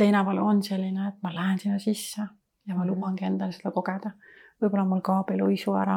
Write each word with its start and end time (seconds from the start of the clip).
leinavalu 0.00 0.46
on 0.46 0.62
selline, 0.62 1.08
et 1.08 1.22
ma 1.22 1.34
lähen 1.34 1.58
sinna 1.58 1.78
sisse 1.78 2.22
ja 2.66 2.76
ma 2.76 2.86
lubangi 2.86 3.24
endale 3.24 3.52
seda 3.52 3.70
kogeda. 3.74 4.12
võib-olla 4.60 4.84
mul 4.84 5.00
kaob 5.00 5.30
eluisu 5.32 5.72
ära 5.80 5.96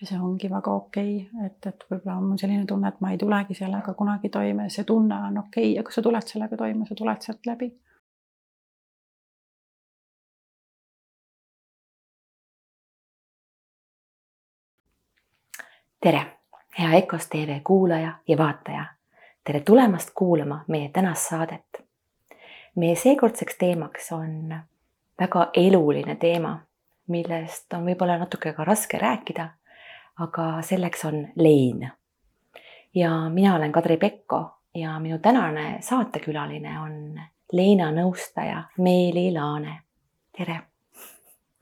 ja 0.00 0.06
see 0.06 0.18
ongi 0.18 0.48
väga 0.50 0.72
okei 0.72 1.16
okay., 1.16 1.46
et, 1.46 1.66
et 1.66 1.84
võib-olla 1.90 2.16
on 2.16 2.30
mul 2.30 2.40
selline 2.40 2.66
tunne, 2.66 2.88
et 2.88 3.00
ma 3.00 3.12
ei 3.12 3.18
tulegi 3.18 3.54
sellega 3.54 3.94
kunagi 3.94 4.28
toime, 4.28 4.70
see 4.70 4.84
tunne 4.84 5.22
on 5.28 5.38
okei 5.44 5.70
okay. 5.70 5.76
ja 5.76 5.84
kui 5.84 5.92
sa 5.92 6.02
tuled 6.02 6.34
sellega 6.34 6.56
toime, 6.56 6.86
sa 6.88 6.96
tuled 6.96 7.26
sealt 7.28 7.46
läbi 7.50 7.72
tere, 16.00 16.38
hea 16.78 16.92
EKOS 16.92 17.28
tv 17.28 17.60
kuulaja 17.64 18.12
ja 18.28 18.38
vaataja. 18.38 18.84
tere 19.44 19.60
tulemast 19.60 20.10
kuulama 20.14 20.64
meie 20.68 20.88
tänast 20.88 21.28
saadet. 21.28 21.89
Meie 22.76 22.96
seekordseks 22.96 23.56
teemaks 23.58 24.12
on 24.12 24.54
väga 25.20 25.50
eluline 25.54 26.16
teema, 26.16 26.58
millest 27.10 27.72
on 27.72 27.84
võib-olla 27.88 28.18
natuke 28.18 28.52
ka 28.52 28.64
raske 28.64 28.98
rääkida. 28.98 29.48
aga 30.20 30.62
selleks 30.62 31.04
on 31.04 31.28
lein. 31.36 31.90
ja 32.94 33.28
mina 33.28 33.54
olen 33.56 33.72
Kadri 33.72 33.96
Pekko 33.96 34.58
ja 34.74 34.98
minu 34.98 35.18
tänane 35.18 35.78
saatekülaline 35.80 36.80
on 36.80 37.20
leinanõustaja 37.52 38.62
Meeli 38.78 39.32
Laane. 39.32 39.80
tere. 40.36 40.60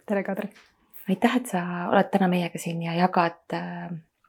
tere, 0.06 0.22
Kadri. 0.22 0.48
aitäh, 1.08 1.36
et 1.36 1.46
sa 1.46 1.88
oled 1.90 2.10
täna 2.10 2.28
meiega 2.28 2.58
siin 2.58 2.82
ja 2.82 2.94
jagad 2.94 3.58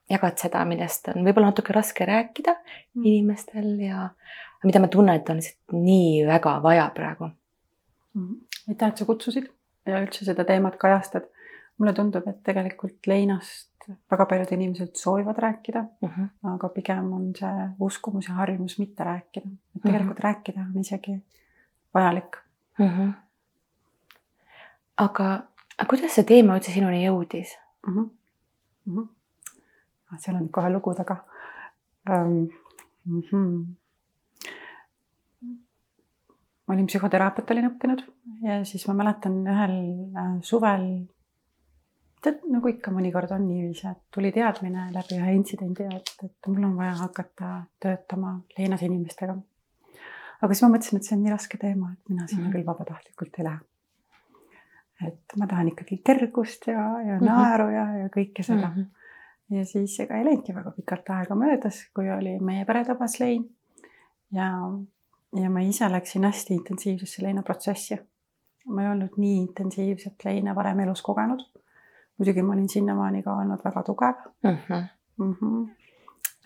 jagad 0.09 0.37
seda, 0.41 0.63
millest 0.65 1.07
on 1.13 1.23
võib-olla 1.25 1.51
natuke 1.51 1.73
raske 1.73 2.05
rääkida 2.05 2.55
mm. 2.55 3.03
inimestel 3.03 3.75
ja 3.83 4.09
mida 4.63 4.79
ma 4.79 4.87
tunnen, 4.91 5.15
et 5.15 5.29
on 5.29 5.39
lihtsalt 5.39 5.75
nii 5.75 6.25
väga 6.27 6.57
vaja 6.63 6.89
praegu 6.95 7.29
mm.. 8.13 8.35
aitäh, 8.67 8.89
et 8.89 9.01
sa 9.01 9.07
kutsusid 9.07 9.49
ja 9.87 10.01
üldse 10.03 10.25
seda 10.27 10.45
teemat 10.45 10.77
kajastad. 10.81 11.29
mulle 11.79 11.93
tundub, 11.95 12.27
et 12.27 12.41
tegelikult 12.43 13.07
leinast 13.07 13.87
väga 14.11 14.25
paljud 14.29 14.51
inimesed 14.51 14.97
soovivad 14.99 15.37
rääkida 15.39 15.81
mm, 15.81 16.09
-hmm. 16.09 16.53
aga 16.53 16.69
pigem 16.69 17.13
on 17.13 17.31
see 17.35 17.69
uskumus 17.79 18.27
ja 18.27 18.33
harjumus 18.33 18.79
mitte 18.79 19.03
rääkida. 19.03 19.47
et 19.75 19.81
tegelikult 19.81 20.17
mm 20.17 20.19
-hmm. 20.19 20.23
rääkida 20.23 20.61
on 20.61 20.81
isegi 20.81 21.19
vajalik 21.93 22.37
mm. 22.79 22.87
-hmm. 22.87 23.13
aga, 24.97 25.29
aga 25.77 25.89
kuidas 25.89 26.15
see 26.15 26.23
teema 26.23 26.57
üldse 26.57 26.71
sinuni 26.71 27.05
jõudis 27.05 27.55
mm? 27.87 27.93
-hmm. 27.93 28.09
Mm 28.85 28.97
-hmm 28.97 29.07
seal 30.17 30.35
on 30.35 30.49
kohe 30.49 30.69
lugu 30.69 30.93
taga 30.95 31.17
um,. 32.09 32.49
Mm 33.05 33.21
-hmm. 33.21 33.75
Ma 36.69 36.75
olin 36.75 36.87
psühhoteraapiat 36.89 37.51
olin 37.55 37.71
õppinud 37.71 38.03
ja 38.45 38.59
siis 38.69 38.83
ma 38.87 38.93
mäletan 39.01 39.39
ühel 39.49 39.77
äh, 40.13 40.35
suvel. 40.45 40.85
tead, 42.21 42.43
nagu 42.51 42.69
ikka 42.69 42.93
mõnikord 42.93 43.31
on 43.33 43.47
niiviisi, 43.47 43.87
et 43.89 44.03
tuli 44.13 44.29
teadmine 44.35 44.89
läbi 44.93 45.17
ühe 45.17 45.33
intsidendi, 45.33 45.87
et, 45.95 46.13
et 46.23 46.51
mul 46.51 46.67
on 46.67 46.75
vaja 46.77 46.93
hakata 47.01 47.55
töötama 47.81 48.35
leinas 48.57 48.85
inimestega. 48.85 49.37
aga 50.41 50.53
siis 50.53 50.63
ma 50.67 50.71
mõtlesin, 50.75 51.01
et 51.01 51.09
see 51.09 51.17
on 51.17 51.25
nii 51.25 51.33
raske 51.33 51.57
teema, 51.57 51.91
et 51.95 52.13
mina 52.13 52.27
sinna 52.27 52.43
mm 52.43 52.47
-hmm. 52.47 52.55
küll 52.55 52.69
vabatahtlikult 52.69 53.41
ei 53.41 53.49
lähe 53.49 53.65
et 55.07 55.35
ma 55.39 55.47
tahan 55.47 55.67
ikkagi 55.71 56.01
kergust 56.05 56.67
ja, 56.67 56.85
ja 57.07 57.15
mhm. 57.15 57.25
naeru 57.25 57.69
ja, 57.71 57.85
ja 58.03 58.07
kõike 58.13 58.43
seda 58.43 58.67
mm. 58.67 58.75
-hmm 58.75 58.95
ja 59.49 59.65
siis 59.65 59.99
ega 59.99 60.17
ei 60.17 60.25
läinudki 60.25 60.53
väga 60.55 60.71
pikalt 60.75 61.09
aega 61.09 61.35
möödas, 61.35 61.81
kui 61.95 62.09
oli 62.13 62.35
meie 62.39 62.65
pere 62.65 62.83
tabas 62.85 63.19
lein. 63.19 63.47
ja, 64.31 64.51
ja 65.35 65.49
ma 65.49 65.61
ise 65.61 65.89
läksin 65.91 66.23
hästi 66.25 66.53
intensiivsesse 66.53 67.23
leinaprotsessi. 67.23 67.99
ma 68.69 68.83
ei 68.83 68.89
olnud 68.91 69.17
nii 69.17 69.37
intensiivset 69.41 70.25
leina 70.25 70.55
varem 70.55 70.79
elus 70.85 71.01
kogenud. 71.01 71.41
muidugi 72.17 72.41
ma 72.41 72.53
olin 72.53 72.69
sinnamaani 72.69 73.23
ka 73.23 73.35
olnud 73.35 73.65
väga 73.65 73.83
tugev 73.83 74.15
mm. 74.43 74.57
-hmm. 74.67 74.87
Mm 75.17 75.33
-hmm. 75.33 75.69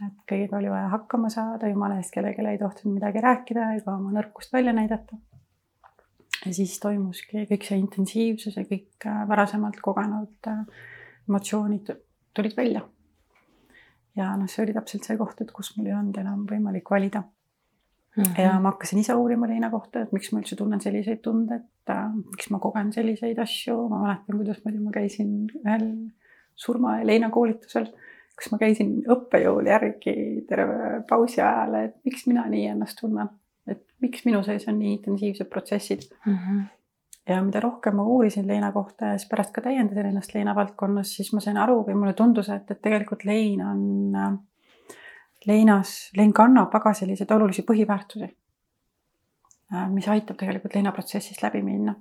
et 0.08 0.18
kõigega 0.32 0.58
oli 0.58 0.70
vaja 0.70 0.88
hakkama 0.88 1.30
saada, 1.30 1.68
jumala 1.68 1.98
eest 1.98 2.12
kellelegi 2.14 2.48
ei 2.48 2.58
tohtinud 2.58 2.94
midagi 2.94 3.22
rääkida 3.22 3.74
ega 3.76 3.96
oma 3.96 4.12
nõrkust 4.12 4.54
välja 4.54 4.74
näidata. 4.74 5.16
ja 6.46 6.54
siis 6.54 6.80
toimuski 6.80 7.46
kõik 7.52 7.68
see 7.68 7.78
intensiivsus 7.78 8.58
ja 8.58 8.64
kõik 8.64 9.06
äh, 9.06 9.28
varasemalt 9.28 9.80
kogenud 9.82 10.48
äh, 10.48 10.66
emotsioonid 11.30 11.96
tulid 12.34 12.58
välja 12.58 12.82
ja 14.16 14.36
noh, 14.38 14.50
see 14.50 14.64
oli 14.64 14.74
täpselt 14.74 15.04
see 15.04 15.18
koht, 15.18 15.42
et 15.42 15.52
kus 15.52 15.78
mul 15.78 15.88
ei 15.88 15.94
olnud 15.94 16.18
enam 16.18 16.46
võimalik 16.50 16.90
valida 16.90 17.24
mm. 18.16 18.24
-hmm. 18.24 18.42
ja 18.42 18.60
ma 18.60 18.72
hakkasin 18.72 19.00
ise 19.00 19.16
uurima 19.16 19.48
leina 19.48 19.70
kohta, 19.70 20.04
et 20.04 20.12
miks 20.16 20.32
ma 20.32 20.42
üldse 20.42 20.58
tunnen 20.60 20.82
selliseid 20.82 21.22
tundeid 21.26 21.66
äh,, 21.90 22.10
miks 22.16 22.50
ma 22.54 22.60
kogen 22.60 22.94
selliseid 22.94 23.40
asju, 23.40 23.78
ma 23.90 24.02
mäletan, 24.06 24.38
kuidas 24.38 24.64
muidu 24.66 24.84
ma 24.84 24.92
käisin 24.96 25.34
ühel 25.64 25.88
surma 26.56 27.00
ja 27.00 27.08
leinakoolitusel, 27.10 27.90
kus 28.38 28.52
ma 28.52 28.60
käisin 28.62 29.00
õppejõul 29.16 29.70
järgi 29.70 30.46
terve 30.50 31.02
pausi 31.10 31.42
ajal, 31.42 31.80
et 31.88 31.98
miks 32.06 32.28
mina 32.30 32.46
nii 32.50 32.68
ennast 32.76 33.00
tunnen, 33.02 33.30
et 33.68 33.84
miks 34.02 34.26
minu 34.26 34.44
sees 34.44 34.68
on 34.68 34.80
nii 34.80 34.98
intensiivsed 35.00 35.50
protsessid 35.50 36.10
mm. 36.26 36.40
-hmm 36.40 36.64
ja 37.30 37.42
mida 37.44 37.60
rohkem 37.64 37.96
ma 37.96 38.04
uurisin 38.04 38.48
leina 38.48 38.72
kohta 38.72 39.14
ja 39.14 39.18
siis 39.18 39.30
pärast 39.30 39.54
ka 39.56 39.62
täiendasin 39.64 40.10
ennast 40.10 40.34
leina 40.36 40.56
valdkonnas, 40.56 41.16
siis 41.16 41.34
ma 41.34 41.40
sain 41.40 41.58
aru 41.58 41.78
või 41.88 41.96
mulle 41.96 42.14
tundus, 42.20 42.50
et, 42.52 42.72
et 42.72 42.82
tegelikult 42.84 43.24
lein 43.28 43.62
on, 43.64 43.84
leinas, 45.48 46.12
lein 46.18 46.34
kannab 46.34 46.74
väga 46.74 46.94
selliseid 46.94 47.32
olulisi 47.36 47.66
põhiväärtusi, 47.68 48.30
mis 49.92 50.08
aitab 50.08 50.38
tegelikult 50.40 50.76
leinaprotsessist 50.76 51.44
läbi 51.44 51.62
minna. 51.66 51.96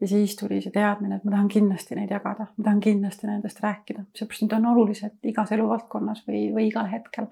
ja 0.00 0.08
siis 0.08 0.36
tuli 0.36 0.60
see 0.62 0.70
teadmine, 0.70 1.16
et 1.16 1.24
ma 1.26 1.32
tahan 1.32 1.48
kindlasti 1.50 1.96
neid 1.98 2.12
jagada, 2.14 2.46
ma 2.56 2.64
tahan 2.64 2.80
kindlasti 2.80 3.26
nendest 3.26 3.60
rääkida, 3.64 4.04
seepärast 4.14 4.44
need 4.44 4.54
on 4.54 4.68
olulised 4.72 5.26
igas 5.26 5.50
eluvaldkonnas 5.56 6.22
või, 6.28 6.44
või 6.54 6.68
igal 6.68 6.86
hetkel. 6.92 7.26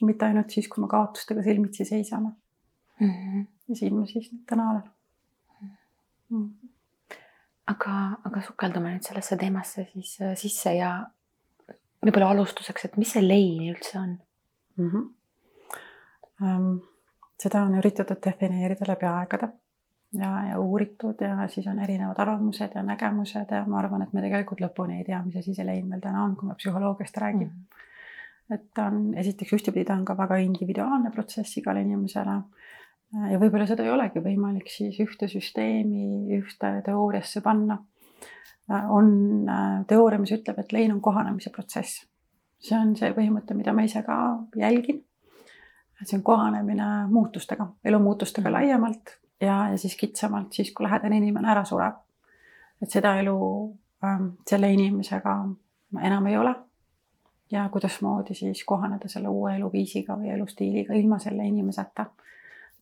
mitte 0.00 0.24
ainult 0.26 0.50
siis, 0.50 0.68
kui 0.68 0.82
me 0.82 0.88
kaotustega 0.88 1.42
silmitsi 1.42 1.84
seisame 1.84 2.32
mm. 2.98 3.10
-hmm. 3.10 3.46
ja 3.68 3.76
siin 3.76 3.94
ma 3.98 4.06
siis 4.06 4.30
täna 4.46 4.70
olen 4.70 4.88
aga, 7.70 7.94
aga 8.24 8.42
sukeldume 8.46 8.94
nüüd 8.94 9.06
sellesse 9.06 9.38
teemasse 9.40 9.86
siis 9.92 10.16
äh, 10.22 10.34
sisse 10.38 10.74
ja 10.76 10.92
võib-olla 12.02 12.32
alustuseks, 12.34 12.88
et 12.88 12.96
mis 13.00 13.12
see 13.14 13.22
lein 13.24 13.62
üldse 13.70 13.98
on 14.00 14.16
mm? 14.76 14.90
-hmm. 16.40 16.80
Seda 17.42 17.62
on 17.62 17.74
üritatud 17.78 18.18
defineerida 18.26 18.86
läbi 18.88 19.06
aegade 19.06 19.48
ja, 20.18 20.30
ja 20.48 20.58
uuritud 20.58 21.20
ja 21.20 21.48
siis 21.48 21.66
on 21.66 21.78
erinevad 21.78 22.18
arvamused 22.18 22.70
ja 22.74 22.82
nägemused 22.82 23.50
ja 23.50 23.64
ma 23.66 23.78
arvan, 23.78 24.02
et 24.02 24.12
me 24.12 24.20
tegelikult 24.20 24.60
lõpuni 24.60 24.98
ei 24.98 25.04
tea, 25.04 25.22
mis 25.24 25.36
asi 25.36 25.54
see 25.54 25.66
lein 25.66 25.88
meil 25.88 26.00
täna 26.00 26.24
on, 26.24 26.36
kui 26.36 26.48
me 26.48 26.54
psühholoogiast 26.54 27.16
räägime 27.16 27.44
mm. 27.44 27.50
-hmm. 27.50 28.54
et 28.54 28.66
ta 28.74 28.86
on 28.86 29.14
esiteks 29.14 29.52
ühtepidi 29.52 29.84
ta 29.84 29.94
on 29.94 30.04
ka 30.04 30.16
väga 30.16 30.36
individuaalne 30.36 31.10
protsess 31.10 31.56
igale 31.56 31.82
inimesele 31.82 32.40
ja 33.12 33.40
võib-olla 33.40 33.66
seda 33.68 33.84
ei 33.84 33.92
olegi 33.92 34.22
võimalik 34.24 34.70
siis 34.72 34.98
ühte 35.02 35.28
süsteemi, 35.28 36.32
ühte 36.38 36.74
teooriasse 36.86 37.42
panna. 37.44 37.78
on 38.70 39.48
äh, 39.50 39.84
teooria, 39.86 40.18
mis 40.18 40.32
ütleb, 40.32 40.58
et 40.58 40.72
lein 40.72 40.92
on 40.94 41.00
kohanemise 41.00 41.50
protsess. 41.50 42.06
See 42.62 42.78
on 42.78 42.94
see 42.96 43.10
põhimõte, 43.16 43.56
mida 43.58 43.74
ma 43.74 43.86
ise 43.86 44.02
ka 44.06 44.18
jälgin. 44.56 45.02
see 46.02 46.16
on 46.18 46.22
kohanemine 46.26 47.06
muutustega, 47.10 47.66
elu 47.84 47.98
muutustega 47.98 48.48
mm. 48.48 48.52
laiemalt 48.52 49.18
ja, 49.40 49.68
ja 49.70 49.78
siis 49.78 49.96
kitsamalt 49.96 50.52
siis, 50.52 50.72
kui 50.74 50.86
lähedane 50.86 51.16
inimene 51.16 51.50
ära 51.50 51.64
sureb. 51.64 52.00
et 52.82 52.90
seda 52.90 53.16
elu 53.20 53.38
ähm, 54.04 54.28
selle 54.48 54.72
inimesega 54.72 55.36
enam 56.02 56.26
ei 56.26 56.36
ole. 56.36 56.54
ja 57.50 57.68
kuidasmoodi 57.68 58.34
siis 58.34 58.64
kohaneda 58.64 59.08
selle 59.08 59.28
uue 59.28 59.56
eluviisiga 59.56 60.16
või 60.16 60.32
elustiiliga 60.34 60.94
ilma 60.94 61.18
selle 61.18 61.46
inimeseta 61.46 62.06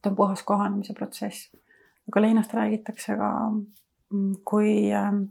et 0.00 0.06
on 0.06 0.16
puhas 0.16 0.42
kohanemise 0.42 0.94
protsess. 0.94 1.50
aga 2.08 2.20
leinast 2.20 2.54
räägitakse 2.54 3.16
ka 3.16 3.50
mm, 4.10 4.34
kui 4.44 4.92
ähm, 4.92 5.22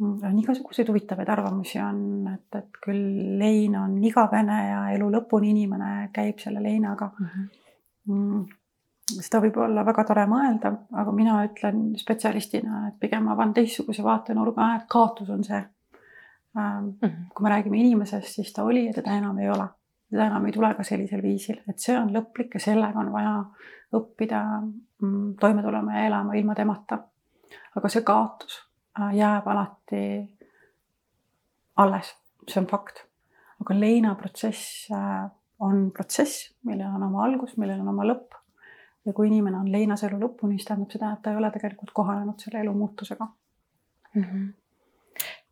on 0.00 0.38
igasuguseid 0.38 0.88
huvitavaid 0.88 1.28
arvamusi 1.32 1.78
on, 1.80 2.00
et, 2.34 2.58
et 2.58 2.80
küll 2.84 3.38
lein 3.40 3.76
on 3.80 3.96
igavene 4.04 4.58
ja 4.68 4.82
elu 4.96 5.08
lõpuni 5.14 5.54
inimene 5.54 6.10
käib 6.14 6.42
selle 6.42 6.60
leinaga 6.62 7.08
mhm. 7.14 7.46
mm. 8.08 8.26
-hmm. 8.32 9.22
seda 9.22 9.40
võib 9.44 9.56
olla 9.64 9.84
väga 9.86 10.04
tore 10.04 10.26
mõelda, 10.28 10.74
aga 10.92 11.12
mina 11.12 11.38
ütlen 11.46 11.96
spetsialistina, 11.96 12.88
et 12.88 13.00
pigem 13.00 13.28
avan 13.32 13.54
teistsuguse 13.54 14.04
vaatenurga, 14.04 14.74
et 14.76 14.86
kaotus 14.88 15.30
on 15.30 15.44
see. 15.44 15.64
Ähm, 16.56 16.92
mhm. 17.02 17.26
kui 17.34 17.44
me 17.44 17.50
räägime 17.50 17.76
inimesest, 17.80 18.34
siis 18.34 18.52
ta 18.52 18.64
oli 18.64 18.86
ja 18.86 18.92
teda 18.92 19.16
enam 19.16 19.38
ei 19.38 19.50
ole 19.50 19.68
seda 20.10 20.26
enam 20.26 20.46
ei 20.46 20.52
tule 20.52 20.74
ka 20.74 20.84
sellisel 20.86 21.22
viisil, 21.22 21.58
et 21.68 21.82
see 21.82 21.96
on 21.98 22.12
lõplik 22.14 22.54
ja 22.54 22.60
sellega 22.62 23.00
on 23.02 23.10
vaja 23.12 23.34
õppida 23.96 24.42
mm, 25.02 25.34
toime 25.40 25.62
tulema 25.62 25.98
ja 25.98 26.06
elama 26.06 26.36
ilma 26.38 26.54
temata. 26.54 26.98
aga 27.76 27.88
see 27.92 28.02
kaotus 28.02 28.65
jääb 28.96 29.46
alati 29.46 30.04
alles, 31.76 32.14
see 32.48 32.60
on 32.60 32.66
fakt. 32.70 33.04
aga 33.60 33.74
leinaprotsess 33.74 34.90
äh, 34.92 35.30
on 35.58 35.90
protsess, 35.92 36.50
millel 36.68 36.92
on 36.94 37.06
oma 37.08 37.24
algus, 37.24 37.56
millel 37.56 37.80
on 37.80 37.88
oma 37.94 38.04
lõpp. 38.08 38.36
ja 39.06 39.12
kui 39.16 39.28
inimene 39.30 39.58
on 39.60 39.70
leinas 39.72 40.02
elu 40.04 40.18
lõpuni, 40.18 40.58
siis 40.58 40.68
tähendab 40.68 40.92
seda, 40.92 41.12
et 41.14 41.22
ta 41.22 41.32
ei 41.32 41.40
ole 41.40 41.50
tegelikult 41.54 41.92
kohanenud 41.94 42.42
selle 42.42 42.60
elu 42.64 42.72
muutusega 42.74 43.28
mm. 44.14 44.22
-hmm. 44.22 44.46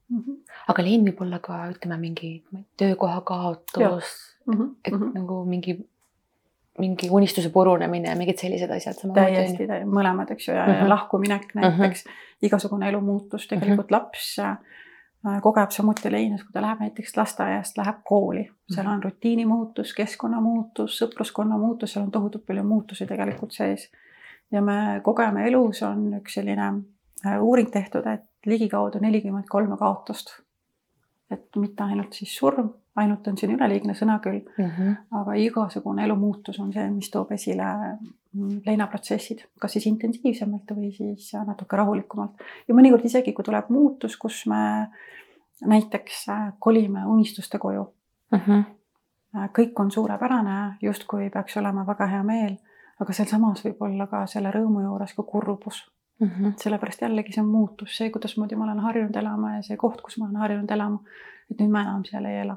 Mm 0.08 0.20
-hmm. 0.20 0.36
aga 0.68 0.82
lein 0.82 1.04
võib 1.06 1.20
olla 1.22 1.38
ka 1.38 1.58
ütleme 1.70 1.96
mingi 1.98 2.44
töökoha 2.76 3.20
kaotus, 3.20 4.10
mm 4.46 4.54
-hmm. 4.54 4.74
et 4.84 4.92
mm 4.92 5.00
-hmm. 5.00 5.14
nagu 5.14 5.44
mingi 5.44 5.88
mingi 6.78 7.08
unistuse 7.10 7.50
purunemine 7.54 8.08
ja 8.08 8.16
mingid 8.18 8.40
sellised 8.40 8.70
asjad. 8.74 8.98
täiesti, 9.14 9.66
mõlemad, 9.86 10.30
eks 10.34 10.48
ju, 10.48 10.54
ja 10.54 10.66
mm 10.66 10.72
-hmm. 10.72 10.88
lahkuminek 10.88 11.54
näiteks 11.54 12.04
mm, 12.04 12.10
-hmm. 12.10 12.46
igasugune 12.46 12.88
elumuutus, 12.88 13.46
tegelikult 13.48 13.90
mm 13.90 13.96
-hmm. 13.96 14.02
laps 14.02 14.38
äh, 14.38 15.40
kogeb 15.42 15.70
samuti 15.70 16.12
leines, 16.12 16.44
kui 16.44 16.52
ta 16.52 16.62
läheb 16.62 16.80
näiteks 16.80 17.16
lasteaiast, 17.16 17.78
läheb 17.78 17.96
kooli, 18.04 18.50
seal 18.74 18.86
on 18.86 19.02
rutiini 19.02 19.46
muutus, 19.46 19.94
keskkonna 19.94 20.40
muutus, 20.40 20.98
sõpruskonna 21.02 21.58
muutus, 21.58 21.92
seal 21.92 22.04
on 22.04 22.10
tohutult 22.10 22.46
palju 22.46 22.64
muutusi 22.64 23.06
tegelikult 23.06 23.52
sees. 23.52 23.90
ja 24.52 24.62
me 24.62 25.00
kogeme 25.02 25.46
elus, 25.46 25.82
on 25.82 26.14
üks 26.14 26.34
selline 26.34 26.72
äh, 27.26 27.42
uuring 27.42 27.70
tehtud, 27.70 28.06
et 28.06 28.24
ligikaudu 28.46 28.98
nelikümmend 28.98 29.46
kolme 29.48 29.76
kaotust. 29.76 30.40
et 31.30 31.56
mitte 31.56 31.82
ainult 31.84 32.12
siis 32.12 32.36
surm 32.36 32.70
ainult 32.96 33.26
on 33.28 33.38
siin 33.38 33.54
üleliigne 33.56 33.94
sõna 33.98 34.18
küll 34.22 34.40
mm, 34.40 34.68
-hmm. 34.76 34.94
aga 35.20 35.34
igasugune 35.42 36.04
elu 36.04 36.16
muutus 36.16 36.58
on 36.62 36.72
see, 36.72 36.84
mis 36.90 37.10
toob 37.10 37.32
esile 37.34 37.66
mm, 38.34 38.60
leinaprotsessid, 38.66 39.44
kas 39.60 39.72
siis 39.72 39.86
intensiivsemalt 39.90 40.70
või 40.76 40.92
siis 40.94 41.32
natuke 41.46 41.76
rahulikumalt. 41.76 42.44
ja 42.68 42.74
mõnikord 42.74 43.04
isegi, 43.04 43.32
kui 43.32 43.44
tuleb 43.44 43.70
muutus, 43.74 44.16
kus 44.16 44.46
me 44.46 44.62
näiteks 45.64 46.28
äh, 46.28 46.52
kolime 46.58 47.06
unistuste 47.06 47.58
koju 47.58 47.88
mm. 48.32 48.38
-hmm. 48.38 48.64
kõik 49.58 49.80
on 49.80 49.90
suurepärane, 49.90 50.76
justkui 50.82 51.30
peaks 51.30 51.56
olema 51.56 51.86
väga 51.86 52.06
hea 52.06 52.22
meel, 52.22 52.56
aga 53.00 53.12
sealsamas 53.12 53.64
võib 53.64 53.82
olla 53.82 54.06
ka 54.06 54.26
selle 54.26 54.50
rõõmu 54.50 54.82
juures 54.82 55.14
ka 55.14 55.22
kurbus 55.22 55.90
mm. 56.20 56.28
-hmm. 56.28 56.52
sellepärast 56.56 57.02
jällegi 57.02 57.32
see 57.32 57.42
on 57.42 57.50
muutus, 57.50 57.96
see, 57.96 58.10
kuidasmoodi 58.10 58.56
ma 58.56 58.64
olen 58.64 58.80
harjunud 58.80 59.16
elama 59.16 59.56
ja 59.56 59.62
see 59.62 59.76
koht, 59.76 60.00
kus 60.00 60.18
ma 60.18 60.24
olen 60.24 60.36
harjunud 60.36 60.70
elama, 60.70 61.02
et 61.50 61.58
nüüd 61.60 61.70
ma 61.70 61.82
enam 61.82 62.04
seal 62.04 62.24
ei 62.24 62.38
ela 62.44 62.56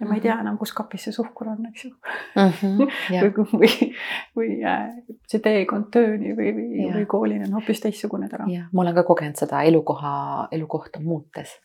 ja 0.00 0.06
ma 0.06 0.14
ei 0.14 0.20
tea 0.20 0.34
mhm. 0.34 0.42
enam, 0.46 0.58
kus 0.58 0.72
kapis 0.74 1.06
see 1.06 1.14
suhkur 1.14 1.48
on, 1.52 1.66
eks 1.70 1.84
ju 1.84 1.90
mm. 1.90 2.52
-hmm, 2.60 2.78
või, 3.22 3.46
või, 3.52 3.90
või 4.36 4.48
äh, 4.66 4.96
see 5.30 5.42
teekond 5.44 5.90
tööni 5.94 6.34
või, 6.36 6.50
või, 6.56 6.88
või 6.96 7.06
koolini 7.10 7.46
on 7.46 7.58
hoopis 7.58 7.82
teistsugune 7.84 8.28
täna. 8.28 8.48
ma 8.72 8.82
olen 8.82 8.94
ka 8.94 9.06
kogenud 9.06 9.38
seda 9.38 9.62
elukoha, 9.62 10.14
elukohta 10.52 11.00
muutes 11.00 11.60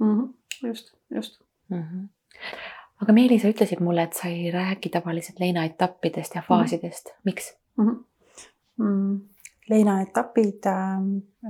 mm. 0.00 0.14
-hmm, 0.14 0.68
just, 0.68 0.94
just 1.14 1.40
mm. 1.68 1.82
-hmm. 1.82 2.08
aga 3.02 3.12
Meeli, 3.12 3.38
sa 3.38 3.52
ütlesid 3.52 3.80
mulle, 3.84 4.02
et 4.08 4.12
sa 4.12 4.28
ei 4.28 4.50
räägi 4.50 4.88
tavaliselt 4.88 5.40
leinaetappidest 5.40 6.34
ja 6.34 6.42
faasidest 6.48 7.08
mm, 7.08 7.12
-hmm. 7.12 7.24
miks 7.24 7.56
mm? 7.76 7.88
-hmm. 7.88 8.04
Mm, 8.78 9.20
leinaetapid 9.70 10.66
äh, 10.66 11.00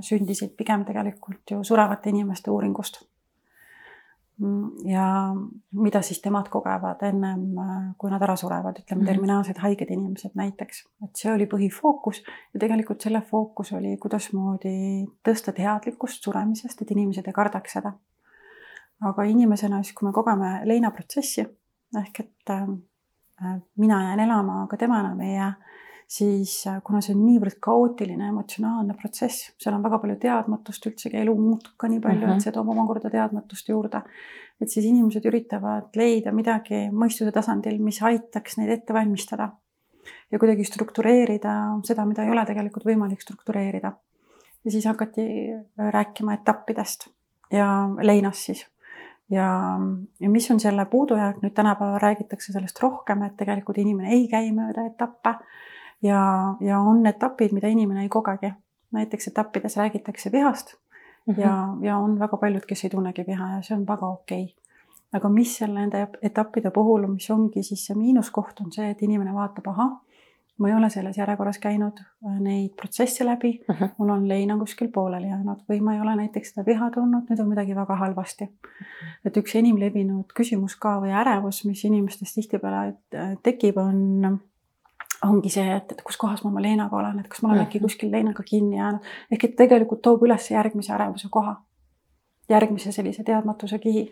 sündisid 0.01 0.55
pigem 0.57 0.85
tegelikult 0.85 1.51
ju 1.51 1.63
surevate 1.63 2.09
inimeste 2.09 2.51
uuringust 2.51 3.05
ja 4.87 5.05
mida 5.75 6.01
siis 6.05 6.21
temad 6.23 6.47
kogevad 6.51 7.01
ennem, 7.03 7.41
kui 7.99 8.11
nad 8.11 8.23
ära 8.23 8.35
surevad, 8.39 8.79
ütleme 8.79 9.03
mhm. 9.03 9.09
terminaalsed 9.11 9.59
haiged 9.59 9.91
inimesed 9.91 10.37
näiteks, 10.39 10.83
et 11.03 11.19
see 11.19 11.31
oli 11.33 11.47
põhifookus 11.51 12.21
ja 12.23 12.61
tegelikult 12.61 13.03
selle 13.03 13.21
fookus 13.31 13.73
oli, 13.75 13.97
kuidasmoodi 14.01 14.75
tõsta 15.27 15.53
teadlikkust 15.55 16.23
suremisest, 16.23 16.81
et 16.81 16.93
inimesed 16.95 17.27
ei 17.27 17.35
kardaks 17.35 17.77
seda. 17.79 17.93
aga 19.03 19.23
inimesena 19.23 19.83
siis, 19.83 19.95
kui 19.95 20.07
me 20.07 20.13
kogeme 20.15 20.59
leinaprotsessi 20.67 21.45
ehk 21.99 22.19
et 22.19 22.51
äh, 22.53 22.67
mina 23.77 24.01
jään 24.03 24.19
elama, 24.19 24.63
aga 24.63 24.77
tema 24.77 24.99
enam 24.99 25.19
ei 25.25 25.35
jää 25.35 25.53
siis 26.09 26.67
äh, 26.67 26.81
kuna 26.85 27.01
see 27.05 27.13
on 27.13 27.21
niivõrd 27.21 27.59
kaootiline 27.61 28.31
emotsionaalne 28.31 28.95
protsess, 28.97 29.51
seal 29.61 29.75
on 29.77 29.85
väga 29.85 29.99
palju 30.01 30.17
teadmatust, 30.23 30.87
üldsegi 30.89 31.19
elu 31.21 31.35
muutub 31.37 31.75
ka 31.77 31.89
nii 31.91 32.01
palju 32.01 32.17
mm, 32.17 32.23
-hmm. 32.23 32.31
et 32.31 32.39
mhm. 32.39 32.45
see 32.45 32.55
toob 32.55 32.71
omakorda 32.73 33.11
teadmatust 33.13 33.69
juurde. 33.69 34.01
et 34.61 34.69
siis 34.69 34.85
inimesed 34.85 35.25
üritavad 35.25 35.95
leida 35.95 36.31
midagi 36.35 36.89
mõistuse 36.91 37.31
tasandil, 37.31 37.77
mis 37.79 38.01
aitaks 38.03 38.57
neid 38.57 38.69
ette 38.69 38.93
valmistada 38.93 39.51
ja 40.31 40.39
kuidagi 40.39 40.63
struktureerida 40.63 41.53
seda, 41.83 42.05
mida 42.05 42.23
ei 42.23 42.31
ole 42.31 42.45
tegelikult 42.45 42.85
võimalik 42.85 43.21
struktureerida. 43.21 43.93
ja 44.65 44.71
siis 44.71 44.85
hakati 44.85 45.29
äh, 45.53 45.93
rääkima 45.93 46.33
etappidest 46.33 47.07
ja 47.51 47.69
leinas 48.01 48.45
siis 48.45 48.65
ja, 49.29 49.77
ja 50.19 50.29
mis 50.29 50.51
on 50.51 50.59
selle 50.59 50.85
puudujääk, 50.85 51.43
nüüd 51.43 51.53
tänapäeval 51.53 52.01
räägitakse 52.01 52.53
sellest 52.53 52.81
rohkem, 52.81 53.21
et 53.23 53.37
tegelikult 53.37 53.77
inimene 53.77 54.09
ei 54.17 54.27
käi 54.27 54.49
mööda 54.51 54.89
etappe 54.89 55.37
ja, 56.03 56.55
ja 56.59 56.79
on 56.79 57.05
etapid, 57.05 57.53
mida 57.53 57.67
inimene 57.67 58.01
ei 58.01 58.09
kogegi. 58.09 58.53
näiteks 58.91 59.27
etappides 59.27 59.77
räägitakse 59.77 60.31
vihast 60.31 60.73
mm 61.27 61.35
-hmm. 61.35 61.41
ja, 61.41 61.67
ja 61.81 61.97
on 61.97 62.19
väga 62.19 62.37
paljud, 62.37 62.65
kes 62.65 62.83
ei 62.83 62.89
tunnegi 62.89 63.23
viha 63.27 63.51
ja 63.55 63.61
see 63.61 63.77
on 63.77 63.87
väga 63.87 64.07
okei 64.07 64.43
okay. 64.43 64.55
aga 65.13 65.29
mis 65.29 65.57
seal 65.57 65.73
nende 65.73 66.07
etappide 66.21 66.71
puhul, 66.71 67.07
mis 67.07 67.31
ongi 67.31 67.63
siis 67.63 67.85
see 67.85 67.95
miinuskoht, 67.97 68.61
on 68.65 68.71
see, 68.71 68.89
et 68.89 69.01
inimene 69.01 69.33
vaatab, 69.33 69.67
ahah, 69.67 69.91
ma 70.57 70.67
ei 70.69 70.75
ole 70.75 70.89
selles 70.89 71.17
järjekorras 71.17 71.59
käinud 71.59 71.99
äh, 71.99 72.39
neid 72.39 72.75
protsesse 72.75 73.25
läbi 73.25 73.59
uh, 73.59 73.75
mhm. 73.75 73.83
-huh. 73.83 73.89
mul 73.97 74.09
on 74.09 74.27
leina 74.27 74.57
kuskil 74.57 74.87
pooleli 74.87 75.27
jäänud 75.27 75.63
või 75.69 75.81
ma 75.81 75.93
ei 75.93 76.01
ole 76.01 76.15
näiteks 76.15 76.53
seda 76.53 76.65
viha 76.65 76.91
tundnud, 76.91 77.29
nüüd 77.29 77.41
on 77.41 77.49
midagi 77.49 77.75
väga 77.75 77.95
halvasti 77.95 78.43
uh. 78.43 78.49
Mhm. 78.49 78.83
-huh. 78.83 79.25
et 79.25 79.37
üks 79.37 79.55
enim 79.55 79.79
levinud 79.79 80.33
küsimus 80.39 80.75
ka 80.75 80.99
või 81.01 81.13
ärevus, 81.21 81.65
mis 81.65 81.85
inimestes 81.85 82.33
tihtipeale 82.33 82.95
äh, 83.15 83.37
tekib, 83.43 83.77
on 83.77 84.39
ongi 85.25 85.49
see, 85.51 85.67
et, 85.75 85.91
et 85.91 86.01
kus 86.05 86.17
kohas 86.17 86.43
ma 86.43 86.51
oma 86.51 86.61
leinaga 86.63 86.95
olen, 86.95 87.19
et 87.19 87.27
kas 87.27 87.41
ma 87.43 87.51
olen 87.51 87.65
äkki 87.65 87.81
kuskil 87.83 88.11
leinaga 88.11 88.43
kinni 88.43 88.77
jäänud. 88.77 89.05
ehk 89.31 89.43
et 89.43 89.55
tegelikult 89.59 90.01
toob 90.01 90.23
üles 90.27 90.51
järgmise 90.51 90.93
ärevuse 90.95 91.27
koha, 91.31 91.55
järgmise 92.49 92.91
sellise 92.95 93.23
teadmatuse 93.23 93.79
kihi. 93.79 94.05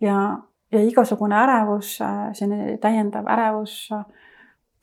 ja, 0.00 0.16
ja 0.72 0.82
igasugune 0.82 1.36
ärevus, 1.36 1.98
selline 2.38 2.76
täiendav 2.78 3.26
ärevus 3.26 3.88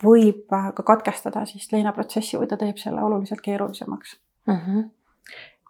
võib 0.04 0.48
ka 0.50 0.84
katkestada 0.86 1.46
siis 1.46 1.72
leinaprotsessi 1.72 2.40
või 2.40 2.48
ta 2.48 2.58
teeb 2.58 2.78
selle 2.80 3.04
oluliselt 3.04 3.42
keerulisemaks 3.42 4.20
mm. 4.48 4.56
-hmm. 4.56 4.86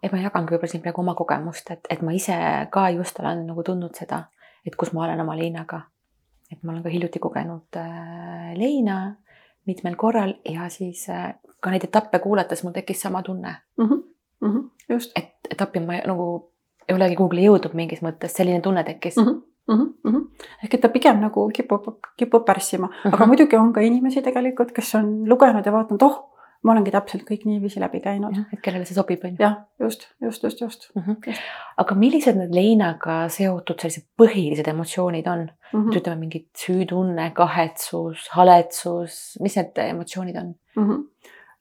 et 0.03 0.11
ma 0.11 0.19
jagangi 0.21 0.53
võib-olla 0.53 0.71
siin 0.71 0.83
praegu 0.83 1.01
oma 1.01 1.15
kogemust, 1.15 1.71
et, 1.71 1.87
et 1.89 2.01
ma 2.01 2.13
ise 2.13 2.35
ka 2.71 2.89
just 2.89 3.19
olen 3.19 3.47
nagu 3.47 3.63
tundnud 3.63 3.95
seda, 3.95 4.23
et 4.65 4.75
kus 4.75 4.93
ma 4.93 5.05
olen 5.05 5.21
oma 5.21 5.37
leinaga. 5.37 5.81
et 6.51 6.63
ma 6.63 6.71
olen 6.71 6.83
ka 6.83 6.89
hiljuti 6.89 7.19
kogenud 7.19 7.77
äh, 7.77 8.53
leina 8.57 9.15
mitmel 9.69 9.97
korral 9.99 10.35
ja 10.49 10.69
siis 10.73 11.05
äh, 11.13 11.33
ka 11.59 11.73
neid 11.73 11.85
etappe 11.87 12.19
kuulates 12.23 12.63
mul 12.63 12.75
tekkis 12.75 13.01
sama 13.01 13.23
tunne 13.23 13.55
mm. 13.77 13.85
-hmm. 13.85 14.01
Mm 14.41 14.53
-hmm. 14.53 14.95
just. 14.95 15.11
et 15.15 15.51
etappi 15.51 15.79
ma 15.79 15.99
nagu 16.05 16.25
ei 16.87 16.95
olegi 16.95 17.15
kuhugi 17.15 17.45
jõudnud 17.45 17.75
mingis 17.77 18.01
mõttes, 18.01 18.33
selline 18.33 18.61
tunne 18.61 18.83
tekkis 18.83 19.17
mm. 19.17 19.25
-hmm. 19.25 19.41
Mm 19.69 20.11
-hmm. 20.11 20.25
ehk 20.63 20.73
et 20.73 20.81
ta 20.81 20.89
pigem 20.89 21.19
nagu 21.21 21.49
kipub, 21.53 21.85
kipub 22.17 22.45
pärssima 22.45 22.87
mm, 22.87 22.93
-hmm. 22.93 23.13
aga 23.13 23.25
muidugi 23.25 23.55
on 23.55 23.73
ka 23.73 23.81
inimesi 23.81 24.21
tegelikult, 24.21 24.71
kes 24.71 24.95
on 24.95 25.29
lugenud 25.29 25.65
ja 25.65 25.71
vaadanud, 25.71 26.01
oh 26.01 26.38
ma 26.63 26.73
olengi 26.73 26.91
täpselt 26.91 27.23
kõik 27.27 27.45
niiviisi 27.47 27.79
läbi 27.79 28.01
käinud. 28.03 28.35
et 28.53 28.61
kellele 28.63 28.87
see 28.87 28.97
sobib, 28.97 29.23
on 29.23 29.35
ju. 29.35 29.43
jah, 29.43 29.55
just, 29.79 30.07
just, 30.21 30.43
just, 30.43 30.61
just 30.61 30.89
mm. 30.95 31.01
-hmm. 31.01 31.41
Aga 31.77 31.95
millised 31.95 32.37
need 32.37 32.55
leinaga 32.55 33.19
seotud 33.31 33.79
sellised 33.79 34.07
põhilised 34.19 34.67
emotsioonid 34.67 35.27
on 35.27 35.45
mm? 35.47 35.79
-hmm. 35.79 35.97
ütleme 35.97 36.19
mingid 36.19 36.47
süütunne, 36.57 37.31
kahetsus, 37.35 38.27
haletsus, 38.35 39.37
mis 39.39 39.55
need 39.55 39.83
emotsioonid 39.85 40.35
on 40.35 40.55
mm? 40.75 40.89
-hmm. 40.89 41.05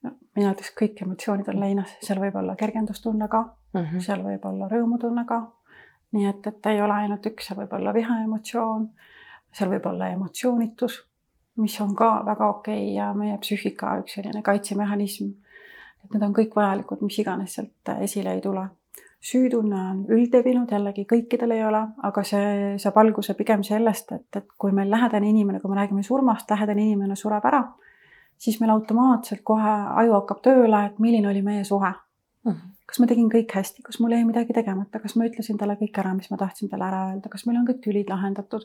No, 0.02 0.11
mina 0.37 0.52
ütleks, 0.55 0.75
kõik 0.78 1.00
emotsioonid 1.02 1.49
on 1.50 1.61
leinas, 1.61 1.95
seal 2.00 2.21
võib 2.23 2.37
olla 2.38 2.55
kergendustunne 2.57 3.28
ka 3.28 3.43
mm, 3.75 3.85
-hmm. 3.85 4.00
seal 4.00 4.23
võib 4.23 4.45
olla 4.47 4.69
rõõmutunne 4.71 5.25
ka. 5.26 5.40
nii 6.12 6.26
et, 6.26 6.47
et 6.47 6.67
ei 6.67 6.83
ole 6.83 6.93
ainult 6.93 7.26
üks, 7.26 7.47
seal 7.47 7.59
võib 7.59 7.73
olla 7.73 7.95
vihaemotsioon, 7.95 8.88
seal 9.52 9.71
võib 9.71 9.87
olla 9.87 10.09
emotsioonitus 10.09 11.08
mis 11.59 11.81
on 11.81 11.95
ka 11.97 12.11
väga 12.27 12.49
okei 12.49 12.83
okay 12.83 12.95
ja 12.97 13.12
meie 13.15 13.37
psüühika 13.43 13.99
üks 14.03 14.17
selline 14.19 14.43
kaitsemehhanism. 14.47 15.31
et 16.05 16.12
need 16.15 16.23
on 16.23 16.35
kõik 16.35 16.55
vajalikud, 16.57 17.03
mis 17.03 17.19
iganes 17.19 17.57
sealt 17.59 17.93
esile 18.00 18.35
ei 18.35 18.41
tule. 18.41 18.69
süütunne 19.31 19.79
on 19.91 20.05
üldlevinud, 20.15 20.71
jällegi 20.71 21.05
kõikidel 21.11 21.57
ei 21.57 21.65
ole, 21.67 21.81
aga 22.07 22.23
see 22.23 22.79
saab 22.79 23.00
alguse 23.03 23.35
pigem 23.35 23.65
sellest, 23.67 24.12
et, 24.12 24.29
et 24.37 24.47
kui 24.59 24.73
meil 24.73 24.91
lähedane 24.91 25.29
inimene, 25.29 25.61
kui 25.61 25.71
me 25.71 25.81
räägime 25.81 26.03
surmast, 26.07 26.50
lähedane 26.50 26.85
inimene 26.85 27.17
sureb 27.17 27.45
ära, 27.50 27.65
siis 28.38 28.61
meil 28.61 28.71
automaatselt 28.77 29.43
kohe 29.43 29.75
aju 30.03 30.15
hakkab 30.21 30.43
tööle, 30.43 30.85
et 30.87 31.00
milline 31.03 31.29
oli 31.29 31.43
meie 31.43 31.65
suhe 31.65 31.91
mm. 31.91 32.53
-hmm 32.53 32.75
kas 32.88 33.03
ma 33.03 33.07
tegin 33.11 33.29
kõik 33.29 33.53
hästi, 33.53 33.83
kas 33.85 33.99
mul 34.00 34.15
jäi 34.17 34.25
midagi 34.25 34.55
tegemata, 34.57 35.00
kas 35.03 35.12
ma 35.17 35.27
ütlesin 35.29 35.59
talle 35.61 35.77
kõik 35.77 35.99
ära, 36.00 36.15
mis 36.17 36.31
ma 36.33 36.38
tahtsin 36.41 36.71
talle 36.73 36.87
ära 36.87 37.03
öelda, 37.11 37.29
kas 37.29 37.45
meil 37.45 37.59
on 37.61 37.67
kõik 37.69 37.83
tülid 37.85 38.09
lahendatud 38.09 38.65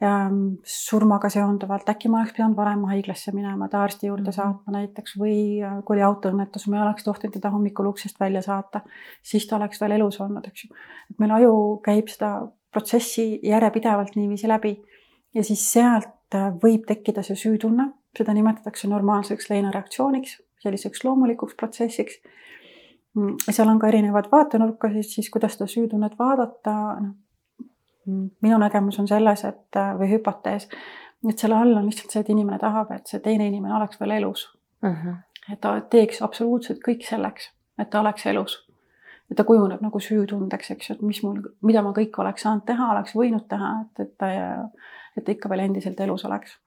surmaga 0.00 1.28
seonduvalt, 1.28 1.88
äkki 1.92 2.08
ma 2.08 2.22
oleks 2.22 2.32
pidanud 2.32 2.56
varem 2.56 2.86
haiglasse 2.88 3.34
minema, 3.36 3.68
ta 3.68 3.82
arsti 3.84 4.08
juurde 4.08 4.30
mhm. 4.30 4.36
saatma 4.36 4.72
näiteks 4.78 5.16
või 5.20 5.34
äh, 5.60 5.82
kui 5.84 5.98
oli 5.98 6.06
autoõnnetus, 6.06 6.66
ma 6.68 6.78
ei 6.78 6.84
oleks 6.86 7.04
tohtinud 7.04 7.36
teda 7.36 7.50
hommikul 7.52 7.90
uksest 7.92 8.20
välja 8.20 8.40
saata, 8.44 8.80
siis 9.22 9.44
ta 9.46 9.58
oleks 9.58 9.80
veel 9.82 9.98
elus 9.98 10.20
olnud, 10.24 10.48
eks 10.48 10.64
ju. 10.64 10.72
et 11.12 11.20
meil 11.20 11.36
aju 11.36 11.52
käib 11.84 12.08
seda 12.08 12.32
protsessi 12.72 13.26
järjepidevalt 13.44 14.16
niiviisi 14.16 14.48
läbi 14.48 14.78
ja 15.36 15.44
siis 15.44 15.66
sealt 15.68 16.38
äh, 16.38 16.48
võib 16.64 16.88
tekkida 16.88 17.24
see 17.26 17.36
süütunne, 17.36 17.90
seda 18.16 18.32
nimetatakse 18.34 18.88
normaalseks 18.88 19.50
leinareaktsiooniks, 19.52 20.38
selliseks 20.64 21.04
loomulikuks 21.04 21.60
protsessiks. 21.60 22.22
Mm, 23.18 23.36
seal 23.50 23.68
on 23.68 23.78
ka 23.82 23.90
erinevad 23.90 24.32
vaatenurkasid 24.32 25.12
siis, 25.12 25.28
kuidas 25.34 25.58
seda 25.58 25.68
süütunnet 25.68 26.16
vaadata, 26.18 26.76
noh. 27.04 27.18
Minu 28.42 28.58
nägemus 28.58 28.98
on 28.98 29.08
selles, 29.08 29.44
et 29.44 29.78
või 29.98 30.10
hüpotees, 30.14 30.68
et 31.28 31.38
selle 31.38 31.58
all 31.58 31.76
on 31.76 31.86
lihtsalt 31.88 32.14
see, 32.14 32.24
et 32.24 32.32
inimene 32.32 32.58
tahab, 32.58 32.92
et 32.96 33.06
see 33.06 33.20
teine 33.24 33.46
inimene 33.46 33.74
oleks 33.76 34.00
veel 34.00 34.16
elus 34.18 34.46
mm. 34.82 34.94
-hmm. 34.94 35.16
et 35.52 35.60
ta 35.60 35.80
teeks 35.80 36.22
absoluutselt 36.22 36.80
kõik 36.88 37.06
selleks, 37.08 37.50
et 37.78 37.90
ta 37.90 38.00
oleks 38.00 38.26
elus 38.26 38.56
ja 39.30 39.36
ta 39.36 39.44
kujuneb 39.44 39.80
nagu 39.80 40.00
süütundeks, 40.00 40.70
eks 40.70 40.90
ju, 40.90 40.94
et 40.94 41.02
mis 41.02 41.22
mul, 41.22 41.38
mida 41.62 41.82
ma 41.82 41.92
kõik 41.96 42.18
oleks 42.18 42.42
saanud 42.42 42.64
teha, 42.66 42.90
oleks 42.94 43.14
võinud 43.14 43.46
teha, 43.48 43.74
et, 43.84 44.06
et 44.06 44.16
ta, 44.18 44.30
et 45.16 45.24
ta 45.24 45.32
ikka 45.32 45.48
veel 45.52 45.66
endiselt 45.68 46.00
elus 46.00 46.24
oleks. 46.24 46.58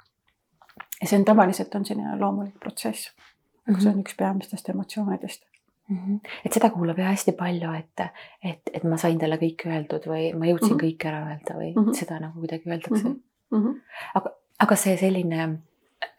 ja 1.02 1.08
see 1.08 1.20
on 1.20 1.26
tavaliselt 1.26 1.76
on 1.76 1.86
selline 1.86 2.20
loomulik 2.20 2.60
protsess 2.60 3.12
mm. 3.12 3.74
-hmm. 3.74 3.82
see 3.82 3.92
on 3.92 4.00
üks 4.00 4.16
peamistest 4.18 4.70
emotsioonidest 4.70 5.53
mm. 5.90 5.98
-hmm. 5.98 6.20
et 6.46 6.54
seda 6.54 6.70
kuulab 6.70 6.98
jah 6.98 7.12
hästi 7.12 7.36
palju, 7.40 7.74
et, 7.80 8.06
et, 8.44 8.74
et 8.74 8.84
ma 8.84 8.98
sain 8.98 9.20
talle 9.20 9.38
kõik 9.42 9.66
öeldud 9.68 10.08
või 10.10 10.32
ma 10.38 10.50
jõudsin 10.50 10.74
mm 10.74 10.80
-hmm. 10.80 10.84
kõik 10.86 11.08
ära 11.12 11.22
öelda 11.28 11.60
või 11.60 11.70
mm 11.74 11.84
-hmm. 11.84 12.00
seda 12.00 12.20
nagu 12.20 12.40
kuidagi 12.40 12.70
öeldakse 12.70 13.10
mm. 13.10 13.22
-hmm. 13.52 13.80
aga, 14.20 14.36
aga 14.60 14.76
see 14.76 14.98
selline, 14.98 15.50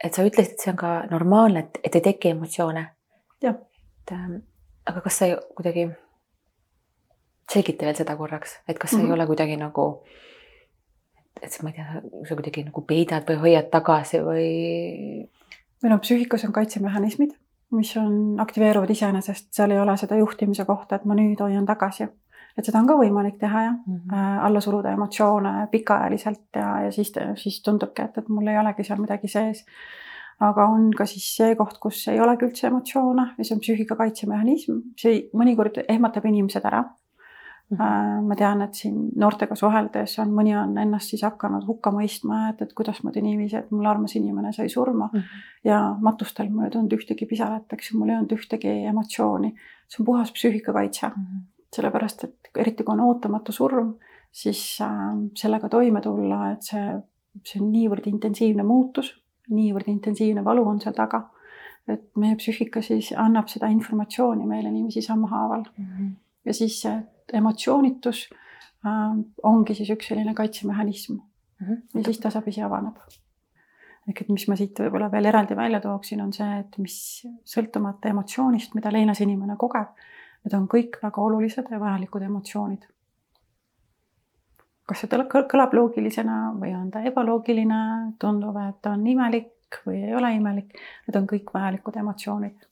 et 0.05 0.15
sa 0.15 0.25
ütlesid, 0.25 0.53
et 0.53 0.61
see 0.61 0.73
on 0.73 0.81
ka 0.81 0.97
normaalne, 1.11 1.61
et, 1.61 1.79
et 1.85 1.95
ei 1.95 2.01
teki 2.01 2.35
emotsioone. 2.37 2.87
et 3.43 4.13
ähm, 4.13 4.37
aga 4.87 5.01
kas 5.01 5.19
sa 5.19 5.27
kuidagi 5.57 5.89
selgita 7.53 7.87
veel 7.87 7.97
seda 7.97 8.17
korraks, 8.17 8.59
et 8.69 8.79
kas 8.79 8.91
see 8.91 8.99
mm 8.99 9.03
-hmm. 9.03 9.07
ei 9.07 9.13
mhm. 9.13 9.21
ole 9.21 9.27
kuidagi 9.27 9.57
nagu, 9.57 10.05
et 11.43 11.63
ma 11.63 11.71
ei 11.71 11.75
tea, 11.75 12.03
sa 12.29 12.35
kuidagi 12.35 12.65
nagu 12.65 12.81
peidad 12.81 13.29
või 13.29 13.41
hoiad 13.41 13.71
tagasi 13.71 14.19
või? 14.19 15.29
meil 15.83 15.93
on 15.93 16.01
psüühikas 16.01 16.45
on 16.45 16.53
kaitsemehhanismid, 16.53 17.35
mis 17.73 17.97
on, 17.97 18.37
aktiveeruvad 18.41 18.91
iseenesest, 18.91 19.49
seal 19.53 19.71
ei 19.71 19.81
ole 19.81 19.97
seda 19.97 20.17
juhtimise 20.17 20.65
kohta, 20.65 20.97
et 20.97 21.05
ma 21.05 21.17
nüüd 21.19 21.41
hoian 21.41 21.67
tagasi. 21.67 22.09
et 22.59 22.65
seda 22.65 22.79
on 22.79 22.87
ka 22.87 22.95
võimalik 22.95 23.39
teha 23.39 23.63
jah 23.63 23.75
mm, 23.75 24.01
-hmm. 24.07 24.41
alla 24.47 24.61
suruda 24.61 24.93
emotsioone 24.93 25.69
pikaajaliselt 25.71 26.57
ja, 26.57 26.81
ja 26.85 26.93
siis, 26.93 27.13
siis 27.37 27.63
tundubki, 27.63 28.03
et, 28.03 28.19
et 28.19 28.29
mul 28.29 28.47
ei 28.47 28.59
olegi 28.59 28.85
seal 28.85 29.01
midagi 29.01 29.29
sees 29.29 29.65
aga 30.43 30.67
on 30.67 30.91
ka 30.97 31.07
siis 31.07 31.27
see 31.37 31.55
koht, 31.59 31.79
kus 31.83 32.09
ei 32.09 32.21
olegi 32.21 32.47
üldse 32.49 32.67
emotsioone 32.67 33.27
ja 33.39 33.45
see 33.45 33.55
on 33.55 33.63
psüühika 33.63 33.97
kaitsemehhanism, 33.97 34.81
see 34.99 35.29
mõnikord 35.37 35.81
ehmatab 35.89 36.27
inimesed 36.31 36.65
ära. 36.65 36.85
Ma 37.73 38.37
tean, 38.37 38.63
et 38.63 38.77
siin 38.77 38.97
noortega 39.19 39.57
suheldes 39.57 40.19
on, 40.23 40.33
mõni 40.37 40.53
on 40.59 40.77
ennast 40.79 41.15
siis 41.15 41.23
hakanud 41.25 41.65
hukka 41.67 41.91
mõistma, 41.95 42.51
et, 42.53 42.61
et 42.63 42.75
kuidas 42.77 43.01
moodi 43.03 43.23
niiviisi, 43.25 43.57
et 43.57 43.71
mul 43.73 43.87
armas 43.89 44.15
inimene 44.19 44.53
sai 44.53 44.69
surma 44.69 45.09
mm 45.13 45.19
-hmm. 45.19 45.47
ja 45.65 45.79
matustel 46.01 46.51
mul 46.51 46.65
ei 46.65 46.71
tulnud 46.71 46.93
ühtegi 46.93 47.27
pisarat, 47.27 47.73
eks 47.73 47.91
ju, 47.91 47.99
mul 47.99 48.09
ei 48.09 48.17
olnud 48.17 48.37
ühtegi 48.37 48.75
emotsiooni. 48.91 49.55
see 49.89 50.03
on 50.03 50.07
puhas 50.07 50.33
psüühikakaitse 50.33 51.07
mm. 51.09 51.23
-hmm. 51.23 51.41
sellepärast, 51.77 52.25
et 52.25 52.37
eriti 52.57 52.85
kui 52.85 52.93
on 52.93 53.01
ootamatu 53.01 53.53
surm, 53.53 53.95
siis 54.33 54.79
äh, 54.81 54.89
sellega 55.35 55.69
toime 55.69 56.01
tulla, 56.01 56.53
et 56.53 56.63
see, 56.63 57.01
see 57.45 57.63
on 57.63 57.73
niivõrd 57.73 58.07
intensiivne 58.07 58.63
muutus, 58.63 59.23
niivõrd 59.49 59.89
intensiivne 59.89 60.45
valu 60.45 60.69
on 60.69 60.81
seal 60.81 60.95
taga. 60.95 61.31
et 61.89 62.17
meie 62.17 62.37
psüühika 62.37 62.81
siis 62.83 63.13
annab 63.17 63.49
seda 63.49 63.67
informatsiooni 63.67 64.47
meile 64.47 64.71
niiviisi 64.71 65.03
sammhaaval 65.03 65.65
mm. 65.79 65.85
-hmm. 65.85 66.11
ja 66.45 66.55
siis 66.55 66.81
see 66.83 67.03
emotsioonitus 67.33 68.29
äh, 68.87 69.13
ongi 69.43 69.75
siis 69.75 69.91
üks 69.91 70.09
selline 70.09 70.35
kaitsemehhanism 70.35 71.13
mm. 71.13 71.67
-hmm. 71.67 71.83
ja 71.95 72.05
siis 72.05 72.19
tasapisi 72.19 72.63
avaneb. 72.63 72.97
ehk 74.09 74.21
et 74.21 74.29
mis 74.29 74.49
ma 74.49 74.57
siit 74.57 74.81
võib-olla 74.81 75.11
veel 75.13 75.25
eraldi 75.25 75.57
välja 75.57 75.81
tooksin, 75.81 76.21
on 76.21 76.33
see, 76.33 76.59
et 76.61 76.79
mis 76.79 76.97
sõltumata 77.45 78.09
emotsioonist, 78.09 78.75
mida 78.75 78.93
leinas 78.93 79.21
inimene 79.21 79.57
kogeb, 79.57 79.95
need 80.45 80.57
on 80.59 80.67
kõik 80.69 80.99
väga 81.03 81.23
olulised 81.23 81.71
ja 81.71 81.81
vajalikud 81.81 82.23
emotsioonid. 82.23 82.85
kas 84.87 85.01
see 85.01 85.09
kõlab 85.09 85.73
loogilisena 85.73 86.53
või 86.61 86.75
on 86.77 86.91
ta 86.91 87.01
ebaloogiline, 87.01 88.13
tundub, 88.19 88.57
et 88.69 88.87
on 88.87 89.07
imelik 89.07 89.81
või 89.87 90.03
ei 90.05 90.15
ole 90.15 90.35
imelik, 90.37 90.77
need 91.07 91.17
on 91.17 91.27
kõik 91.27 91.55
vajalikud 91.55 91.97
emotsioonid 91.97 92.69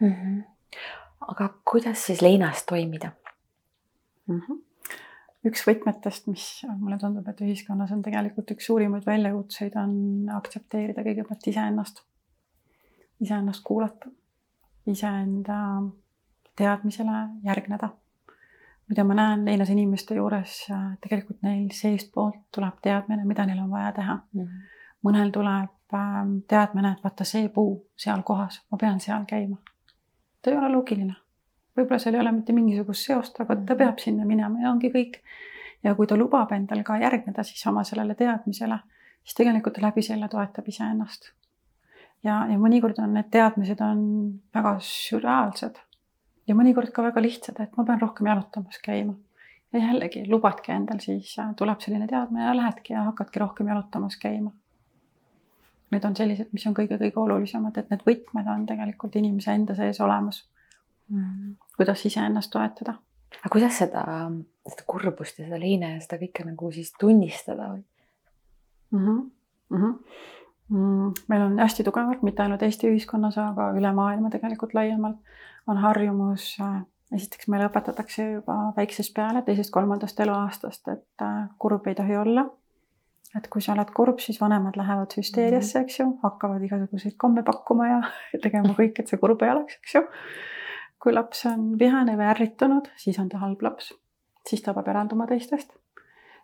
mm. 0.00 0.12
-hmm. 0.12 0.42
aga 1.28 1.54
kuidas 1.64 2.06
siis 2.06 2.22
leinas 2.22 2.64
toimida? 2.64 3.12
Mm. 4.26 4.40
-hmm. 4.40 4.62
üks 5.46 5.64
võtmetest, 5.66 6.26
mis 6.30 6.46
mulle 6.78 6.98
tundub, 6.98 7.28
et 7.28 7.40
ühiskonnas 7.40 7.92
on 7.92 8.02
tegelikult 8.02 8.50
üks 8.54 8.66
suurimaid 8.66 9.06
väljakutseid, 9.06 9.76
on 9.76 10.30
aktsepteerida 10.36 11.04
kõigepealt 11.06 11.46
iseennast, 11.52 12.02
iseennast 13.20 13.62
kuulata, 13.64 14.10
iseenda 14.86 15.60
teadmisele 16.56 17.22
järgneda. 17.44 17.88
mida 18.88 19.04
ma 19.04 19.14
näen 19.14 19.44
leinas 19.44 19.70
inimeste 19.70 20.14
juures, 20.14 20.68
tegelikult 21.00 21.40
neil 21.42 21.70
seestpoolt 21.74 22.44
tuleb 22.54 22.76
teadmine, 22.82 23.24
mida 23.24 23.46
neil 23.46 23.58
on 23.58 23.70
vaja 23.70 23.92
teha 23.92 24.14
mm. 24.14 24.42
-hmm. 24.42 24.60
mõnel 25.02 25.30
tuleb 25.30 25.94
ähm, 25.94 26.38
teadmine, 26.48 26.92
et 26.92 27.04
vaata 27.04 27.24
see 27.24 27.48
puu 27.48 27.86
seal 27.96 28.22
kohas, 28.22 28.62
ma 28.70 28.78
pean 28.78 29.00
seal 29.00 29.24
käima. 29.26 29.56
ta 30.42 30.50
ei 30.50 30.56
ole 30.56 30.68
loogiline 30.68 31.14
võib-olla 31.76 31.98
seal 32.00 32.16
ei 32.16 32.20
ole 32.20 32.32
mitte 32.32 32.54
mingisugust 32.56 33.08
seost, 33.08 33.40
aga 33.40 33.56
ta 33.68 33.76
peab 33.78 34.00
sinna 34.02 34.26
minema 34.28 34.62
ja 34.62 34.70
ongi 34.72 34.90
kõik. 34.94 35.20
ja 35.84 35.94
kui 35.94 36.06
ta 36.06 36.16
lubab 36.16 36.52
endal 36.52 36.82
ka 36.82 36.96
järgneda 36.98 37.44
siis 37.46 37.66
oma 37.66 37.84
sellele 37.84 38.14
teadmisele, 38.14 38.78
siis 39.22 39.36
tegelikult 39.38 39.78
läbi 39.82 40.02
selle 40.02 40.28
toetab 40.28 40.68
iseennast. 40.68 41.32
ja, 42.24 42.46
ja 42.50 42.58
mõnikord 42.58 42.98
on 43.02 43.14
need 43.14 43.30
teadmised 43.30 43.80
on 43.84 44.00
väga 44.54 44.76
sürreaalsed 44.80 45.78
ja 46.46 46.54
mõnikord 46.54 46.92
ka 46.94 47.02
väga 47.02 47.22
lihtsad, 47.22 47.60
et 47.60 47.76
ma 47.76 47.84
pean 47.84 48.00
rohkem 48.00 48.26
jalutamas 48.32 48.82
käima. 48.82 49.14
ja 49.72 49.80
jällegi 49.82 50.22
lubadki 50.30 50.72
endal, 50.72 51.00
siis 51.00 51.34
tuleb 51.56 51.80
selline 51.80 52.06
teadmine 52.08 52.44
ja 52.44 52.56
lähedki 52.56 52.92
ja 52.92 53.02
hakkadki 53.10 53.38
rohkem 53.42 53.68
jalutamas 53.68 54.16
käima. 54.16 54.52
Need 55.90 56.04
on 56.04 56.16
sellised, 56.16 56.48
mis 56.52 56.64
on 56.66 56.74
kõige-kõige 56.74 57.18
olulisemad, 57.20 57.76
et 57.78 57.90
need 57.90 58.02
võtmed 58.06 58.46
on 58.50 58.64
tegelikult 58.66 59.16
inimese 59.16 59.52
enda 59.54 59.74
sees 59.78 60.00
olemas 60.00 60.40
kuidas 61.76 62.06
iseennast 62.06 62.50
toetada. 62.50 62.98
aga 63.40 63.52
kuidas 63.52 63.78
seda, 63.78 64.04
seda 64.66 64.86
kurbust 64.86 65.38
ja 65.38 65.46
seda 65.46 65.60
leine 65.60 65.94
ja 65.94 66.00
seda 66.00 66.18
kõike 66.22 66.46
nagu 66.46 66.72
siis 66.72 66.92
tunnistada 67.00 67.70
või 67.74 67.84
mm? 68.90 69.04
-hmm. 69.06 69.30
Mm 69.70 69.82
-hmm. 69.82 69.94
Mm, 70.68 71.12
meil 71.28 71.42
on 71.42 71.58
hästi 71.58 71.84
tugevalt, 71.84 72.22
mitte 72.22 72.42
ainult 72.42 72.62
Eesti 72.62 72.88
ühiskonnas, 72.90 73.36
aga 73.38 73.70
üle 73.78 73.92
maailma 73.94 74.30
tegelikult 74.30 74.74
laiemalt 74.74 75.16
on 75.66 75.76
harjumus 75.78 76.56
äh, 76.60 76.82
esiteks 77.14 77.46
meile 77.52 77.68
õpetatakse 77.68 78.26
juba 78.32 78.56
väiksest 78.76 79.14
peale, 79.14 79.42
teisest-kolmandast 79.46 80.20
eluaastast, 80.24 80.88
et 80.88 81.22
äh, 81.22 81.44
kurb 81.58 81.86
ei 81.86 81.94
tohi 81.94 82.16
olla. 82.16 82.48
et 83.36 83.48
kui 83.52 83.60
sa 83.60 83.74
oled 83.74 83.90
kurb, 83.92 84.18
siis 84.22 84.38
vanemad 84.40 84.78
lähevad 84.78 85.12
hüsteeriasse, 85.18 85.80
eks 85.84 85.98
ju, 85.98 86.06
hakkavad 86.22 86.62
igasuguseid 86.62 87.16
komme 87.20 87.42
pakkuma 87.44 87.88
ja 87.88 87.98
tegema 88.44 88.72
kõik, 88.78 89.00
et 89.00 89.10
see 89.10 89.18
kurb 89.20 89.42
ei 89.42 89.50
oleks, 89.50 89.76
eks 89.82 89.94
ju 89.94 90.02
kui 91.06 91.14
laps 91.14 91.44
on 91.46 91.76
vihane 91.78 92.16
või 92.18 92.26
ärritunud, 92.26 92.88
siis 92.98 93.18
on 93.22 93.28
ta 93.30 93.38
halb 93.38 93.60
laps, 93.62 93.92
siis 94.48 94.62
ta 94.62 94.72
peab 94.74 94.88
eralduma 94.90 95.28
teistest. 95.30 95.76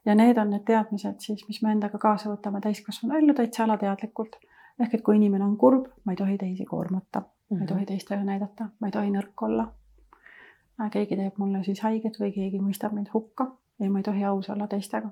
ja 0.07 0.15
need 0.15 0.39
on 0.39 0.51
need 0.55 0.63
teadmised 0.67 1.19
siis, 1.23 1.43
mis 1.49 1.59
me 1.63 1.73
endaga 1.75 1.99
kaasa 1.99 2.31
võtame 2.31 2.61
täiskasvanu 2.63 3.17
ellu 3.19 3.35
täitsa 3.35 3.65
alateadlikult. 3.65 4.37
ehk 4.81 4.95
et 4.95 5.03
kui 5.03 5.17
inimene 5.17 5.45
on 5.45 5.57
kurb, 5.57 5.89
ma 6.05 6.13
ei 6.13 6.17
tohi 6.21 6.39
teisi 6.39 6.65
koormata 6.65 7.21
mm, 7.21 7.25
-hmm. 7.25 7.57
ma 7.57 7.65
ei 7.65 7.67
tohi 7.67 7.81
mhm. 7.81 7.87
teistele 7.87 8.25
näidata, 8.25 8.69
ma 8.81 8.87
ei 8.87 8.93
tohi 8.93 9.11
nõrk 9.11 9.43
olla. 9.49 9.67
Äh, 10.81 10.91
keegi 10.91 11.17
teeb 11.17 11.39
mulle 11.39 11.65
siis 11.65 11.81
haiget 11.81 12.21
või 12.21 12.31
keegi 12.33 12.61
mõistab 12.61 12.93
mind 12.93 13.11
hukka 13.15 13.49
ja 13.79 13.91
ma 13.91 13.99
ei 13.99 14.03
tohi 14.11 14.25
aus 14.25 14.51
olla 14.51 14.67
teistega. 14.67 15.11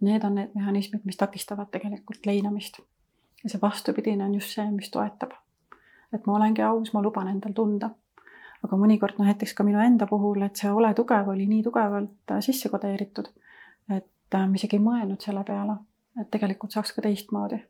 Need 0.00 0.24
on 0.24 0.34
need 0.34 0.54
mehhanismid, 0.54 1.02
mis 1.04 1.16
takistavad 1.16 1.70
tegelikult 1.70 2.26
leinamist. 2.26 2.78
ja 3.44 3.50
see 3.50 3.60
vastupidine 3.62 4.24
on 4.24 4.34
just 4.34 4.54
see, 4.54 4.70
mis 4.70 4.90
toetab. 4.90 5.32
et 6.12 6.26
ma 6.26 6.36
olengi 6.36 6.62
aus, 6.62 6.94
ma 6.94 7.02
luban 7.02 7.28
endal 7.28 7.52
tunda 7.52 7.90
aga 8.64 8.78
mõnikord 8.80 9.18
noh, 9.18 9.28
näiteks 9.28 9.54
ka 9.56 9.66
minu 9.66 9.80
enda 9.82 10.08
puhul, 10.10 10.42
et 10.46 10.56
see 10.60 10.72
ole 10.72 10.92
tugev 10.96 11.28
oli 11.34 11.46
nii 11.50 11.62
tugevalt 11.66 12.32
äh, 12.32 12.40
sisse 12.44 12.70
kodeeritud, 12.72 13.28
et 13.92 14.36
äh, 14.36 14.48
ma 14.48 14.58
isegi 14.58 14.78
ei 14.78 14.84
mõelnud 14.84 15.24
selle 15.24 15.44
peale, 15.46 15.76
et 16.20 16.30
tegelikult 16.32 16.74
saaks 16.74 16.94
ka 16.96 17.04
teistmoodi. 17.04 17.60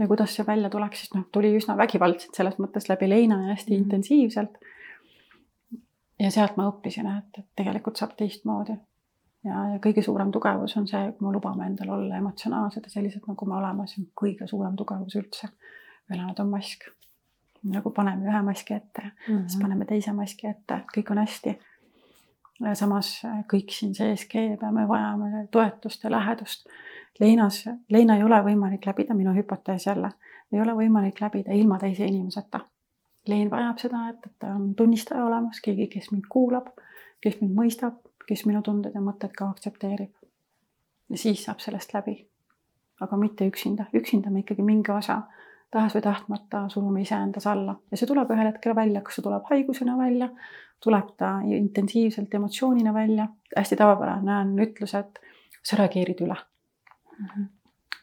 ja 0.00 0.08
kuidas 0.08 0.34
see 0.34 0.46
välja 0.46 0.70
tuleks, 0.70 1.04
siis 1.04 1.14
noh, 1.14 1.26
tuli 1.32 1.52
üsna 1.56 1.76
vägivaldselt 1.76 2.36
selles 2.36 2.58
mõttes 2.62 2.88
läbi 2.88 3.08
leina 3.08 3.42
ja 3.42 3.54
hästi 3.54 3.70
mm 3.70 3.76
-hmm. 3.76 3.82
intensiivselt. 3.84 4.58
ja 6.18 6.30
sealt 6.30 6.56
ma 6.56 6.68
õppisin, 6.68 7.10
et, 7.18 7.38
et 7.38 7.48
tegelikult 7.56 7.96
saab 7.96 8.16
teistmoodi. 8.16 8.78
ja, 9.44 9.66
ja 9.74 9.78
kõige 9.78 10.02
suurem 10.02 10.32
tugevus 10.32 10.76
on 10.76 10.88
see, 10.88 11.12
kui 11.12 11.26
me 11.26 11.32
lubame 11.32 11.66
endal 11.66 11.98
olla 11.98 12.16
emotsionaalsed 12.16 12.84
ja 12.84 12.90
sellised, 12.90 13.22
nagu 13.26 13.46
me 13.46 13.56
oleme, 13.56 13.86
see 13.86 14.02
on 14.02 14.10
kõige 14.24 14.46
suurem 14.46 14.76
tugevus 14.76 15.16
üldse. 15.16 15.48
veel 16.10 16.24
on 16.38 16.48
mask 16.50 16.90
nagu 17.62 17.90
paneme 17.90 18.28
ühe 18.28 18.42
maski 18.42 18.74
ette 18.74 19.02
mm, 19.02 19.34
-hmm. 19.34 19.48
siis 19.48 19.62
paneme 19.62 19.84
teise 19.84 20.12
maski 20.12 20.46
ette, 20.46 20.80
kõik 20.96 21.10
on 21.10 21.18
hästi. 21.18 21.58
samas 22.74 23.22
kõik 23.52 23.72
siin 23.72 23.94
sees 23.94 24.24
keeb 24.28 24.62
ja 24.62 24.72
me 24.72 24.88
vajame 24.88 25.46
toetust 25.50 26.04
ja 26.04 26.10
lähedust. 26.10 26.66
leinas, 27.20 27.64
leina 27.88 28.16
ei 28.16 28.22
ole 28.22 28.42
võimalik 28.42 28.86
läbida, 28.86 29.14
minu 29.14 29.34
hüpotees 29.34 29.86
jälle, 29.86 30.10
ei 30.52 30.60
ole 30.60 30.72
võimalik 30.72 31.20
läbida 31.20 31.52
ilma 31.52 31.78
teise 31.78 32.06
inimeseta. 32.06 32.60
lein 33.26 33.50
vajab 33.50 33.78
seda, 33.78 34.08
et, 34.08 34.26
et 34.26 34.44
on 34.44 34.74
tunnistaja 34.74 35.24
olemas, 35.24 35.60
keegi, 35.60 35.86
kes 35.86 36.10
mind 36.10 36.24
kuulab, 36.28 36.66
kes 37.20 37.40
mind 37.40 37.54
mõistab, 37.54 37.94
kes 38.26 38.46
minu 38.46 38.62
tunded 38.62 38.94
ja 38.94 39.00
mõtted 39.00 39.32
ka 39.36 39.50
aktsepteerib. 39.50 40.12
ja 41.08 41.16
siis 41.18 41.44
saab 41.44 41.60
sellest 41.60 41.94
läbi. 41.94 42.26
aga 43.00 43.16
mitte 43.16 43.46
üksinda, 43.46 43.86
üksinda 43.94 44.30
me 44.30 44.38
ikkagi 44.38 44.62
mingi 44.62 44.92
osa 44.92 45.22
tahes 45.70 45.94
või 45.94 46.02
tahtmata 46.02 46.64
surume 46.68 47.02
iseendas 47.04 47.46
alla 47.46 47.76
ja 47.90 47.96
see 47.98 48.08
tuleb 48.10 48.30
ühel 48.34 48.50
hetkel 48.50 48.74
välja, 48.76 49.02
kas 49.06 49.18
see 49.18 49.26
tuleb 49.26 49.46
haigusena 49.50 49.96
välja, 49.98 50.30
tuleb 50.82 51.14
ta 51.20 51.38
intensiivselt 51.44 52.34
emotsioonina 52.34 52.94
välja. 52.94 53.28
hästi 53.56 53.76
tavapärane 53.76 54.36
on 54.36 54.58
ütlus, 54.66 54.94
et 54.94 55.20
sa 55.62 55.76
reageerid 55.76 56.20
üle 56.26 56.36
mm 56.36 57.26
-hmm.. 57.26 57.48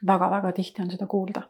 väga-väga 0.08 0.52
tihti 0.52 0.82
on 0.82 0.92
seda 0.92 1.08
kuulda. 1.08 1.42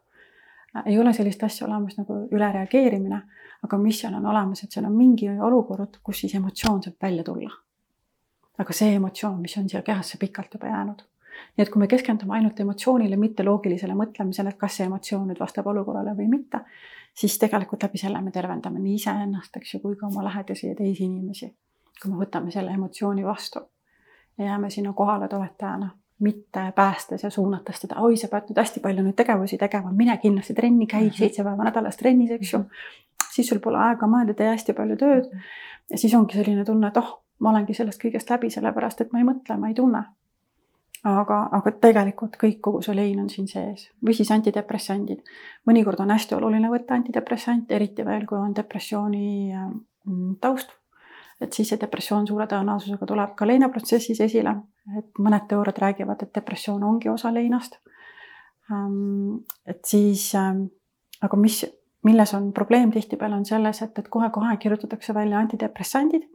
ei 0.86 1.00
ole 1.00 1.14
sellist 1.14 1.44
asja 1.44 1.68
olemas 1.68 1.98
nagu 1.98 2.14
ülereageerimine, 2.32 3.22
aga 3.64 3.78
mis 3.78 4.00
seal 4.00 4.14
on 4.14 4.26
olemas, 4.26 4.64
et 4.64 4.72
seal 4.72 4.86
on 4.86 4.96
mingi 4.96 5.30
olukord, 5.30 6.00
kus 6.04 6.20
siis 6.20 6.36
emotsioon 6.36 6.84
saab 6.84 6.96
välja 7.02 7.24
tulla. 7.24 7.52
aga 8.58 8.74
see 8.74 8.96
emotsioon, 8.96 9.42
mis 9.42 9.58
on 9.58 9.70
siia 9.70 9.82
kehasse 9.82 10.18
pikalt 10.18 10.54
juba 10.54 10.68
jäänud 10.68 11.02
nii 11.58 11.66
et 11.66 11.72
kui 11.74 11.82
me 11.82 11.88
keskendume 11.88 12.36
ainult 12.38 12.60
emotsioonile, 12.60 13.18
mitte 13.18 13.44
loogilisele 13.44 13.96
mõtlemisele, 13.98 14.54
et 14.54 14.60
kas 14.62 14.80
see 14.80 14.86
emotsioon 14.86 15.28
nüüd 15.32 15.40
vastab 15.40 15.68
olukorrale 15.68 16.14
või 16.18 16.28
mitte, 16.32 16.62
siis 17.18 17.38
tegelikult 17.42 17.84
läbi 17.84 17.98
selle 17.98 18.22
me 18.22 18.32
tervendame 18.32 18.80
nii 18.80 18.98
iseennast, 19.00 19.58
eks 19.58 19.74
ju, 19.74 19.82
kui 19.82 19.96
ka 19.98 20.08
oma 20.08 20.26
lähedasi 20.28 20.68
ja 20.68 20.76
teisi 20.76 21.06
inimesi. 21.06 21.56
kui 22.02 22.12
me 22.12 22.20
võtame 22.20 22.52
selle 22.54 22.72
emotsiooni 22.78 23.24
vastu 23.26 23.60
ja 24.38 24.46
jääme 24.46 24.70
sinna 24.70 24.94
kohale 24.94 25.28
toetajana, 25.28 25.90
mitte 26.20 26.74
päästes 26.76 27.24
ja 27.24 27.30
suunates 27.30 27.80
teda, 27.80 27.96
oi, 28.02 28.18
sa 28.18 28.28
pead 28.28 28.50
nüüd 28.50 28.60
hästi 28.62 28.82
palju 28.84 29.06
nüüd 29.06 29.16
tegevusi 29.18 29.58
tegema, 29.58 29.92
mine 29.92 30.18
kindlasti 30.22 30.54
trenni, 30.54 30.86
käi 30.86 31.08
mhm. 31.08 31.16
seitse 31.18 31.44
päeva 31.44 31.66
nädalas 31.66 31.98
trennis, 31.98 32.32
eks 32.38 32.54
ju. 32.54 32.64
siis 33.34 33.50
sul 33.50 33.62
pole 33.62 33.78
aega 33.82 34.10
mõelda, 34.10 34.34
tee 34.38 34.50
hästi 34.50 34.74
palju 34.78 34.98
tööd. 34.98 35.32
ja 35.90 35.98
siis 35.98 36.14
ongi 36.14 36.38
selline 36.38 36.66
tunne, 36.66 36.88
et 36.88 36.98
oh, 36.98 37.12
ma 37.40 37.50
olengi 37.50 37.74
sellest 37.74 38.02
kõigest 38.02 38.30
läbi, 38.30 38.50
sellepärast 38.54 39.02
et 39.02 39.14
ma 39.14 39.22
ei 39.22 39.26
mõtle, 39.26 39.58
ma 39.58 39.70
ei 39.74 39.78
tunne 39.78 40.06
aga, 41.08 41.38
aga 41.54 41.72
tegelikult 41.82 42.38
kõik, 42.42 42.60
kogu 42.64 42.82
see 42.86 42.96
lein 42.98 43.20
on 43.22 43.30
siin 43.30 43.48
sees 43.50 43.88
või 44.06 44.16
siis 44.18 44.32
antidepressandid. 44.34 45.22
mõnikord 45.68 46.02
on 46.04 46.12
hästi 46.14 46.36
oluline 46.36 46.70
võtta 46.72 46.98
antidepressant, 46.98 47.72
eriti 47.72 48.06
veel, 48.06 48.26
kui 48.26 48.38
on 48.38 48.56
depressiooni 48.56 49.54
mm, 49.54 50.36
taust. 50.42 50.74
et 51.42 51.54
siis 51.54 51.70
see 51.70 51.80
depressioon 51.80 52.28
suure 52.28 52.48
tõenäosusega 52.50 53.06
tuleb 53.06 53.36
ka 53.38 53.46
leinaprotsessis 53.46 54.22
esile, 54.26 54.56
et 54.98 55.20
mõned 55.20 55.46
teooriad 55.48 55.78
räägivad, 55.84 56.24
et 56.24 56.34
depressioon 56.34 56.84
ongi 56.84 57.10
osa 57.10 57.34
leinast. 57.34 57.78
Ähm, 58.72 59.44
et 59.66 59.86
siis, 59.86 60.32
ähm, 60.36 60.66
aga 61.22 61.38
mis, 61.38 61.62
milles 62.04 62.34
on 62.34 62.52
probleem 62.54 62.92
tihtipeale 62.92 63.36
on 63.36 63.46
selles, 63.46 63.82
et, 63.82 64.00
et 64.00 64.10
kohe-kohe 64.10 64.58
kirjutatakse 64.58 65.14
välja 65.14 65.40
antidepressandid. 65.40 66.28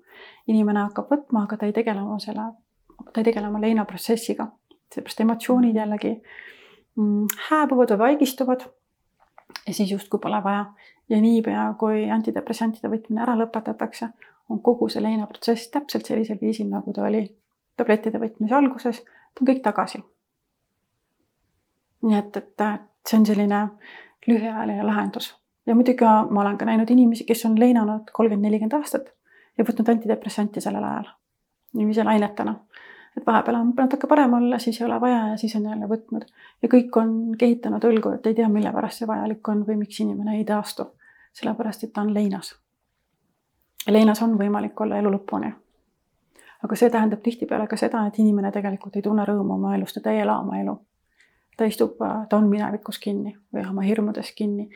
inimene 0.46 0.80
hakkab 0.84 1.08
võtma, 1.10 1.44
aga 1.44 1.56
ta 1.56 1.66
ei 1.66 1.72
tegele 1.72 2.02
oma 2.02 2.18
selle, 2.22 2.44
ta 3.12 3.20
ei 3.20 3.24
tegele 3.24 3.48
oma 3.48 3.60
leinaprotsessiga 3.60 4.46
seepärast 4.94 5.20
emotsioonid 5.24 5.76
jällegi 5.76 6.14
mm, 6.96 7.26
hääbuvad 7.48 7.94
või 7.94 7.98
vaigistuvad. 7.98 8.66
ja 9.66 9.74
siis 9.74 9.90
justkui 9.90 10.20
pole 10.20 10.42
vaja. 10.44 10.66
Ja 11.08 11.20
niipea, 11.20 11.74
kui 11.78 12.06
antidepressantide 12.10 12.88
võtmine 12.88 13.22
ära 13.22 13.34
lõpetatakse, 13.36 14.08
on 14.48 14.62
kogu 14.62 14.88
see 14.88 15.02
leinaprotsess 15.02 15.68
täpselt 15.70 16.06
sellisel 16.06 16.38
viisil, 16.40 16.70
nagu 16.70 16.92
ta 16.92 17.04
oli 17.04 17.24
tablettide 17.76 18.20
võtmise 18.22 18.54
alguses, 18.54 19.02
ta 19.02 19.42
on 19.42 19.50
kõik 19.50 19.62
tagasi. 19.64 20.02
nii 22.02 22.18
et, 22.18 22.36
et 22.36 22.64
see 23.06 23.18
on 23.18 23.26
selline 23.26 23.60
lühiajaline 24.26 24.86
lahendus. 24.86 25.34
Ja 25.66 25.74
muidugi 25.74 26.04
ma 26.04 26.40
olen 26.40 26.56
ka 26.58 26.66
näinud 26.66 26.90
inimesi, 26.90 27.24
kes 27.24 27.44
on 27.46 27.58
leinanud 27.60 28.10
kolmkümmend, 28.12 28.48
nelikümmend 28.48 28.74
aastat 28.80 29.12
ja 29.58 29.64
võtnud 29.64 29.88
antidepressanti 29.88 30.60
sellel 30.60 30.84
ajal. 30.84 31.10
Niiviisi 31.78 32.04
lainetena 32.04 32.56
et 33.16 33.26
vahepeal 33.26 33.56
on 33.56 33.72
natuke 33.76 34.06
parem 34.06 34.34
olla, 34.34 34.58
siis 34.58 34.80
ei 34.80 34.86
ole 34.86 35.00
vaja 35.00 35.28
ja 35.28 35.36
siis 35.36 35.56
on 35.56 35.64
jälle 35.68 35.88
võtnud. 35.88 36.24
ja 36.62 36.68
kõik 36.68 36.96
on 36.96 37.36
kehitanud 37.38 37.84
õlgu, 37.84 38.14
et 38.14 38.26
ei 38.26 38.34
tea, 38.34 38.48
mille 38.48 38.72
pärast 38.72 39.02
see 39.02 39.08
vajalik 39.08 39.48
on 39.48 39.64
või 39.66 39.76
miks 39.84 40.00
inimene 40.00 40.36
ei 40.38 40.44
taastu. 40.44 40.86
sellepärast, 41.32 41.84
et 41.84 41.92
ta 41.92 42.00
on 42.00 42.14
leinas. 42.14 42.54
leinas 43.88 44.22
on 44.22 44.38
võimalik 44.38 44.80
olla 44.80 44.98
elu 44.98 45.10
lõpuni. 45.10 45.52
aga 46.62 46.76
see 46.76 46.90
tähendab 46.90 47.22
tihtipeale 47.22 47.66
ka 47.66 47.76
seda, 47.76 48.06
et 48.06 48.18
inimene 48.18 48.52
tegelikult 48.52 48.96
ei 48.96 49.02
tunne 49.02 49.24
rõõmu 49.24 49.54
oma 49.54 49.76
elust, 49.76 50.02
ta 50.02 50.10
ei 50.10 50.20
ela 50.20 50.38
oma 50.40 50.58
elu. 50.60 50.78
ta 51.56 51.64
istub, 51.64 51.96
ta 52.28 52.36
on 52.36 52.48
minevikus 52.48 52.98
kinni 52.98 53.36
või 53.54 53.68
oma 53.68 53.82
hirmudes 53.82 54.32
kinni 54.32 54.70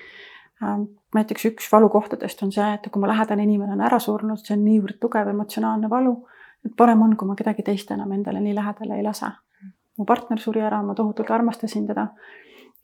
ähm, 0.63 0.83
näiteks 1.15 1.45
üks 1.45 1.73
valukohtadest 1.73 2.43
on 2.43 2.53
see, 2.53 2.73
et 2.75 2.89
kui 2.93 3.01
mu 3.01 3.09
lähedane 3.09 3.43
inimene 3.43 3.73
on 3.73 3.81
ära 3.81 3.99
surnud, 3.99 4.45
see 4.45 4.57
on 4.57 4.65
niivõrd 4.65 5.01
tugev 5.01 5.29
emotsionaalne 5.29 5.91
valu 5.91 6.19
et 6.67 6.75
parem 6.77 7.03
on, 7.03 7.15
kui 7.17 7.29
ma 7.29 7.37
kedagi 7.39 7.65
teist 7.67 7.91
enam 7.95 8.13
endale 8.17 8.41
nii 8.43 8.55
lähedale 8.55 8.99
ei 8.99 9.05
lase. 9.07 9.31
mu 9.97 10.05
partner 10.05 10.39
suri 10.39 10.61
ära, 10.61 10.83
ma 10.83 10.95
tohutult 10.95 11.31
armastasin 11.31 11.87
teda. 11.87 12.09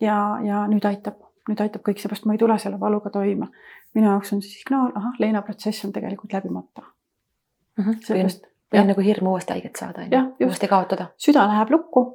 ja, 0.01 0.17
ja 0.45 0.65
nüüd 0.69 0.87
aitab, 0.89 1.21
nüüd 1.49 1.61
aitab 1.61 1.83
kõik, 1.89 2.01
seepärast 2.01 2.27
ma 2.27 2.37
ei 2.37 2.41
tule 2.41 2.59
selle 2.59 2.81
valuga 2.81 3.11
toime. 3.11 3.49
minu 3.95 4.09
jaoks 4.09 4.33
on 4.33 4.43
see 4.43 4.63
signaal, 4.63 4.93
ahah, 4.95 5.19
leinaprotsess 5.19 5.85
on 5.85 5.93
tegelikult 5.93 6.33
läbimata 6.33 6.83
mm. 6.83 7.85
-hmm. 7.85 8.01
seepärast. 8.07 8.47
või 8.73 8.81
on 8.81 8.93
nagu 8.95 9.01
hirm 9.01 9.27
uuesti 9.27 9.53
haiget 9.53 9.77
saada, 9.77 10.07
on 10.07 10.13
ju, 10.13 10.47
uuesti 10.47 10.69
kaotada. 10.69 11.07
süda 11.17 11.47
läheb 11.49 11.71
lukku, 11.71 12.07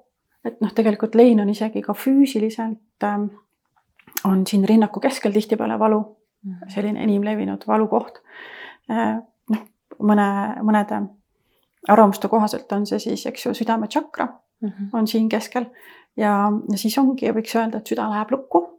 et 0.45 0.62
noh, 0.62 0.73
tegelikult 0.73 1.15
lein 1.15 1.39
on 1.39 1.49
isegi 1.49 1.82
ka 1.82 1.93
füüsiliselt 1.93 3.03
ähm, 3.03 3.30
on 4.23 4.47
siin 4.47 4.65
rinnaku 4.69 4.99
keskel 4.99 5.32
tihtipeale 5.32 5.80
valu 5.80 5.99
mm, 6.01 6.53
-hmm. 6.53 6.73
selline 6.73 7.03
enim 7.03 7.23
levinud 7.23 7.67
valukoht 7.67 8.21
äh,. 8.91 9.21
noh, 9.49 9.63
mõne, 9.99 10.27
mõnede 10.63 11.01
arvamuste 11.88 12.28
kohaselt 12.28 12.71
on 12.71 12.86
see 12.86 13.00
siis, 13.00 13.26
eks 13.26 13.45
ju, 13.45 13.54
südametšakra 13.54 14.26
mm 14.26 14.69
-hmm. 14.69 14.89
on 14.93 15.08
siin 15.08 15.30
keskel 15.30 15.65
ja, 16.17 16.52
ja 16.71 16.78
siis 16.78 16.97
ongi, 16.97 17.32
võiks 17.32 17.56
öelda, 17.56 17.78
et 17.78 17.88
süda 17.88 18.10
läheb 18.10 18.32
lukku 18.32 18.78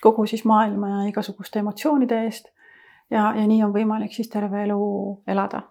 kogu 0.00 0.26
siis 0.26 0.44
maailma 0.44 0.88
ja 0.88 1.08
igasuguste 1.08 1.58
emotsioonide 1.58 2.22
eest. 2.24 2.48
ja, 3.10 3.34
ja 3.36 3.46
nii 3.46 3.62
on 3.64 3.72
võimalik 3.72 4.12
siis 4.12 4.28
terve 4.28 4.62
elu 4.64 5.22
elada. 5.26 5.62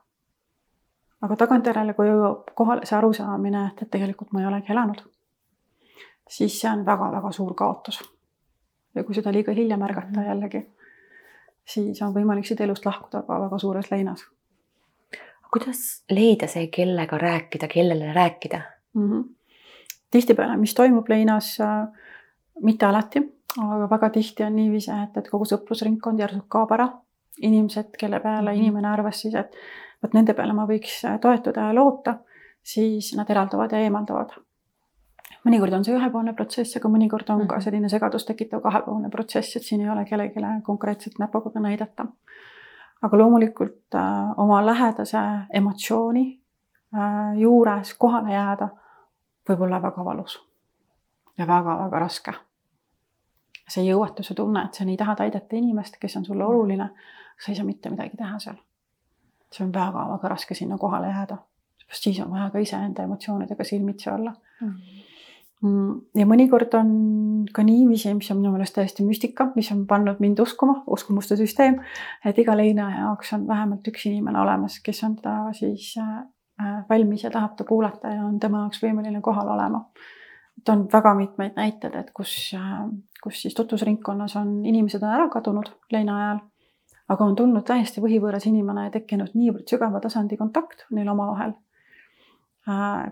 aga 1.21 1.35
tagantjärele, 1.35 1.93
kui 1.93 2.07
jõuab 2.07 2.53
kohale 2.55 2.85
see 2.85 2.97
arusaamine, 2.97 3.65
et, 3.67 3.81
et 3.81 3.89
tegelikult 3.91 4.31
ma 4.31 4.41
ei 4.41 4.47
olegi 4.47 4.71
elanud, 4.71 5.01
siis 6.29 6.61
see 6.61 6.71
on 6.71 6.85
väga-väga 6.85 7.31
suur 7.31 7.53
kaotus. 7.53 8.01
ja 8.95 9.03
kui 9.03 9.15
seda 9.15 9.31
liiga 9.31 9.51
hilja 9.51 9.77
märgata 9.77 10.23
jällegi, 10.27 10.65
siis 11.65 12.01
on 12.01 12.13
võimalik 12.13 12.45
siit 12.45 12.61
elust 12.61 12.85
lahkuda 12.85 13.21
ka 13.27 13.41
väga 13.41 13.59
suures 13.59 13.91
leinas 13.91 14.25
kuidas 15.53 16.03
leida 16.11 16.47
see, 16.47 16.67
kellega 16.73 17.17
rääkida, 17.17 17.67
kellele 17.67 18.13
rääkida 18.13 18.61
mm? 18.93 19.09
-hmm. 19.11 19.23
tihtipeale, 20.11 20.57
mis 20.57 20.73
toimub 20.73 21.09
leinas 21.09 21.57
äh,, 21.61 21.87
mitte 22.61 22.85
alati, 22.85 23.21
aga 23.57 23.89
väga 23.89 24.09
tihti 24.09 24.43
on 24.43 24.55
niiviisi, 24.55 24.91
et, 25.03 25.17
et 25.17 25.29
kogu 25.29 25.45
sõprusringkond 25.45 26.19
järsult 26.19 26.47
kaob 26.47 26.71
ära. 26.71 26.89
inimesed, 27.41 27.95
kelle 27.99 28.19
peale 28.19 28.51
mm 28.51 28.57
-hmm. 28.57 28.61
inimene 28.61 28.87
arvas 28.87 29.21
siis, 29.21 29.35
et 29.35 29.55
vot 30.03 30.13
nende 30.13 30.33
peale 30.33 30.53
ma 30.53 30.65
võiks 30.67 31.05
äh, 31.05 31.19
toetuda 31.19 31.61
ja 31.61 31.75
loota, 31.75 32.17
siis 32.63 33.15
nad 33.15 33.29
eralduvad 33.29 33.71
ja 33.71 33.77
eemalduvad. 33.77 34.29
mõnikord 35.45 35.73
on 35.73 35.85
see 35.85 35.95
ühepoolne 35.95 36.33
protsess, 36.33 36.77
aga 36.77 36.89
mõnikord 36.89 37.29
on 37.29 37.35
mm 37.35 37.41
-hmm. 37.43 37.47
ka 37.47 37.55
mhm. 37.55 37.63
selline 37.63 37.89
segadust 37.89 38.27
tekitav 38.27 38.61
kahepoolne 38.61 39.09
protsess, 39.09 39.55
et 39.55 39.63
siin 39.63 39.81
ei 39.81 39.89
ole 39.89 40.05
kellelegi 40.05 40.39
konkreetselt 40.63 41.19
näpuga 41.19 41.59
näidata 41.59 42.05
aga 43.01 43.17
loomulikult 43.17 43.95
äh, 43.95 44.39
oma 44.39 44.65
lähedase 44.65 45.17
emotsiooni 45.53 46.41
äh, 46.95 47.39
juures 47.39 47.93
kohale 47.93 48.33
jääda 48.33 48.69
võib 49.49 49.65
olla 49.65 49.81
väga 49.81 50.05
valus 50.05 50.39
ja 51.37 51.47
väga-väga 51.47 51.99
raske. 51.99 52.33
see 53.69 53.85
jõuetuse 53.85 54.33
tunne, 54.33 54.63
et 54.65 54.73
sa 54.73 54.85
nii 54.85 54.97
tahad 54.97 55.19
aidata 55.21 55.55
inimest, 55.55 55.99
kes 56.01 56.15
on 56.17 56.25
sulle 56.25 56.45
oluline, 56.45 56.89
sa 57.37 57.51
ei 57.51 57.55
saa 57.55 57.65
mitte 57.65 57.89
midagi 57.89 58.17
teha 58.17 58.39
seal. 58.39 58.55
see 59.51 59.65
on 59.65 59.73
väga-väga 59.73 60.27
raske 60.27 60.55
sinna 60.55 60.77
kohale 60.77 61.07
jääda, 61.07 61.37
sest 61.87 62.03
siis 62.03 62.19
on 62.19 62.31
vaja 62.31 62.49
ka 62.49 62.59
iseenda 62.59 63.03
emotsioonidega 63.03 63.63
silmitsi 63.63 64.09
olla 64.09 64.33
mm. 64.61 64.67
-hmm 64.67 64.99
Mm, 64.99 65.08
ja 65.59 66.25
mõnikord 66.27 66.73
on 66.79 66.91
ka 67.53 67.63
niiviisi, 67.67 68.13
mis 68.15 68.29
on 68.31 68.39
minu 68.39 68.53
meelest 68.53 68.77
täiesti 68.77 69.03
müstika, 69.03 69.49
mis 69.57 69.67
on 69.73 69.83
pannud 69.89 70.21
mind 70.23 70.39
uskuma, 70.39 70.77
uskumuste 70.87 71.35
süsteem, 71.39 71.81
et 72.25 72.39
iga 72.39 72.55
leina 72.55 72.87
jaoks 72.93 73.33
on 73.35 73.47
vähemalt 73.47 73.87
üks 73.91 74.05
inimene 74.07 74.39
olemas, 74.39 74.79
kes 74.83 75.03
on 75.07 75.17
teda 75.19 75.35
siis 75.57 75.91
äh, 75.99 76.79
valmis 76.89 77.25
ja 77.27 77.33
tahab 77.33 77.57
ta 77.59 77.67
kuulata 77.67 78.15
ja 78.15 78.23
on 78.23 78.39
tema 78.39 78.63
jaoks 78.63 78.79
võimeline 78.85 79.21
kohal 79.25 79.51
olema. 79.51 79.83
et 80.59 80.69
on 80.69 80.87
väga 80.93 81.13
mitmeid 81.15 81.55
näiteid, 81.55 81.95
et 81.95 82.11
kus, 82.15 82.53
äh, 82.55 82.85
kus 83.23 83.41
siis 83.41 83.55
tutvusringkonnas 83.55 84.35
on 84.39 84.65
inimesed 84.65 85.03
on 85.03 85.11
ära 85.11 85.29
kadunud 85.29 85.71
leina 85.91 86.17
ajal, 86.23 86.43
aga 87.09 87.25
on 87.25 87.35
tulnud 87.35 87.67
täiesti 87.67 87.99
võhivõõras 88.01 88.47
inimene 88.47 88.87
ja 88.87 88.95
tekkinud 88.95 89.35
niivõrd 89.35 89.67
sügava 89.67 89.99
tasandi 89.99 90.37
kontakt 90.37 90.87
neil 90.95 91.11
omavahel 91.11 91.57
äh, 92.69 93.11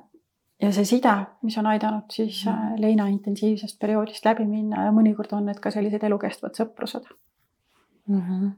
ja 0.61 0.71
see 0.73 0.85
side, 0.85 1.13
mis 1.45 1.57
on 1.57 1.69
aidanud 1.69 2.13
siis 2.13 2.45
mm. 2.45 2.81
leina 2.81 3.07
intensiivsest 3.11 3.79
perioodist 3.79 4.25
läbi 4.25 4.45
minna 4.49 4.87
ja 4.87 4.93
mõnikord 4.95 5.33
on 5.37 5.45
need 5.49 5.59
ka 5.61 5.71
sellised 5.73 6.03
elukestvad 6.03 6.57
sõprused 6.57 7.05
mm. 8.07 8.21
-hmm. 8.21 8.51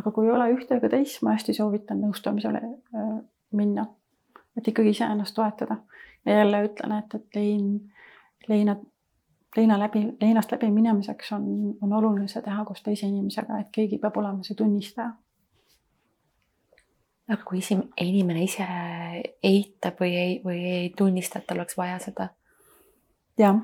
aga 0.00 0.10
kui 0.10 0.26
ei 0.26 0.32
ole 0.32 0.50
ühte 0.56 0.78
ega 0.80 0.88
teist, 0.88 1.22
ma 1.22 1.36
hästi 1.36 1.54
soovitan 1.54 2.00
nõustamisele 2.00 2.62
äh, 2.64 3.14
minna, 3.52 3.86
et 4.56 4.68
ikkagi 4.68 4.96
iseennast 4.96 5.34
toetada 5.34 5.82
ja 6.24 6.38
jälle 6.38 6.64
ütlen, 6.64 6.98
et, 6.98 7.14
et 7.14 7.34
lein, 7.34 7.92
leina, 8.48 8.76
leina 9.56 9.78
läbi, 9.78 10.04
leinast 10.20 10.52
läbi 10.52 10.70
minemiseks 10.70 11.32
on, 11.32 11.46
on 11.82 11.92
oluline 11.92 12.28
see 12.28 12.42
teha 12.42 12.64
koos 12.64 12.82
teise 12.82 13.06
inimesega, 13.06 13.60
et 13.60 13.72
keegi 13.72 13.98
peab 13.98 14.16
olema 14.16 14.42
see 14.42 14.56
tunnistaja 14.56 15.12
aga 17.28 17.44
kui 17.44 17.60
isi-, 17.60 17.78
inimene 18.00 18.42
ise 18.44 18.66
eitab 19.44 20.00
või 20.00 20.14
ei, 20.16 20.36
või 20.44 20.60
ei 20.64 20.86
tunnista, 20.96 21.40
et 21.40 21.48
tal 21.48 21.60
oleks 21.60 21.76
vaja 21.78 21.98
seda? 22.02 22.30
jah, 23.38 23.60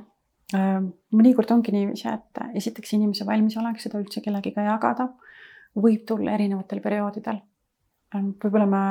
ähm, 0.55 0.91
mõnikord 1.17 1.51
ongi 1.51 1.73
niiviisi, 1.75 2.07
et 2.13 2.43
esiteks 2.61 2.95
inimese 2.95 3.27
valmisolek 3.27 3.81
seda 3.83 3.99
üldse 3.99 4.23
kellegiga 4.23 4.63
jagada 4.69 5.09
võib 5.75 6.05
tulla 6.07 6.37
erinevatel 6.37 6.79
perioodidel. 6.85 7.41
Ähm, 8.15 8.31
võib-olla 8.39 8.69
me 8.71 8.85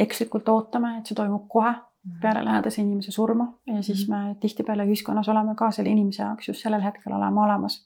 ekslikult 0.00 0.48
ootame, 0.48 0.94
et 0.98 1.10
see 1.10 1.18
toimub 1.18 1.44
kohe 1.52 1.74
mhm. 1.74 2.20
peale 2.22 2.44
lähedase 2.46 2.80
inimese 2.80 3.12
surma 3.12 3.50
ja 3.66 3.82
siis 3.82 4.06
mhm. 4.06 4.30
me 4.30 4.40
tihtipeale 4.40 4.86
ühiskonnas 4.88 5.28
oleme 5.28 5.56
ka 5.58 5.72
selle 5.74 5.92
inimese 5.92 6.22
jaoks 6.22 6.48
just 6.52 6.64
sellel 6.64 6.84
hetkel 6.86 7.18
olema 7.18 7.44
olemas. 7.44 7.82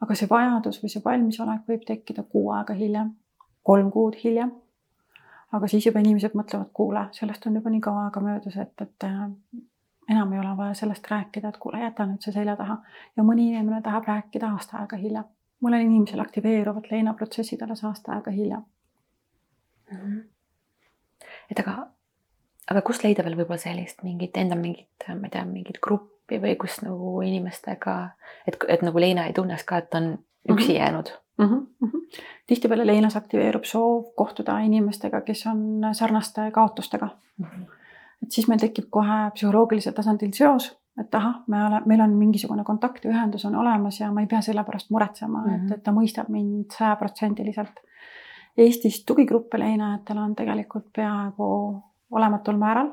aga 0.00 0.16
see 0.16 0.30
vajadus 0.30 0.80
või 0.80 0.90
see 0.90 1.04
valmisolek 1.04 1.68
võib 1.68 1.84
tekkida 1.86 2.24
kuu 2.24 2.50
aega 2.56 2.74
hiljem, 2.74 3.12
kolm 3.62 3.90
kuud 3.92 4.16
hiljem 4.24 4.50
aga 5.52 5.68
siis 5.68 5.86
juba 5.86 6.00
inimesed 6.00 6.34
mõtlevad, 6.38 6.70
kuule, 6.74 7.04
sellest 7.16 7.46
on 7.46 7.58
juba 7.58 7.70
nii 7.70 7.82
kaua 7.84 8.06
aega 8.06 8.22
möödas, 8.24 8.56
et, 8.56 8.74
et 8.84 9.06
äh, 9.06 9.18
enam 10.10 10.32
ei 10.32 10.38
ole 10.38 10.56
vaja 10.56 10.74
sellest 10.74 11.10
rääkida, 11.10 11.48
et 11.48 11.60
kuule, 11.62 11.82
jäta 11.82 12.06
nüüd 12.06 12.24
see 12.24 12.34
selja 12.34 12.56
taha. 12.56 12.80
ja 13.16 13.26
mõni 13.26 13.50
inimene 13.50 13.82
tahab 13.82 14.08
rääkida 14.08 14.50
aasta 14.54 14.78
aega 14.82 14.96
hiljem. 14.96 15.24
mõnel 15.64 15.84
inimesel 15.84 16.20
aktiveeruvad 16.20 16.86
leinaprotsessid 16.90 17.62
alles 17.62 17.84
aasta 17.84 18.12
aega 18.12 18.30
hiljem 18.30 18.62
mm. 19.90 19.96
-hmm. 19.96 20.22
et 21.50 21.58
aga, 21.58 21.86
aga 22.70 22.82
kust 22.82 23.04
leida 23.04 23.24
veel 23.24 23.36
võib-olla 23.36 23.60
sellist 23.60 24.02
mingit 24.02 24.36
enda 24.36 24.56
mingit, 24.56 25.06
ma 25.08 25.28
ei 25.28 25.30
tea, 25.30 25.44
mingit 25.44 25.80
gruppi 25.82 26.40
või 26.40 26.56
kus 26.56 26.82
nagu 26.82 27.20
inimestega, 27.22 28.10
et, 28.46 28.56
et 28.68 28.82
nagu 28.82 29.00
Leina 29.00 29.26
ei 29.26 29.32
tunneks 29.32 29.64
ka, 29.64 29.78
et 29.78 29.94
on 29.94 30.18
üksi 30.48 30.72
mm 30.72 30.74
-hmm. 30.74 30.78
jäänud 30.78 31.08
mm. 31.38 31.66
-hmm. 31.84 32.00
tihtipeale 32.46 32.86
leinas 32.86 33.16
aktiveerub 33.16 33.64
soov 33.64 34.04
kohtuda 34.16 34.58
inimestega, 34.58 35.20
kes 35.20 35.46
on 35.46 35.80
sarnaste 35.92 36.50
kaotustega 36.50 37.08
mm. 37.38 37.46
-hmm. 37.46 37.64
et 38.22 38.30
siis 38.30 38.48
meil 38.48 38.60
tekib 38.60 38.84
kohe 38.90 39.30
psühholoogilisel 39.34 39.92
tasandil 39.92 40.32
seos, 40.32 40.80
et 41.00 41.14
ahah, 41.14 41.42
me 41.46 41.66
ole, 41.66 41.82
meil 41.86 42.00
on 42.00 42.10
mingisugune 42.10 42.64
kontakt 42.64 43.04
ja 43.04 43.10
ühendus 43.10 43.44
on 43.44 43.56
olemas 43.56 44.00
ja 44.00 44.12
ma 44.12 44.20
ei 44.20 44.26
pea 44.26 44.40
selle 44.40 44.64
pärast 44.64 44.90
muretsema 44.90 45.38
mm, 45.38 45.44
-hmm. 45.44 45.54
et, 45.54 45.62
mhm. 45.62 45.72
et 45.72 45.82
ta 45.82 45.92
mõistab 45.92 46.28
mind 46.28 46.70
sajaprotsendiliselt. 46.78 47.80
Eestis 48.58 49.04
tugigruppe 49.04 49.58
leinajatel 49.58 50.18
on 50.18 50.34
tegelikult 50.36 50.92
peaaegu 50.92 51.82
olematul 52.10 52.56
määral. 52.56 52.90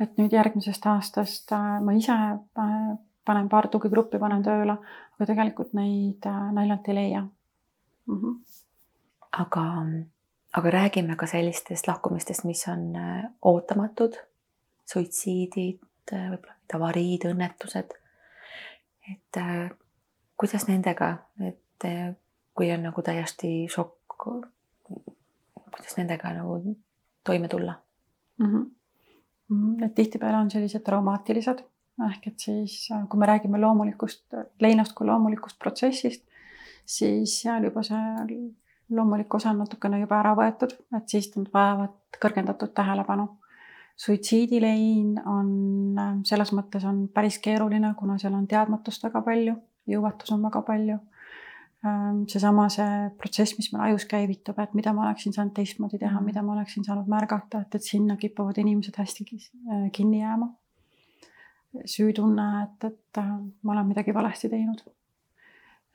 et 0.00 0.18
nüüd 0.18 0.32
järgmisest 0.32 0.86
aastast 0.86 1.52
äh, 1.52 1.80
ma 1.80 1.92
ise 1.92 2.12
äh, 2.12 2.98
panen 3.26 3.48
paar 3.50 3.68
tugigruppi, 3.72 4.20
panen 4.22 4.44
tööle, 4.46 4.76
aga 5.16 5.28
tegelikult 5.28 5.74
neid 5.76 6.26
äh, 6.28 6.42
naljalt 6.56 6.88
ei 6.88 6.96
leia 6.98 7.22
mm. 7.22 8.20
-hmm. 8.20 8.36
aga, 9.42 9.64
aga 10.60 10.74
räägime 10.78 11.16
ka 11.16 11.26
sellistest 11.26 11.88
lahkumistest, 11.90 12.44
mis 12.44 12.66
on 12.72 12.96
äh, 12.96 13.24
ootamatud, 13.42 14.18
suitsiidid, 14.92 15.82
äh, 16.12 16.30
võib-olla 16.32 16.56
avariid, 16.74 17.28
õnnetused. 17.30 17.94
et 19.12 19.36
kuidas 20.36 20.64
nendega, 20.68 21.16
et 21.40 21.84
kui 22.54 22.72
on 22.74 22.82
nagu 22.82 23.02
täiesti 23.02 23.68
šokk, 23.70 24.16
kuidas 25.76 25.96
nendega 25.96 26.32
nagu 26.34 26.76
toime 27.24 27.48
tulla 27.48 27.74
mm? 28.38 28.46
-hmm. 28.50 29.84
et 29.84 29.94
tihtipeale 29.94 30.36
on 30.36 30.50
sellised 30.50 30.82
traumaatilised 30.82 31.62
ehk 32.04 32.28
et 32.28 32.38
siis, 32.40 32.90
äh, 32.92 33.06
kui 33.08 33.20
me 33.20 33.26
räägime 33.26 33.60
loomulikust, 33.60 34.26
leinast 34.60 34.94
kui 34.96 35.06
loomulikust 35.08 35.58
protsessist, 35.58 36.24
siis 36.84 37.40
seal 37.42 37.64
juba 37.70 37.82
see 37.86 38.36
loomulik 38.90 39.34
osa 39.34 39.50
on 39.50 39.64
natukene 39.64 40.00
juba 40.00 40.20
ära 40.20 40.34
võetud, 40.38 40.76
et 40.96 41.08
siis 41.10 41.32
nad 41.36 41.48
vajavad 41.54 42.20
kõrgendatud 42.22 42.72
tähelepanu. 42.74 43.28
suitsiidilein 43.96 45.14
on 45.24 45.98
äh, 45.98 46.16
selles 46.28 46.52
mõttes 46.52 46.84
on 46.84 47.06
päris 47.08 47.38
keeruline, 47.40 47.94
kuna 47.96 48.18
seal 48.20 48.34
on 48.36 48.46
teadmatust 48.46 49.04
väga 49.08 49.22
palju, 49.24 49.54
jõuetus 49.88 50.32
on 50.36 50.42
väga 50.42 50.62
palju. 50.62 50.98
Ähm, 51.86 52.26
seesama 52.28 52.68
see 52.72 53.08
protsess, 53.16 53.56
mis 53.56 53.70
meil 53.72 53.86
ajus 53.88 54.04
käivitub, 54.10 54.58
et 54.58 54.74
mida 54.74 54.92
ma 54.92 55.06
oleksin 55.06 55.32
saanud 55.32 55.54
teistmoodi 55.56 55.98
teha, 56.02 56.20
mida 56.20 56.42
ma 56.42 56.52
oleksin 56.58 56.84
saanud 56.84 57.08
märgata, 57.08 57.62
et, 57.64 57.74
et 57.74 57.88
sinna 57.88 58.16
kipuvad 58.20 58.58
inimesed 58.60 59.00
hästi 59.00 59.26
äh, 59.32 59.90
kinni 59.96 60.20
jääma 60.20 60.52
süütunne, 61.84 62.46
et, 62.62 62.84
et 62.84 63.18
äh, 63.18 63.32
ma 63.62 63.72
olen 63.72 63.86
midagi 63.86 64.14
valesti 64.14 64.48
teinud. 64.48 64.84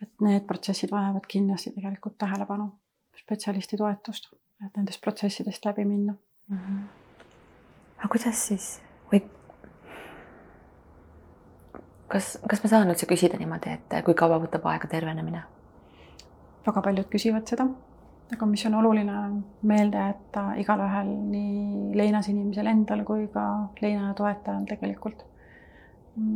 et 0.01 0.21
need 0.25 0.47
protsessid 0.49 0.89
vajavad 0.89 1.27
kindlasti 1.29 1.69
tegelikult 1.75 2.15
tähelepanu, 2.17 2.71
spetsialisti 3.19 3.77
toetust, 3.77 4.31
et 4.65 4.77
nendest 4.77 5.01
protsessidest 5.01 5.65
läbi 5.65 5.85
minna 5.85 6.15
mm. 6.47 6.57
-hmm. 6.57 6.79
aga 7.99 8.07
kuidas 8.07 8.47
siis 8.47 8.81
või 9.11 9.21
kas, 12.07 12.37
kas 12.49 12.63
ma 12.63 12.69
saan 12.69 12.89
üldse 12.89 13.05
küsida 13.05 13.37
niimoodi, 13.37 13.77
et 13.77 14.03
kui 14.05 14.13
kaua 14.13 14.41
võtab 14.41 14.65
aega 14.73 14.87
tervenemine? 14.87 15.43
väga 16.67 16.81
paljud 16.81 17.07
küsivad 17.09 17.47
seda, 17.49 17.65
aga 18.33 18.45
mis 18.45 18.65
on 18.65 18.75
oluline 18.81 19.17
meelde 19.61 19.97
jätta 19.97 20.53
igalühel, 20.61 21.09
nii 21.31 21.97
leinas 21.97 22.27
inimesel 22.27 22.67
endal 22.67 23.03
kui 23.03 23.27
ka 23.33 23.45
leina 23.81 24.13
toetajal 24.13 24.65
tegelikult 24.65 25.25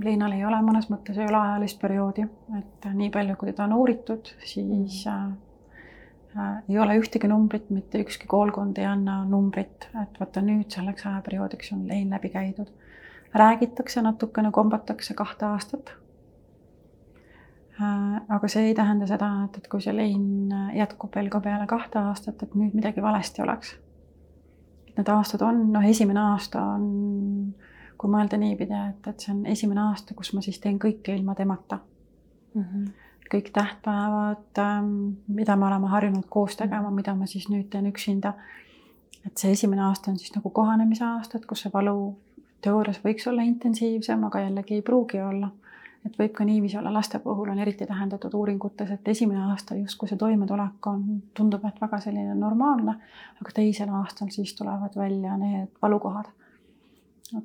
Liinal 0.04 0.36
ei 0.36 0.45
ole 0.45 0.60
mõnes 0.65 0.88
mõttes 0.91 1.17
ei 1.19 1.28
ole 1.28 1.38
ajalist 1.39 1.80
perioodi, 1.82 2.26
et 2.58 2.88
nii 2.93 3.10
palju, 3.13 3.36
kui 3.39 3.52
teda 3.52 3.65
on 3.67 3.76
uuritud, 3.78 4.30
siis 4.45 5.02
äh, 5.12 5.26
äh, 6.38 6.56
ei 6.69 6.80
ole 6.82 6.98
ühtegi 7.02 7.30
numbrit, 7.30 7.69
mitte 7.74 8.02
ükski 8.04 8.30
koolkond 8.32 8.80
ei 8.82 8.88
anna 8.89 9.19
numbrit, 9.30 9.88
et 10.02 10.19
vaata 10.19 10.43
nüüd 10.45 10.71
selleks 10.74 11.06
ajaperioodiks 11.10 11.74
on 11.76 11.86
lein 11.89 12.10
läbi 12.13 12.32
käidud. 12.34 12.71
räägitakse 13.36 14.02
natukene, 14.02 14.52
kombatakse 14.52 15.13
kahte 15.13 15.45
aastat 15.45 15.91
äh,. 17.82 18.21
aga 18.30 18.48
see 18.48 18.69
ei 18.69 18.76
tähenda 18.76 19.08
seda, 19.08 19.32
et, 19.45 19.58
et 19.58 19.67
kui 19.67 19.82
see 19.82 19.95
lein 19.95 20.54
jätkub 20.74 21.15
veel 21.15 21.30
ka 21.30 21.41
peale 21.43 21.67
kahte 21.67 22.00
aastat, 22.00 22.43
et 22.43 22.56
nüüd 22.56 22.74
midagi 22.74 23.02
valesti 23.04 23.41
oleks. 23.43 23.76
Need 24.95 25.10
aastad 25.12 25.41
on, 25.43 25.65
noh, 25.74 25.84
esimene 25.84 26.21
aasta 26.32 26.62
on 26.78 26.86
kui 27.97 28.12
mõelda 28.12 28.38
niipidi, 28.39 28.75
et, 28.89 29.08
et 29.08 29.23
see 29.23 29.34
on 29.34 29.45
esimene 29.49 29.81
aasta, 29.88 30.15
kus 30.17 30.34
ma 30.36 30.43
siis 30.45 30.60
teen 30.63 30.79
kõike 30.81 31.15
ilma 31.15 31.36
temata 31.36 31.79
mm. 32.53 32.62
-hmm. 32.62 32.86
kõik 33.34 33.49
tähtpäevad, 33.53 34.60
ähm, 34.60 34.91
mida 35.27 35.55
me 35.55 35.67
oleme 35.67 35.88
harjunud 35.88 36.25
koos 36.29 36.55
tegema, 36.55 36.91
mida 36.91 37.15
ma 37.15 37.25
siis 37.25 37.49
nüüd 37.49 37.69
teen 37.69 37.88
üksinda. 37.88 38.34
et 39.25 39.38
see 39.38 39.51
esimene 39.51 39.81
aasta 39.81 40.12
on 40.12 40.19
siis 40.19 40.36
nagu 40.36 40.49
kohanemise 40.49 41.05
aastad, 41.05 41.45
kus 41.45 41.62
see 41.62 41.71
valu 41.73 42.17
teoorias 42.62 42.99
võiks 43.05 43.29
olla 43.29 43.41
intensiivsem, 43.41 44.23
aga 44.23 44.39
jällegi 44.39 44.73
ei 44.73 44.81
pruugi 44.81 45.21
olla. 45.21 45.49
et 46.05 46.19
võib 46.19 46.34
ka 46.38 46.43
niiviisi 46.45 46.77
olla, 46.77 46.93
laste 46.93 47.19
puhul 47.19 47.49
on 47.49 47.60
eriti 47.60 47.86
tähendatud 47.86 48.34
uuringutes, 48.34 48.91
et 48.91 49.08
esimene 49.08 49.41
aasta 49.41 49.75
justkui 49.75 50.08
see 50.08 50.17
toimetulek 50.17 50.88
on, 50.88 51.21
tundub, 51.34 51.65
et 51.65 51.81
väga 51.81 51.99
selline 51.99 52.36
normaalne, 52.36 52.93
aga 53.41 53.51
teisel 53.53 53.89
aastal 53.89 54.27
siis 54.29 54.53
tulevad 54.55 54.95
välja 54.95 55.38
need 55.38 55.67
valukohad 55.81 56.25
et 56.25 56.44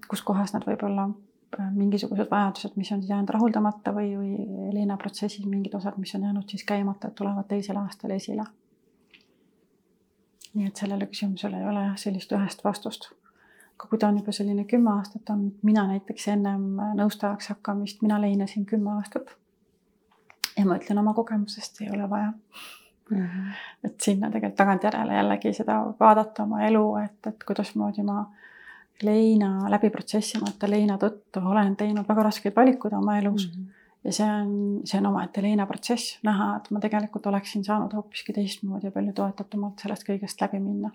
kus 0.09 0.23
kohas 0.23 0.53
nad 0.55 0.65
võib-olla 0.67 1.07
äh, 1.09 1.71
mingisugused 1.75 2.31
vajadused, 2.31 2.77
mis 2.77 2.93
on 2.93 3.03
jäänud 3.07 3.33
rahuldamata 3.35 3.95
või, 3.97 4.13
või 4.19 4.73
linnaprotsessis 4.77 5.47
mingid 5.47 5.75
osad, 5.79 5.99
mis 5.99 6.15
on 6.15 6.27
jäänud 6.29 6.49
siis 6.49 6.65
käimata, 6.69 7.11
tulevad 7.11 7.49
teisel 7.49 7.81
aastal 7.81 8.17
esile. 8.17 8.45
nii 10.55 10.67
et 10.67 10.77
sellele 10.77 11.07
küsimusele 11.07 11.61
ei 11.61 11.69
ole 11.71 11.83
jah 11.85 11.97
sellist 11.97 12.33
ühest 12.33 12.65
vastust. 12.65 13.11
aga 13.79 13.89
kui 13.91 13.99
ta 13.99 14.09
on 14.09 14.19
juba 14.19 14.33
selline 14.33 14.65
kümme 14.65 14.91
aastat 14.97 15.31
olnud, 15.31 15.55
mina 15.63 15.87
näiteks 15.87 16.29
ennem 16.29 16.67
nõustajaks 16.99 17.49
hakkamist, 17.55 18.03
mina 18.03 18.21
leinasin 18.21 18.67
kümme 18.67 18.93
aastat. 18.99 19.37
ja 20.59 20.67
ma 20.67 20.77
ütlen 20.77 20.99
oma 20.99 21.15
kogemusest, 21.15 21.81
ei 21.81 21.91
ole 21.91 22.11
vaja 22.11 22.33
Mm 23.11 23.27
-hmm. 23.27 23.55
et 23.85 24.01
sinna 24.01 24.31
tegelikult 24.31 24.55
tagantjärele 24.55 25.15
jällegi 25.15 25.53
seda 25.53 25.95
vaadata 26.01 26.43
oma 26.43 26.61
elu, 26.63 26.97
et, 26.97 27.27
et 27.27 27.45
kuidasmoodi 27.45 28.03
ma 28.03 28.31
leina 29.03 29.71
läbi 29.71 29.91
protsessimata 29.91 30.71
leina 30.71 30.97
tõttu 31.01 31.43
olen 31.45 31.77
teinud 31.77 32.09
väga 32.09 32.23
raskeid 32.29 32.57
valikuid 32.57 32.95
oma 32.97 33.19
elus 33.19 33.47
mm. 33.49 33.63
-hmm. 33.63 33.87
ja 34.05 34.13
see 34.13 34.27
on, 34.31 34.81
see 34.85 34.99
on 34.99 35.07
omaette 35.07 35.43
leina 35.43 35.67
protsess, 35.67 36.19
näha, 36.23 36.57
et 36.57 36.71
ma 36.71 36.81
tegelikult 36.81 37.27
oleksin 37.27 37.65
saanud 37.65 37.93
hoopiski 37.93 38.33
teistmoodi 38.33 38.87
ja 38.87 38.93
palju 38.93 39.13
toetatumalt 39.13 39.79
sellest 39.83 40.09
kõigest 40.09 40.41
läbi 40.41 40.61
minna. 40.61 40.91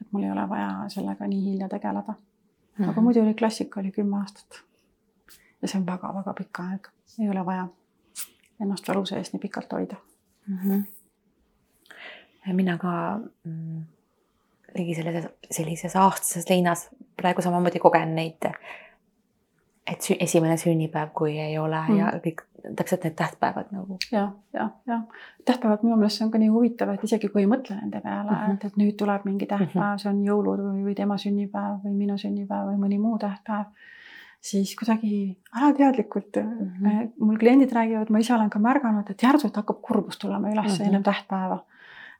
et 0.00 0.12
mul 0.12 0.22
ei 0.22 0.30
ole 0.30 0.48
vaja 0.48 0.88
sellega 0.88 1.26
nii 1.26 1.44
hilja 1.44 1.68
tegeleda 1.68 2.12
mm. 2.12 2.18
-hmm. 2.18 2.80
Mhm. 2.80 2.90
aga 2.90 3.00
muidu 3.00 3.22
oli 3.22 3.34
klassika 3.34 3.80
oli 3.80 3.90
kümme 3.90 4.18
aastat. 4.18 4.62
ja 5.62 5.68
see 5.68 5.80
on 5.80 5.86
väga-väga 5.86 6.34
pikk 6.34 6.60
aeg, 6.60 6.88
ei 7.18 7.28
ole 7.28 7.46
vaja 7.46 7.68
ennast 8.60 8.88
valu 8.88 9.06
sees 9.06 9.32
nii 9.32 9.40
pikalt 9.40 9.72
hoida 9.72 9.96
mm. 10.46 10.58
-hmm. 10.58 10.82
mina 12.52 12.78
ka 12.78 13.20
mm, 13.44 13.84
ligi 14.74 14.94
sellises, 14.94 15.28
sellises 15.50 15.96
aastases 15.96 16.48
leinas 16.50 16.88
praegu 17.16 17.42
samamoodi 17.42 17.78
kogen 17.78 18.14
neid 18.14 18.50
et 19.86 20.00
sü 20.00 20.16
esimene 20.20 20.56
sünnipäev, 20.60 21.12
kui 21.16 21.36
ei 21.38 21.56
ole 21.60 21.80
mm. 21.88 21.96
ja 21.98 22.10
kõik 22.24 22.44
täpselt 22.76 23.04
need 23.04 23.16
tähtpäevad 23.18 23.72
nagu. 23.74 23.98
ja, 24.12 24.30
ja, 24.56 24.70
ja 24.88 25.00
tähtpäevad 25.44 25.82
minu 25.84 25.98
meelest 26.00 26.20
see 26.20 26.24
on 26.26 26.30
ka 26.32 26.40
nii 26.40 26.52
huvitav, 26.52 26.94
et 26.94 27.04
isegi 27.04 27.28
kui 27.32 27.42
ei 27.42 27.50
mõtle 27.50 27.76
nende 27.76 28.00
peale 28.00 28.30
mm, 28.30 28.38
-hmm. 28.38 28.54
et, 28.54 28.64
et 28.64 28.78
nüüd 28.80 28.96
tuleb 29.00 29.26
mingi 29.28 29.46
tähtpäev 29.50 29.74
mm, 29.74 29.90
-hmm. 29.90 30.02
see 30.02 30.12
on 30.12 30.22
jõulud 30.24 30.62
või, 30.64 30.86
või 30.86 30.94
tema 31.00 31.18
sünnipäev 31.20 31.84
või 31.84 31.98
minu 31.98 32.16
sünnipäev 32.18 32.70
või 32.70 32.80
mõni 32.86 33.00
muu 33.00 33.18
tähtpäev. 33.18 33.66
siis 34.40 34.74
kuidagi 34.76 35.38
alateadlikult 35.52 36.36
mm 36.36 36.72
-hmm. 36.80 37.12
mul 37.18 37.38
kliendid 37.38 37.72
räägivad, 37.72 38.10
ma 38.10 38.18
ise 38.18 38.34
olen 38.34 38.50
ka 38.50 38.58
märganud, 38.58 39.10
et 39.10 39.22
järsult 39.22 39.56
hakkab 39.56 39.80
kurbus 39.82 40.18
tulema 40.18 40.48
üles 40.48 40.64
mm 40.64 40.78
-hmm. 40.78 40.86
ennem 40.86 41.02
tähtpäeva 41.02 41.64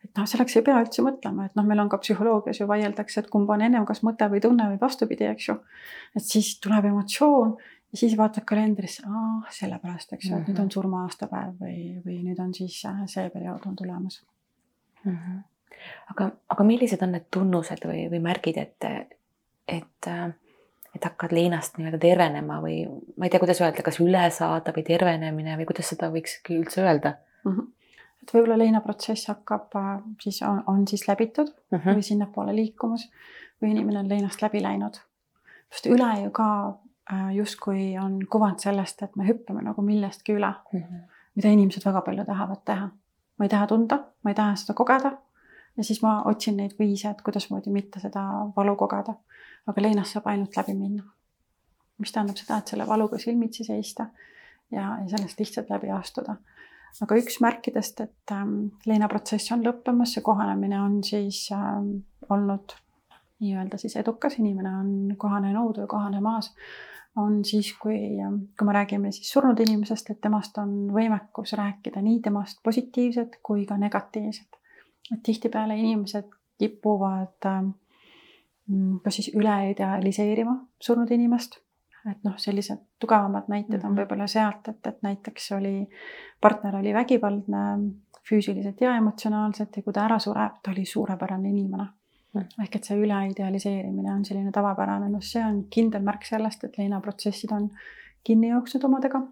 et 0.05 0.19
noh, 0.19 0.27
selleks 0.29 0.59
ei 0.59 0.65
pea 0.67 0.81
üldse 0.83 1.05
mõtlema, 1.05 1.49
et 1.49 1.57
noh, 1.59 1.65
meil 1.69 1.81
on 1.85 1.91
ka 1.93 1.99
psühholoogias 2.03 2.61
ju 2.61 2.67
vaieldakse, 2.69 3.23
et 3.23 3.31
kumb 3.33 3.51
on 3.51 3.65
ennem, 3.65 3.87
kas 3.89 4.03
mõte 4.07 4.29
või 4.33 4.43
tunne 4.45 4.67
või 4.73 4.81
vastupidi, 4.81 5.27
eks 5.31 5.49
ju. 5.49 5.57
et 6.19 6.27
siis 6.27 6.55
tuleb 6.65 6.91
emotsioon 6.91 7.57
ja 7.95 8.01
siis 8.01 8.17
vaatad 8.19 8.47
kalendrisse, 8.49 9.07
sellepärast, 9.59 10.15
eks 10.17 10.29
ju, 10.29 10.37
et 10.37 10.49
nüüd 10.51 10.59
on 10.59 10.69
mhm. 10.69 10.77
surma 10.77 11.03
aastapäev 11.07 11.59
või, 11.63 11.81
või 12.05 12.21
nüüd 12.27 12.41
on 12.43 12.55
siis 12.57 12.81
äh, 12.91 13.05
see 13.11 13.29
periood 13.33 13.67
on 13.71 13.77
tulemas 13.79 14.23
mm. 15.05 15.13
-hmm. 15.13 15.43
aga, 16.15 16.31
aga 16.57 16.67
millised 16.67 17.03
on 17.07 17.15
need 17.17 17.29
tunnused 17.31 17.87
või, 17.89 18.09
või 18.13 18.21
märgid, 18.25 18.59
et, 18.59 18.89
et, 19.69 20.09
äh, 20.11 20.27
et 20.95 21.07
hakkad 21.07 21.33
leinast 21.33 21.79
nii-öelda 21.79 22.03
tervenema 22.03 22.61
või 22.63 22.83
ma 23.17 23.27
ei 23.27 23.33
tea, 23.33 23.43
kuidas 23.43 23.63
öelda, 23.63 23.87
kas 23.87 24.03
üle 24.03 24.27
saada 24.31 24.75
või 24.77 24.85
tervenemine 24.87 25.57
või 25.61 25.71
kuidas 25.71 25.95
seda 25.95 26.11
võikski 26.13 26.61
üldse 26.61 26.85
öelda 26.85 27.17
mm? 27.45 27.57
-hmm 27.57 27.73
et 28.25 28.33
võib-olla 28.33 28.57
leinaprotsess 28.59 29.29
hakkab 29.29 29.75
äh, 29.77 29.91
siis 30.23 30.41
on, 30.49 30.63
on 30.71 30.87
siis 30.89 31.05
läbitud 31.09 31.51
mm 31.51 31.79
-hmm. 31.79 31.99
või 31.99 32.03
sinnapoole 32.03 32.55
liikumas 32.57 33.09
või 33.63 33.75
inimene 33.75 33.99
on 33.99 34.09
leinast 34.09 34.43
läbi 34.43 34.63
läinud. 34.63 34.97
sest 35.71 35.87
üle 35.87 36.09
ju 36.23 36.31
ka 36.31 36.49
äh, 37.13 37.35
justkui 37.37 37.99
on 37.99 38.21
kuvand 38.31 38.59
sellest, 38.59 39.03
et 39.03 39.17
me 39.17 39.29
hüppame 39.29 39.63
nagu 39.63 39.83
millestki 39.83 40.33
üle 40.33 40.53
mm, 40.73 40.81
-hmm. 40.81 41.01
mida 41.35 41.49
inimesed 41.49 41.85
väga 41.85 42.01
palju 42.01 42.25
tahavad 42.25 42.65
teha. 42.65 42.89
ma 43.39 43.45
ei 43.45 43.49
taha 43.49 43.67
tunda, 43.67 44.05
ma 44.23 44.31
ei 44.31 44.35
taha 44.35 44.57
seda 44.57 44.75
kogeda 44.75 45.13
ja 45.77 45.85
siis 45.85 46.03
ma 46.03 46.23
otsin 46.25 46.57
neid 46.57 46.79
viise, 46.79 47.11
et 47.11 47.23
kuidasmoodi 47.23 47.71
mitte 47.71 48.01
seda 48.01 48.23
valu 48.57 48.77
kogeda. 48.77 49.15
aga 49.67 49.83
leinast 49.83 50.13
saab 50.13 50.27
ainult 50.27 50.57
läbi 50.57 50.75
minna. 50.75 51.03
mis 51.99 52.13
tähendab 52.13 52.37
seda, 52.37 52.57
et 52.59 52.69
selle 52.69 52.87
valuga 52.87 53.19
silmitsi 53.19 53.65
seista 53.65 54.07
ja, 54.71 54.83
ja 54.83 55.09
sellest 55.09 55.39
lihtsalt 55.41 55.71
läbi 55.71 55.91
astuda 55.91 56.37
aga 57.03 57.19
üks 57.19 57.41
märkidest, 57.43 58.01
et 58.05 58.33
ähm, 58.33 58.57
leinaprotsess 58.87 59.53
on 59.55 59.65
lõppemas, 59.67 60.15
see 60.15 60.25
kohanemine 60.25 60.79
on 60.83 61.01
siis 61.07 61.47
ähm, 61.55 62.05
olnud 62.31 62.77
nii-öelda 63.43 63.79
siis 63.81 63.97
edukas, 63.99 64.39
inimene 64.39 64.75
on 64.79 64.91
kohanenud 65.19 65.81
või 65.83 65.89
kohanemas, 65.91 66.53
on 67.19 67.41
siis, 67.47 67.73
kui, 67.81 67.99
ähm, 68.23 68.45
kui 68.59 68.69
me 68.69 68.77
räägime 68.77 69.13
siis 69.15 69.33
surnud 69.35 69.61
inimesest, 69.65 70.15
et 70.15 70.21
temast 70.23 70.59
on 70.63 70.77
võimekus 70.95 71.57
rääkida 71.59 72.03
nii 72.05 72.21
temast 72.23 72.63
positiivset 72.63 73.41
kui 73.43 73.67
ka 73.67 73.79
negatiivset. 73.81 74.61
et 75.13 75.21
tihtipeale 75.23 75.77
inimesed 75.77 76.31
kipuvad 76.59 77.45
kas 79.05 79.19
siis 79.19 79.35
üle 79.37 79.57
idealiseerima 79.75 80.55
surnud 80.81 81.11
inimest 81.13 81.59
et 82.11 82.25
noh, 82.25 82.37
sellised 82.41 82.81
tugevamad 83.01 83.49
näited 83.49 83.81
on 83.81 83.93
mhm. 83.93 84.01
võib-olla 84.01 84.27
sealt, 84.31 84.69
et, 84.69 84.87
et 84.87 85.03
näiteks 85.07 85.53
oli, 85.57 85.77
partner 86.41 86.77
oli 86.77 86.95
vägivaldne 86.95 87.65
füüsiliselt 88.29 88.81
ja 88.81 88.97
emotsionaalselt 88.97 89.77
ja 89.77 89.83
kui 89.83 89.93
ta 89.93 90.05
ära 90.09 90.19
sureb, 90.19 90.61
ta 90.63 90.73
oli 90.73 90.85
suurepärane 90.89 91.49
inimene 91.49 91.87
mm.. 92.35 92.65
ehk 92.65 92.77
et 92.79 92.89
see 92.89 93.01
üleidealiseerimine 93.01 94.13
on 94.13 94.25
selline 94.25 94.53
tavapärane, 94.53 95.09
noh, 95.13 95.25
see 95.25 95.45
on 95.45 95.65
kindel 95.73 96.05
märk 96.05 96.27
sellest, 96.29 96.65
et 96.65 96.79
leinaprotsessid 96.81 97.53
on 97.57 97.71
kinni 98.25 98.53
jooksnud 98.53 98.85
omadega. 98.89 99.23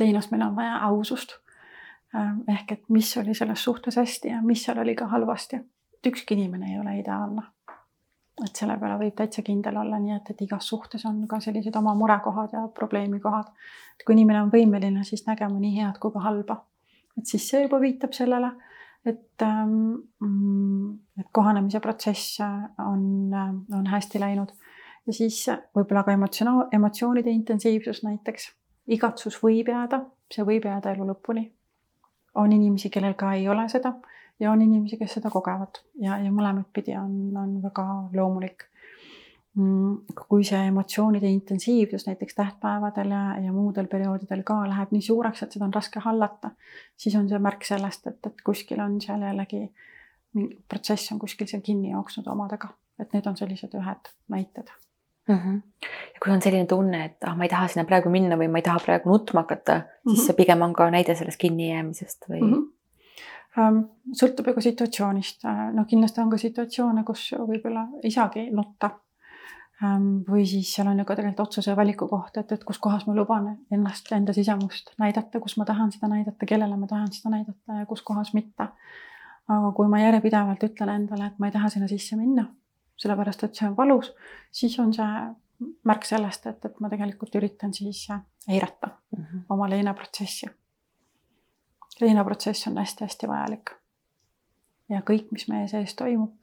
leinas 0.00 0.30
meil 0.30 0.42
on 0.42 0.56
vaja 0.56 0.76
ausust. 0.88 1.38
ehk 2.48 2.72
et 2.72 2.82
mis 2.88 3.16
oli 3.18 3.34
selles 3.34 3.64
suhtes 3.64 3.96
hästi 3.96 4.28
ja 4.28 4.42
mis 4.42 4.62
seal 4.64 4.78
oli 4.78 4.94
ka 4.94 5.06
halvasti. 5.06 5.60
ükski 6.06 6.34
inimene 6.34 6.72
ei 6.72 6.80
ole 6.80 6.98
ideaalne 6.98 7.42
et 8.42 8.58
selle 8.58 8.74
peale 8.80 8.98
võib 8.98 9.14
täitsa 9.14 9.44
kindel 9.46 9.76
olla, 9.78 9.98
nii 10.02 10.16
et, 10.16 10.30
et 10.32 10.40
igas 10.42 10.66
suhtes 10.66 11.04
on 11.06 11.20
ka 11.30 11.38
sellised 11.42 11.76
oma 11.78 11.94
murekohad 11.94 12.54
ja 12.56 12.64
probleemikohad. 12.74 13.50
et 13.94 14.06
kui 14.06 14.16
inimene 14.16 14.42
on 14.42 14.50
võimeline 14.50 15.04
siis 15.06 15.26
nägema 15.28 15.60
nii 15.60 15.76
head 15.78 16.00
kui 16.02 16.14
ka 16.14 16.22
halba, 16.24 16.58
et 17.18 17.30
siis 17.30 17.46
see 17.50 17.62
juba 17.62 17.78
viitab 17.82 18.16
sellele, 18.16 18.50
et 19.06 19.42
ähm,, 19.46 20.00
et 21.20 21.30
kohanemise 21.32 21.80
protsess 21.80 22.40
on, 22.42 23.30
on 23.78 23.86
hästi 23.92 24.18
läinud 24.18 24.50
ja 25.06 25.14
siis 25.14 25.44
võib-olla 25.76 26.02
ka 26.02 26.16
emotsionaal, 26.16 26.66
emotsioonide 26.72 27.30
intensiivsus 27.30 28.02
näiteks, 28.02 28.48
igatsus 28.96 29.38
võib 29.42 29.68
jääda, 29.70 30.00
see 30.32 30.46
võib 30.46 30.66
jääda 30.66 30.94
elu 30.96 31.06
lõpuni. 31.12 31.52
on 32.34 32.52
inimesi, 32.52 32.90
kellel 32.90 33.14
ka 33.14 33.32
ei 33.38 33.48
ole 33.48 33.68
seda 33.70 33.94
ja 34.40 34.52
on 34.52 34.62
inimesi, 34.62 34.98
kes 35.00 35.18
seda 35.18 35.30
kogevad 35.30 35.82
ja, 36.02 36.18
ja 36.18 36.30
mõlemat 36.32 36.70
pidi 36.74 36.96
on, 36.98 37.34
on 37.36 37.58
väga 37.62 37.84
loomulik. 38.14 38.68
Mm, 39.54 40.00
kui 40.18 40.42
see 40.42 40.58
emotsioonide 40.66 41.28
intensiivsus 41.30 42.08
näiteks 42.08 42.34
tähtpäevadel 42.34 43.12
ja, 43.14 43.22
ja 43.38 43.52
muudel 43.54 43.86
perioodidel 43.86 44.42
ka 44.42 44.56
läheb 44.66 44.90
nii 44.90 45.04
suureks, 45.06 45.44
et 45.44 45.54
seda 45.54 45.68
on 45.68 45.74
raske 45.74 46.02
hallata, 46.02 46.50
siis 46.98 47.14
on 47.14 47.28
see 47.30 47.38
märk 47.38 47.62
sellest, 47.62 48.08
et, 48.10 48.18
et 48.26 48.42
kuskil 48.42 48.82
on 48.82 48.96
seal 49.04 49.22
jällegi 49.22 49.68
mingi 50.34 50.58
protsess 50.68 51.12
on 51.12 51.20
kuskil 51.22 51.46
seal 51.46 51.62
kinni 51.62 51.92
jooksnud 51.92 52.26
omadega, 52.30 52.72
et 53.00 53.12
need 53.14 53.26
on 53.30 53.36
sellised 53.38 53.74
ühed 53.78 54.10
näited 54.34 54.70
mm. 55.28 55.38
-hmm. 55.38 55.60
ja 55.86 56.22
kui 56.24 56.32
on 56.32 56.42
selline 56.42 56.66
tunne, 56.66 57.04
et 57.04 57.24
ah, 57.24 57.36
ma 57.36 57.44
ei 57.44 57.52
taha 57.52 57.68
sinna 57.68 57.84
praegu 57.88 58.10
minna 58.10 58.36
või 58.36 58.50
ma 58.50 58.58
ei 58.58 58.66
taha 58.66 58.82
praegu 58.84 59.10
nutma 59.10 59.46
hakata, 59.46 59.80
siis 59.80 60.04
mm 60.04 60.12
-hmm. 60.12 60.26
see 60.26 60.40
pigem 60.42 60.62
on 60.62 60.72
ka 60.72 60.90
näide 60.90 61.14
sellest 61.14 61.40
kinnijäämisest 61.40 62.30
või 62.30 62.40
mm? 62.40 62.54
-hmm 62.54 62.72
sõltub 63.54 64.48
ju 64.48 64.54
ka 64.56 64.62
situatsioonist, 64.64 65.44
äh, 65.46 65.64
no 65.74 65.84
kindlasti 65.90 66.22
on 66.22 66.30
ka 66.32 66.38
situatsioone, 66.40 67.04
kus 67.06 67.28
võib-olla 67.38 67.86
ei 68.02 68.10
saagi 68.14 68.48
nutta. 68.54 68.90
Ähm, 69.82 70.22
või 70.28 70.44
siis 70.46 70.70
seal 70.70 70.86
on 70.86 71.00
ju 71.00 71.04
ka 71.04 71.16
tegelikult 71.18 71.48
otsuse 71.48 71.72
ja 71.72 71.76
valiku 71.76 72.06
koht, 72.08 72.36
et, 72.38 72.52
et 72.54 72.62
kus 72.64 72.78
kohas 72.78 73.08
ma 73.08 73.14
luban 73.14 73.48
ennast, 73.74 74.10
enda 74.14 74.32
sisemust 74.32 74.92
näidata, 75.02 75.40
kus 75.42 75.56
ma 75.58 75.66
tahan 75.66 75.90
seda 75.92 76.08
näidata, 76.12 76.46
kellele 76.46 76.76
ma 76.78 76.86
tahan 76.86 77.10
seda 77.12 77.32
näidata 77.34 77.80
ja 77.80 77.86
kus 77.90 78.02
kohas 78.06 78.30
mitte. 78.34 78.68
aga 79.48 79.72
kui 79.76 79.88
ma 79.92 79.98
järjepidevalt 80.00 80.62
ütlen 80.64 80.94
endale, 80.94 81.26
et 81.26 81.38
ma 81.42 81.50
ei 81.50 81.52
taha 81.52 81.68
sinna 81.68 81.88
sisse 81.90 82.16
minna, 82.16 82.46
sellepärast 82.96 83.42
et 83.44 83.58
see 83.58 83.66
on 83.68 83.74
valus, 83.76 84.14
siis 84.54 84.78
on 84.80 84.94
see 84.94 85.66
märk 85.84 86.06
sellest, 86.08 86.46
et, 86.46 86.64
et 86.64 86.80
ma 86.80 86.88
tegelikult 86.88 87.34
üritan 87.34 87.74
siis 87.74 88.06
eirata 88.48 88.86
mm 88.86 89.24
-hmm. 89.24 89.42
oma 89.50 89.68
leinaprotsessi 89.68 90.46
leinaprotsess 92.00 92.66
on 92.68 92.78
hästi-hästi 92.78 93.28
vajalik. 93.28 93.70
ja 94.88 95.00
kõik, 95.00 95.30
mis 95.32 95.48
meie 95.48 95.68
sees 95.68 95.94
toimub, 95.94 96.34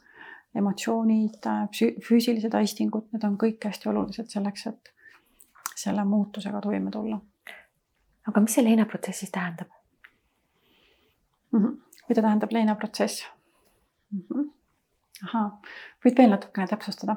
emotsioonid, 0.56 1.46
füüsilised 2.08 2.56
aistingud, 2.58 3.08
need 3.14 3.24
on 3.24 3.38
kõik 3.38 3.64
hästi 3.66 3.90
olulised 3.90 4.32
selleks, 4.34 4.66
et 4.68 4.94
selle 5.76 6.06
muutusega 6.06 6.62
toime 6.62 6.92
tulla. 6.92 7.20
aga 8.28 8.42
mis 8.42 8.54
see 8.56 8.64
leinaprotsess 8.64 9.20
siis 9.20 9.32
tähendab 9.32 9.70
mm? 11.52 11.66
-hmm. 11.66 11.78
mida 12.10 12.22
tähendab 12.22 12.52
leinaprotsess 12.52 13.28
mm? 14.12 14.22
-hmm. 14.22 14.50
ahaa, 15.24 15.62
võid 16.06 16.18
veel 16.18 16.30
natukene 16.30 16.68
täpsustada? 16.68 17.16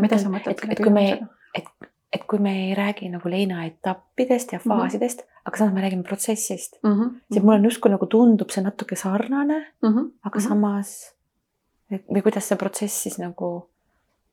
mida 0.00 0.18
sa 0.18 0.28
mõtled? 0.28 0.50
et, 0.50 0.72
et 0.72 0.78
kui 0.78 0.90
me, 0.90 1.28
et, 1.54 1.68
et 2.12 2.24
kui 2.28 2.38
me 2.38 2.52
ei 2.68 2.74
räägi 2.74 3.08
nagu 3.08 3.28
leina 3.28 3.64
etappidest 3.64 4.52
ja 4.52 4.58
mhm. 4.58 4.68
faasidest 4.68 5.18
mm, 5.18 5.26
-hmm 5.26 5.32
aga 5.44 5.58
samas 5.58 5.74
me 5.74 5.80
räägime 5.80 6.02
protsessist 6.02 6.78
mm. 6.82 6.92
-hmm. 6.92 7.10
siis 7.32 7.44
mulle 7.44 7.66
justkui 7.66 7.90
nagu 7.90 8.06
tundub 8.06 8.50
see 8.50 8.62
natuke 8.64 8.96
sarnane 8.96 9.58
mm, 9.82 9.88
-hmm. 9.88 10.10
aga 10.22 10.38
mm 10.38 10.44
-hmm. 10.44 10.48
samas 10.48 11.14
või 11.90 12.22
kuidas 12.22 12.48
see 12.48 12.58
protsess 12.58 13.02
siis 13.02 13.18
nagu 13.18 13.68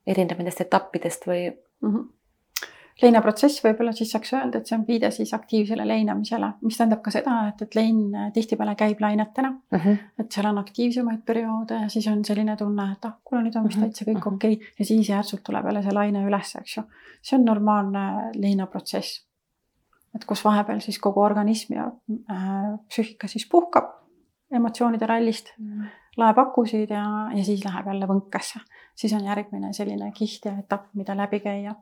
erineb 0.06 0.38
nendest 0.38 0.60
etappidest 0.60 1.26
või 1.26 1.50
mm? 1.80 1.96
-hmm 1.96 2.08
leinaprotsess 3.02 3.62
võib-olla 3.64 3.92
siis 3.96 4.10
saaks 4.12 4.32
öelda, 4.36 4.60
et 4.60 4.68
see 4.68 4.76
on 4.76 4.84
viide 4.88 5.10
siis 5.14 5.32
aktiivsele 5.36 5.86
leinamisele, 5.88 6.52
mis 6.62 6.76
tähendab 6.76 7.00
ka 7.04 7.12
seda, 7.14 7.36
et, 7.48 7.62
et 7.64 7.78
lein 7.78 8.02
tihtipeale 8.34 8.74
käib 8.78 9.00
lainetena 9.00 9.50
mm. 9.50 9.78
-hmm. 9.78 9.96
et 10.18 10.32
seal 10.32 10.50
on 10.50 10.58
aktiivsemaid 10.58 11.24
perioode 11.26 11.80
ja 11.84 11.88
siis 11.88 12.06
on 12.12 12.24
selline 12.24 12.56
tunne, 12.56 12.92
et 12.92 13.04
ah, 13.04 13.16
kuule 13.24 13.42
nüüd 13.46 13.56
on 13.56 13.68
vist 13.68 13.78
mhm. 13.78 13.86
täitsa 13.88 14.04
kõik 14.04 14.24
mhm. 14.24 14.34
okei 14.34 14.52
okay. 14.52 14.74
ja 14.78 14.84
siis 14.84 15.08
järsult 15.08 15.42
tuleb 15.46 15.64
jälle 15.64 15.82
see 15.82 15.96
laine 15.96 16.26
üles, 16.26 16.54
eks 16.60 16.76
ju. 16.76 16.86
see 17.22 17.38
on 17.38 17.44
normaalne 17.44 18.06
leinaprotsess 18.34 19.24
et 20.14 20.26
kus 20.26 20.42
vahepeal 20.44 20.80
siis 20.82 20.98
kogu 20.98 21.22
organism 21.22 21.76
ja 21.78 21.86
äh, 21.86 22.76
psüühika 22.88 23.28
siis 23.30 23.46
puhkab 23.50 23.96
emotsioonide 24.50 25.06
rallist 25.06 25.52
mm.. 25.58 25.90
laeb 26.18 26.40
akusid 26.42 26.90
ja, 26.90 27.04
ja 27.34 27.44
siis 27.46 27.62
läheb 27.64 27.86
jälle 27.92 28.08
võnkesse. 28.10 28.60
siis 28.94 29.12
on 29.16 29.24
järgmine 29.24 29.72
selline 29.72 30.10
kiht 30.16 30.44
ja 30.44 30.56
etapp, 30.58 30.90
mida 30.94 31.16
läbi 31.16 31.40
käia. 31.40 31.74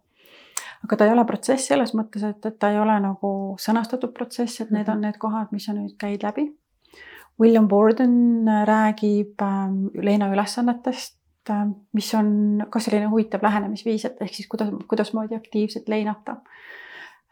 Aga 0.85 0.97
ta 0.97 1.07
ei 1.07 1.13
ole 1.13 1.25
protsess 1.27 1.71
selles 1.71 1.95
mõttes, 1.99 2.25
et, 2.27 2.47
et 2.47 2.57
ta 2.61 2.71
ei 2.73 2.79
ole 2.81 2.97
nagu 3.03 3.33
sõnastatud 3.61 4.13
protsess, 4.15 4.63
et 4.63 4.73
need 4.75 4.89
on 4.93 5.03
need 5.05 5.19
kohad, 5.21 5.53
mis 5.55 5.69
sa 5.69 5.75
nüüd 5.77 5.97
käid 6.01 6.27
läbi. 6.27 6.49
William 7.39 7.69
Borden 7.71 8.49
räägib 8.67 9.43
äh, 9.43 9.59
Leena 10.03 10.31
ülesannetest 10.33 11.51
äh,, 11.51 11.67
mis 11.95 12.11
on 12.19 12.65
ka 12.71 12.83
selline 12.83 13.11
huvitav 13.11 13.45
lähenemisviis, 13.47 14.09
et 14.09 14.23
ehk 14.23 14.35
siis 14.35 14.49
kuidas, 14.51 14.73
kuidasmoodi 14.91 15.39
aktiivselt 15.39 15.89
leinata 15.89 16.41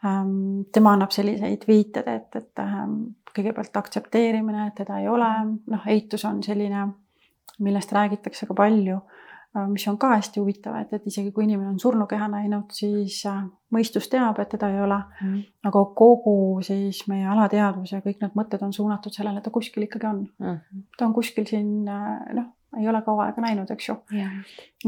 ähm,. 0.05 0.63
tema 0.73 0.95
annab 0.95 1.15
selliseid 1.15 1.67
viited, 1.67 2.07
et, 2.07 2.29
et 2.35 2.63
ähm, 2.63 3.01
kõigepealt 3.35 3.75
aktsepteerimine, 3.79 4.69
et 4.69 4.79
teda 4.79 5.01
ei 5.03 5.11
ole, 5.11 5.29
noh, 5.67 5.91
eitus 5.91 6.23
on 6.25 6.39
selline, 6.43 6.87
millest 7.63 7.91
räägitakse 7.93 8.47
ka 8.47 8.55
palju, 8.57 8.97
äh, 8.97 9.16
mis 9.71 9.87
on 9.89 9.97
ka 9.97 10.13
hästi 10.15 10.41
huvitav, 10.41 10.75
et, 10.81 10.91
et 10.93 11.07
isegi 11.09 11.31
kui 11.35 11.45
inimene 11.47 11.69
on 11.73 11.79
surnukeha 11.81 12.27
näinud, 12.31 12.71
siis 12.75 13.19
äh, 13.29 13.41
mõistus 13.73 14.09
teab, 14.11 14.39
et 14.41 14.51
teda 14.53 14.69
ei 14.73 14.81
ole 14.83 14.99
mm.. 15.21 15.39
aga 15.69 15.85
kogu 15.97 16.35
siis 16.65 17.03
meie 17.11 17.27
alateadvus 17.27 17.95
ja 17.95 18.03
kõik 18.05 18.21
need 18.23 18.37
mõtted 18.37 18.63
on 18.65 18.75
suunatud 18.75 19.15
sellele, 19.15 19.41
et 19.41 19.47
ta 19.47 19.53
kuskil 19.53 19.87
ikkagi 19.87 20.09
on 20.09 20.21
mm. 20.43 20.85
ta 20.97 21.09
on 21.09 21.15
kuskil 21.17 21.47
siin 21.49 21.89
äh, 21.91 22.29
noh, 22.37 22.51
ei 22.77 22.87
ole 22.89 23.01
kaua 23.01 23.27
aega 23.27 23.41
näinud, 23.41 23.69
eks 23.73 23.87
ju. 23.89 23.95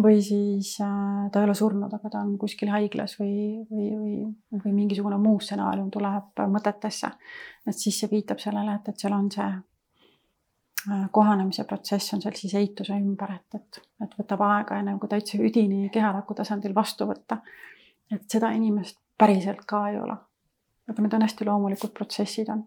või 0.03 0.19
siis 0.25 0.75
äh, 0.83 1.29
ta 1.31 1.41
ei 1.41 1.47
ole 1.47 1.55
surnud, 1.57 1.93
aga 1.95 2.11
ta 2.11 2.21
on 2.25 2.35
kuskil 2.41 2.71
haiglas 2.73 3.15
või, 3.19 3.63
või, 3.71 3.87
või, 3.95 4.61
või 4.65 4.75
mingisugune 4.75 5.17
muu 5.21 5.39
stsenaarium 5.43 5.89
tuleb 5.93 6.43
mõtetesse. 6.51 7.11
et 7.67 7.77
siis 7.77 7.99
see 7.99 8.11
viitab 8.11 8.41
sellele, 8.43 8.79
et, 8.79 8.91
et 8.91 9.05
seal 9.05 9.15
on 9.15 9.31
see 9.33 9.45
äh, 9.45 9.59
kohanemise 11.11 11.63
protsess 11.67 12.13
on 12.13 12.21
seal 12.21 12.35
siis 12.39 12.53
eituse 12.55 12.95
ümber, 12.95 13.33
et, 13.35 13.55
et, 13.55 13.81
et 14.03 14.13
võtab 14.19 14.41
aega 14.47 14.79
ennem 14.79 14.99
kui 14.99 15.09
täitsa 15.11 15.37
üdini 15.37 15.89
kehalaku 15.93 16.33
tasandil 16.33 16.75
vastu 16.75 17.07
võtta. 17.09 17.41
et 18.11 18.23
seda 18.31 18.51
inimest 18.55 18.97
päriselt 19.17 19.65
ka 19.67 19.87
ei 19.89 19.99
ole. 19.99 20.15
aga 20.89 21.01
need 21.01 21.13
on 21.13 21.25
hästi 21.27 21.45
loomulikud 21.45 21.91
protsessid 21.93 22.49
on. 22.49 22.63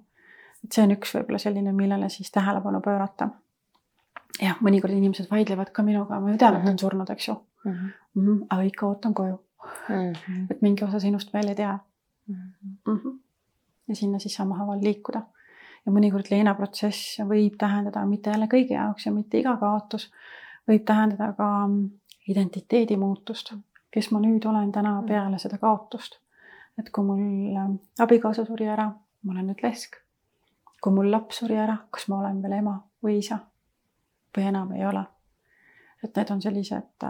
et 0.64 0.72
see 0.72 0.85
on 0.85 0.92
üks 0.96 1.14
võib-olla 1.16 1.38
selline, 1.38 1.72
millele 1.72 2.09
siis 2.09 2.31
tähelepanu 2.31 2.81
pöörata 2.81 3.31
jah, 4.40 4.61
mõnikord 4.64 4.94
inimesed 4.96 5.31
vaidlevad 5.31 5.72
ka 5.75 5.85
minuga, 5.87 6.20
ma 6.20 6.33
ju 6.33 6.38
tean, 6.40 6.57
et 6.57 6.64
ta 6.64 6.70
on 6.70 6.77
mhm. 6.77 6.85
surnud, 6.85 7.11
eks 7.11 7.29
ju 7.29 7.35
mm. 7.35 7.72
-hmm. 7.72 7.90
Mm 8.14 8.27
-hmm, 8.27 8.46
aga 8.51 8.62
ikka 8.62 8.87
ootan 8.87 9.14
koju 9.14 9.40
mm. 9.88 10.12
-hmm. 10.12 10.46
et 10.51 10.62
mingi 10.62 10.85
osa 10.85 11.01
sinust 11.01 11.33
veel 11.33 11.48
ei 11.48 11.55
tea 11.55 11.79
mm. 12.27 12.37
-hmm. 12.88 13.18
ja 13.88 13.96
sinna 13.96 14.18
siis 14.18 14.35
sammhaaval 14.35 14.83
liikuda. 14.83 15.22
Ja 15.87 15.92
mõnikord 15.92 16.31
leinaprotsess 16.31 17.18
võib 17.29 17.57
tähendada 17.59 18.05
mitte 18.07 18.31
jälle 18.31 18.49
kõigi 18.51 18.77
jaoks 18.77 19.07
ja 19.07 19.12
mitte 19.12 19.40
iga 19.40 19.57
kaotus, 19.61 20.11
võib 20.68 20.85
tähendada 20.87 21.33
ka 21.38 21.49
identiteedi 22.29 22.97
muutust, 22.97 23.53
kes 23.90 24.11
ma 24.12 24.21
nüüd 24.23 24.47
olen 24.47 24.73
täna 24.73 24.99
mhm. 25.01 25.09
peale 25.09 25.38
seda 25.42 25.59
kaotust. 25.59 26.18
et 26.79 26.88
kui 26.90 27.05
mul 27.05 27.57
äh, 27.57 27.73
abikaasa 28.01 28.47
suri 28.49 28.66
ära, 28.66 28.88
ma 29.23 29.33
olen 29.33 29.51
nüüd 29.53 29.62
lesk. 29.62 29.97
kui 30.83 30.92
mul 30.92 31.11
laps 31.11 31.42
suri 31.42 31.57
ära, 31.57 31.77
kas 31.90 32.09
ma 32.09 32.18
olen 32.18 32.42
veel 32.42 32.59
ema 32.59 32.79
või 33.05 33.18
isa 33.18 33.38
või 34.37 34.47
enam 34.49 34.73
ei 34.73 34.87
ole. 34.87 35.05
et 36.05 36.16
need 36.16 36.31
on 36.31 36.42
sellised 36.42 37.09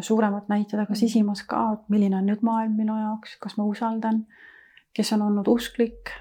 suuremad 0.00 0.48
näited, 0.48 0.78
aga 0.80 0.94
sisimas 0.94 1.42
ka, 1.48 1.60
et 1.74 1.88
milline 1.88 2.16
on 2.16 2.26
nüüd 2.28 2.42
maailm 2.44 2.76
minu 2.76 2.96
jaoks, 2.98 3.36
kas 3.40 3.56
ma 3.56 3.64
usaldan, 3.64 4.26
kes 4.96 5.12
on 5.16 5.22
olnud 5.22 5.48
usklik 5.48 6.12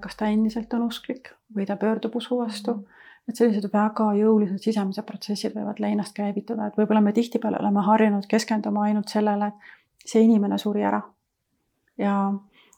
kas 0.00 0.16
ta 0.16 0.26
endiselt 0.26 0.72
on 0.74 0.88
usklik 0.88 1.32
või 1.54 1.66
ta 1.66 1.76
pöördub 1.76 2.16
usu 2.16 2.38
vastu. 2.38 2.88
et 3.28 3.36
sellised 3.36 3.68
väga 3.72 4.12
jõulised 4.16 4.58
sisemised 4.64 5.04
protsessid 5.04 5.52
võivad 5.54 5.80
leinast 5.84 6.14
käivituda, 6.16 6.66
et 6.66 6.76
võib-olla 6.78 7.00
me 7.04 7.12
tihtipeale 7.12 7.58
oleme 7.60 7.82
harjunud 7.84 8.26
keskenduma 8.26 8.86
ainult 8.88 9.08
sellele, 9.08 9.46
et 9.46 10.08
see 10.08 10.22
inimene 10.24 10.58
suri 10.58 10.82
ära. 10.82 11.02
ja, 11.98 12.32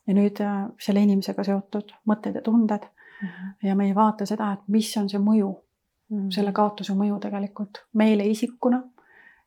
ja 0.07 0.15
nüüd 0.15 0.41
äh, 0.41 0.67
selle 0.79 1.01
inimesega 1.01 1.45
seotud 1.45 1.93
mõtted 2.07 2.35
ja 2.35 2.43
tunded 2.43 2.85
mm. 2.85 3.29
-hmm. 3.29 3.69
ja 3.69 3.75
me 3.75 3.87
ei 3.87 3.95
vaata 3.95 4.27
seda, 4.27 4.53
et 4.53 4.69
mis 4.69 4.97
on 4.97 5.09
see 5.09 5.19
mõju 5.19 5.55
Mm. 6.11 6.31
selle 6.35 6.51
kaotuse 6.51 6.95
mõju 6.99 7.21
tegelikult 7.23 7.85
meile 7.95 8.25
isikuna 8.27 8.81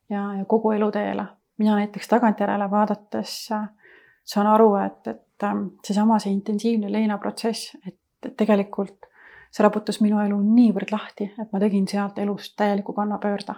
ja, 0.08 0.22
ja 0.38 0.44
kogu 0.48 0.72
eluteele. 0.72 1.26
mina 1.58 1.74
näiteks 1.76 2.08
tagantjärele 2.08 2.70
vaadates 2.70 3.34
äh, 3.52 3.68
saan 4.24 4.46
aru, 4.46 4.74
et, 4.80 5.06
et 5.08 5.46
ähm, 5.46 5.66
seesama, 5.84 6.18
see 6.22 6.32
intensiivne 6.32 6.92
leinaprotsess, 6.92 7.76
et, 7.86 7.98
tegelikult 8.38 9.10
see 9.52 9.62
raputas 9.62 10.00
minu 10.00 10.16
elu 10.22 10.38
niivõrd 10.40 10.94
lahti, 10.94 11.26
et 11.38 11.50
ma 11.52 11.60
tegin 11.62 11.84
sealt 11.90 12.16
elust 12.18 12.54
täieliku 12.56 12.94
kannapöörde. 12.96 13.54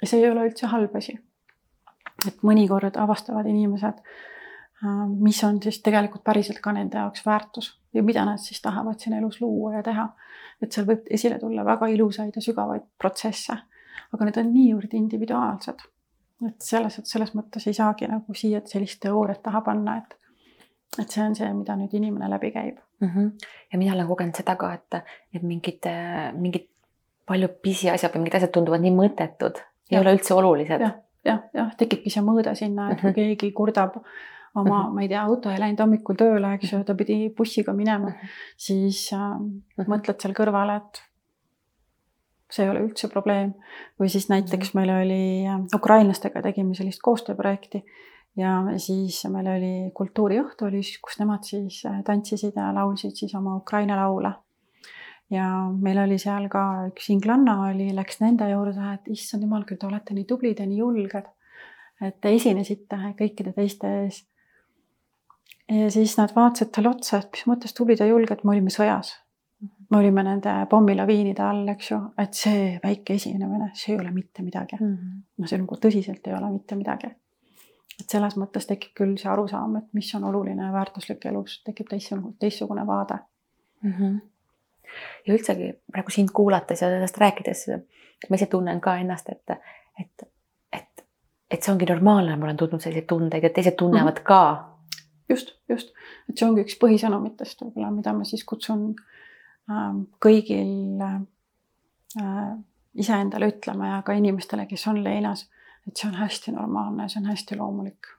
ja 0.00 0.08
see 0.08 0.22
ei 0.22 0.30
ole 0.30 0.46
üldse 0.48 0.66
halb 0.72 0.96
asi. 0.96 1.18
et 2.26 2.40
mõnikord 2.42 2.96
avastavad 2.96 3.46
inimesed, 3.46 4.00
äh, 4.00 5.02
mis 5.08 5.42
on 5.44 5.60
siis 5.62 5.82
tegelikult 5.84 6.24
päriselt 6.24 6.60
ka 6.64 6.72
nende 6.72 6.98
jaoks 6.98 7.26
väärtus 7.26 7.74
ja 7.92 8.02
mida 8.02 8.24
nad 8.24 8.40
siis 8.40 8.62
tahavad 8.62 8.98
siin 8.98 9.16
elus 9.18 9.40
luua 9.40 9.74
ja 9.76 9.82
teha. 9.82 10.08
et 10.62 10.72
seal 10.72 10.86
võib 10.86 11.04
esile 11.10 11.38
tulla 11.38 11.64
väga 11.64 11.86
ilusaid 11.92 12.32
ja 12.36 12.42
sügavaid 12.42 12.88
protsesse, 12.98 13.58
aga 14.12 14.24
need 14.24 14.40
on 14.40 14.52
niivõrd 14.54 14.96
individuaalsed. 14.96 15.84
Et 16.44 16.60
selles, 16.60 17.00
selles 17.04 17.32
mõttes 17.34 17.66
ei 17.66 17.76
saagi 17.76 18.08
nagu 18.10 18.34
siia 18.36 18.60
sellist 18.64 19.00
teooriat 19.00 19.42
taha 19.42 19.62
panna, 19.64 19.96
et 20.02 20.18
et 21.00 21.10
see 21.10 21.22
on 21.24 21.34
see, 21.36 21.48
mida 21.52 21.74
nüüd 21.76 21.92
inimene 21.98 22.28
läbi 22.30 22.50
käib 22.54 22.76
mm. 23.00 23.08
-hmm. 23.08 23.48
ja 23.72 23.78
mina 23.78 23.94
olen 23.94 24.06
kogenud 24.06 24.36
seda 24.36 24.56
ka, 24.56 24.72
et, 24.74 25.00
et 25.34 25.42
mingid, 25.42 25.88
mingid 26.36 26.68
palju 27.26 27.48
pisiasjad 27.62 28.14
või 28.14 28.24
mingid 28.24 28.38
asjad 28.38 28.54
tunduvad 28.54 28.84
nii 28.84 28.94
mõttetud, 28.94 29.58
ei 29.90 29.98
ole 29.98 30.14
üldse 30.16 30.34
olulised 30.34 30.80
ja,. 30.80 30.92
jah, 31.24 31.42
jah, 31.54 31.74
tekibki 31.76 32.12
see 32.12 32.22
mõõde 32.24 32.54
sinna, 32.54 32.90
et 32.92 33.00
kui 33.00 33.10
mm 33.10 33.14
-hmm. 33.14 33.36
keegi 33.36 33.52
kurdab 33.52 33.98
oma 34.54 34.62
mm, 34.64 34.86
-hmm. 34.86 34.94
ma 34.94 35.02
ei 35.02 35.08
tea, 35.08 35.22
auto 35.22 35.50
ei 35.50 35.60
läinud 35.60 35.80
hommikul 35.84 36.16
tööle, 36.16 36.54
eks 36.54 36.72
ju, 36.72 36.84
ta 36.84 36.94
pidi 36.94 37.18
bussiga 37.36 37.72
minema 37.72 38.08
mm, 38.08 38.14
-hmm. 38.14 38.38
siis 38.56 39.10
äh, 39.12 39.86
mõtled 39.86 40.20
seal 40.22 40.34
kõrval, 40.34 40.76
et 40.76 41.02
see 42.52 42.64
ei 42.64 42.70
ole 42.70 42.84
üldse 42.86 43.08
probleem. 43.12 43.54
või 44.00 44.08
siis 44.12 44.28
näiteks 44.30 44.74
mhm. 44.74 44.78
meil 44.80 44.92
oli 44.96 45.76
ukrainlastega 45.76 46.42
tegime 46.42 46.74
sellist 46.78 47.02
koostööprojekti 47.02 47.82
ja 48.36 48.56
siis 48.82 49.22
meil 49.32 49.48
oli 49.50 49.74
kultuuriõhtu 49.96 50.68
oli, 50.68 50.82
kus 51.02 51.20
nemad 51.20 51.46
siis 51.48 51.82
äh, 51.88 52.02
tantsisid 52.04 52.56
ja 52.56 52.72
laulsid 52.76 53.16
siis 53.16 53.34
oma 53.34 53.56
Ukraina 53.56 53.96
laule. 53.96 54.32
ja 55.30 55.46
meil 55.82 55.98
oli 55.98 56.18
seal 56.22 56.46
ka 56.48 56.62
üks 56.92 57.10
inglanna 57.10 57.56
oli, 57.70 57.88
läks 57.94 58.20
nende 58.22 58.46
juurde, 58.50 58.92
et 58.94 59.08
issand 59.10 59.42
jumal, 59.42 59.64
küll 59.66 59.80
te 59.80 59.88
olete 59.88 60.14
nii 60.14 60.24
tublid 60.24 60.60
ja 60.60 60.66
nii 60.66 60.78
julged. 60.78 61.28
et 62.00 62.20
te 62.20 62.34
esinesite 62.36 63.14
kõikide 63.18 63.54
teiste 63.56 63.90
ees 64.04 64.24
ja 65.68 65.90
siis 65.90 66.16
nad 66.18 66.34
vaatasid 66.34 66.70
talle 66.74 66.92
otsa, 66.92 67.20
et 67.22 67.32
mis 67.32 67.46
mõttes 67.50 67.74
tublid 67.74 68.00
ja 68.00 68.06
julged, 68.06 68.44
me 68.44 68.54
olime 68.54 68.70
sõjas. 68.70 69.16
Me 69.90 69.98
olime 69.98 70.22
nende 70.26 70.52
pommilaviinide 70.70 71.42
all, 71.42 71.68
eks 71.68 71.90
ju, 71.90 71.98
et 72.18 72.34
see 72.34 72.64
väike 72.82 73.16
esinemine, 73.20 73.70
see 73.78 73.94
ei 73.94 74.00
ole 74.00 74.10
mitte 74.14 74.42
midagi 74.42 74.78
mm. 74.80 74.92
-hmm. 74.92 75.22
no 75.38 75.46
see 75.46 75.60
nagu 75.62 75.78
tõsiselt 75.82 76.26
ei 76.26 76.34
ole 76.34 76.50
mitte 76.52 76.76
midagi. 76.76 77.10
et 78.00 78.10
selles 78.10 78.36
mõttes 78.36 78.66
tekib 78.66 78.92
küll 78.94 79.16
see 79.16 79.30
arusaam, 79.32 79.76
et 79.76 79.92
mis 79.92 80.14
on 80.14 80.24
oluline 80.24 80.66
ja 80.66 80.72
väärtuslik 80.72 81.24
elus, 81.26 81.62
tekib 81.64 81.88
teistsugune, 81.88 82.34
teistsugune 82.38 82.86
vaade 82.86 83.18
mm. 83.82 83.92
-hmm. 83.92 84.20
ja 85.26 85.34
üldsegi 85.34 85.72
praegu 85.92 86.10
sind 86.10 86.30
kuulates 86.32 86.82
ja 86.82 86.88
sellest 86.88 87.18
rääkides, 87.18 87.66
ma 88.30 88.36
ise 88.36 88.46
tunnen 88.46 88.80
ka 88.80 88.96
ennast, 88.96 89.28
et, 89.28 89.58
et, 90.00 90.28
et, 90.72 91.06
et 91.50 91.62
see 91.62 91.72
ongi 91.72 91.86
normaalne, 91.86 92.36
ma 92.36 92.44
olen 92.44 92.56
tundnud 92.56 92.80
selliseid 92.80 93.06
tundeid, 93.06 93.44
et 93.44 93.52
teised 93.52 93.76
tunnevad 93.76 94.14
mm 94.14 94.18
-hmm. 94.18 94.26
ka 94.26 94.76
just, 95.28 95.54
just, 95.68 95.92
et 96.28 96.38
see 96.38 96.48
ongi 96.48 96.64
üks 96.66 96.78
põhisõnumitest 96.82 97.62
võib-olla, 97.62 97.90
mida 97.90 98.12
ma 98.12 98.24
siis 98.24 98.44
kutsun 98.44 98.94
kõigil 100.22 101.02
äh, 101.02 102.50
iseendale 102.94 103.50
ütlema 103.50 103.94
ja 103.94 104.02
ka 104.06 104.14
inimestele, 104.16 104.66
kes 104.70 104.86
on 104.90 105.02
leinas, 105.04 105.46
et 105.86 105.96
see 105.96 106.08
on 106.08 106.18
hästi 106.20 106.54
normaalne, 106.54 107.08
see 107.08 107.22
on 107.22 107.32
hästi 107.32 107.58
loomulik. 107.58 108.12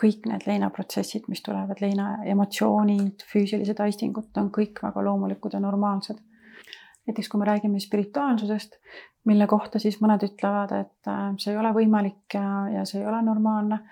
kõik 0.00 0.24
need 0.24 0.46
leinaprotsessid, 0.48 1.26
mis 1.28 1.42
tulevad, 1.44 1.76
leina 1.84 2.22
emotsioonid, 2.24 3.20
füüsilised 3.28 3.82
aistingud 3.84 4.38
on 4.40 4.46
kõik 4.48 4.80
väga 4.82 5.02
loomulikud 5.04 5.52
ja 5.52 5.60
normaalsed. 5.60 6.18
näiteks 7.06 7.28
kui 7.28 7.40
me 7.40 7.46
räägime 7.46 7.80
spirituaalsusest, 7.80 8.76
mille 9.24 9.46
kohta 9.46 9.78
siis 9.78 10.00
mõned 10.00 10.24
ütlevad, 10.24 10.72
et 10.72 11.08
äh, 11.08 11.34
see 11.38 11.52
ei 11.52 11.58
ole 11.58 11.72
võimalik 11.76 12.34
ja, 12.34 12.68
ja 12.74 12.84
see 12.84 13.00
ei 13.00 13.06
ole 13.06 13.22
normaalne 13.22 13.84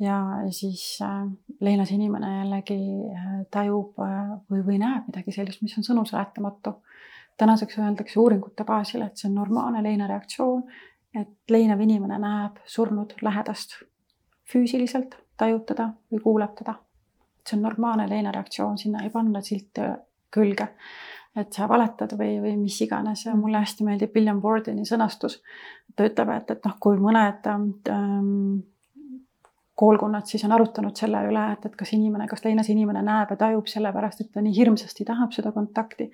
ja 0.00 0.20
siis 0.50 0.98
äh, 1.02 1.32
leinas 1.60 1.90
inimene 1.90 2.38
jällegi 2.38 2.78
äh, 3.14 3.46
tajub 3.50 3.98
äh, 4.02 4.34
või, 4.50 4.64
või 4.66 4.78
näeb 4.82 5.08
midagi 5.10 5.32
sellist, 5.32 5.62
mis 5.62 5.76
on 5.78 5.86
sõnuseletamatu. 5.86 6.74
tänaseks 7.38 7.78
öeldakse 7.78 8.20
uuringute 8.20 8.64
baasil, 8.64 9.02
et 9.02 9.16
see 9.16 9.28
on 9.28 9.34
normaalne 9.34 9.82
leinareaktsioon, 9.82 10.62
et 11.18 11.50
leinev 11.50 11.80
inimene 11.80 12.18
näeb 12.18 12.58
surnud 12.66 13.14
lähedast 13.22 13.80
füüsiliselt, 14.52 15.16
tajub 15.36 15.64
teda 15.66 15.88
või 16.12 16.20
kuuleb 16.22 16.54
teda. 16.58 16.74
see 17.46 17.56
on 17.56 17.62
normaalne 17.62 18.08
leinareaktsioon, 18.08 18.78
sinna 18.78 19.02
ei 19.04 19.10
panna 19.10 19.40
silte 19.40 19.96
külge. 20.30 20.68
et 21.36 21.52
sa 21.52 21.66
valetad 21.68 22.12
või, 22.18 22.38
või 22.40 22.56
mis 22.56 22.80
iganes 22.80 23.24
ja 23.26 23.34
mulle 23.34 23.58
hästi 23.58 23.84
meeldib 23.84 24.14
William 24.14 24.40
Bordeni 24.40 24.84
sõnastus. 24.86 25.42
ta 25.96 26.04
ütleb, 26.04 26.28
et, 26.36 26.50
et 26.50 26.64
noh, 26.64 26.76
kui 26.80 26.96
mõned 26.98 27.46
ähm, 27.46 28.62
koolkonnad 29.74 30.26
siis 30.26 30.44
on 30.44 30.52
arutanud 30.52 30.96
selle 30.96 31.20
üle, 31.28 31.44
et, 31.52 31.64
et 31.66 31.76
kas 31.76 31.92
inimene, 31.96 32.26
kas 32.30 32.44
leinas 32.44 32.68
inimene 32.70 33.02
näeb 33.02 33.32
ja 33.34 33.36
tajub 33.38 33.66
sellepärast, 33.70 34.20
et 34.22 34.32
ta 34.34 34.42
nii 34.44 34.54
hirmsasti 34.56 35.06
tahab 35.08 35.32
seda 35.34 35.50
kontakti, 35.54 36.10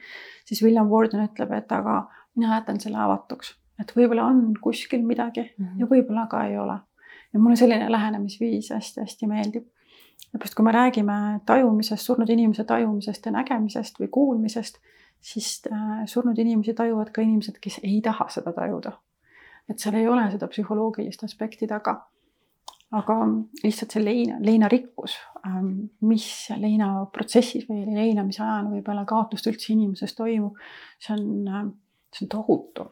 siis 0.48 0.62
William 0.64 0.88
Warden 0.88 1.26
ütleb, 1.26 1.52
et 1.56 1.72
aga 1.76 2.02
mina 2.36 2.54
jätan 2.56 2.80
selle 2.80 3.00
avatuks, 3.04 3.52
et 3.80 3.92
võib-olla 3.96 4.28
on 4.30 4.54
kuskil 4.62 5.04
midagi 5.04 5.44
mm 5.44 5.66
-hmm. 5.66 5.80
ja 5.80 5.90
võib-olla 5.90 6.26
ka 6.30 6.44
ei 6.46 6.56
ole. 6.58 6.78
ja 7.32 7.40
mulle 7.40 7.56
selline 7.56 7.92
lähenemisviis 7.92 8.70
hästi-hästi 8.70 9.26
meeldib. 9.26 9.66
seepärast, 10.30 10.54
kui 10.54 10.64
me 10.64 10.72
räägime 10.72 11.40
tajumisest, 11.46 12.02
surnud 12.02 12.28
inimese 12.28 12.64
tajumisest 12.64 13.26
ja 13.26 13.32
nägemisest 13.32 14.00
või 14.00 14.08
kuulmisest, 14.08 14.78
siis 15.20 15.62
äh, 15.72 16.06
surnud 16.06 16.38
inimesi 16.38 16.74
tajuvad 16.74 17.10
ka 17.10 17.22
inimesed, 17.22 17.58
kes 17.60 17.80
ei 17.82 18.00
taha 18.00 18.28
seda 18.28 18.52
tajuda. 18.52 18.92
et 19.68 19.78
seal 19.78 19.94
ei 19.94 20.08
ole 20.08 20.30
seda 20.30 20.48
psühholoogilist 20.48 21.24
aspekti 21.24 21.66
taga 21.66 22.06
aga 22.90 23.16
lihtsalt 23.62 23.94
see 23.94 24.02
leina, 24.02 24.38
leinarikkus, 24.42 25.16
ähm, 25.46 25.90
mis 26.06 26.26
leinaprotsessis 26.58 27.68
või 27.68 27.84
leinamise 27.86 28.42
ajal 28.42 28.70
võib-olla 28.72 29.04
kaotust 29.08 29.46
üldse 29.50 29.72
inimeses 29.74 30.16
toimub, 30.18 30.58
see 30.98 31.14
on, 31.14 31.28
äh, 31.46 31.68
see 32.14 32.26
on 32.26 32.32
tohutu. 32.36 32.90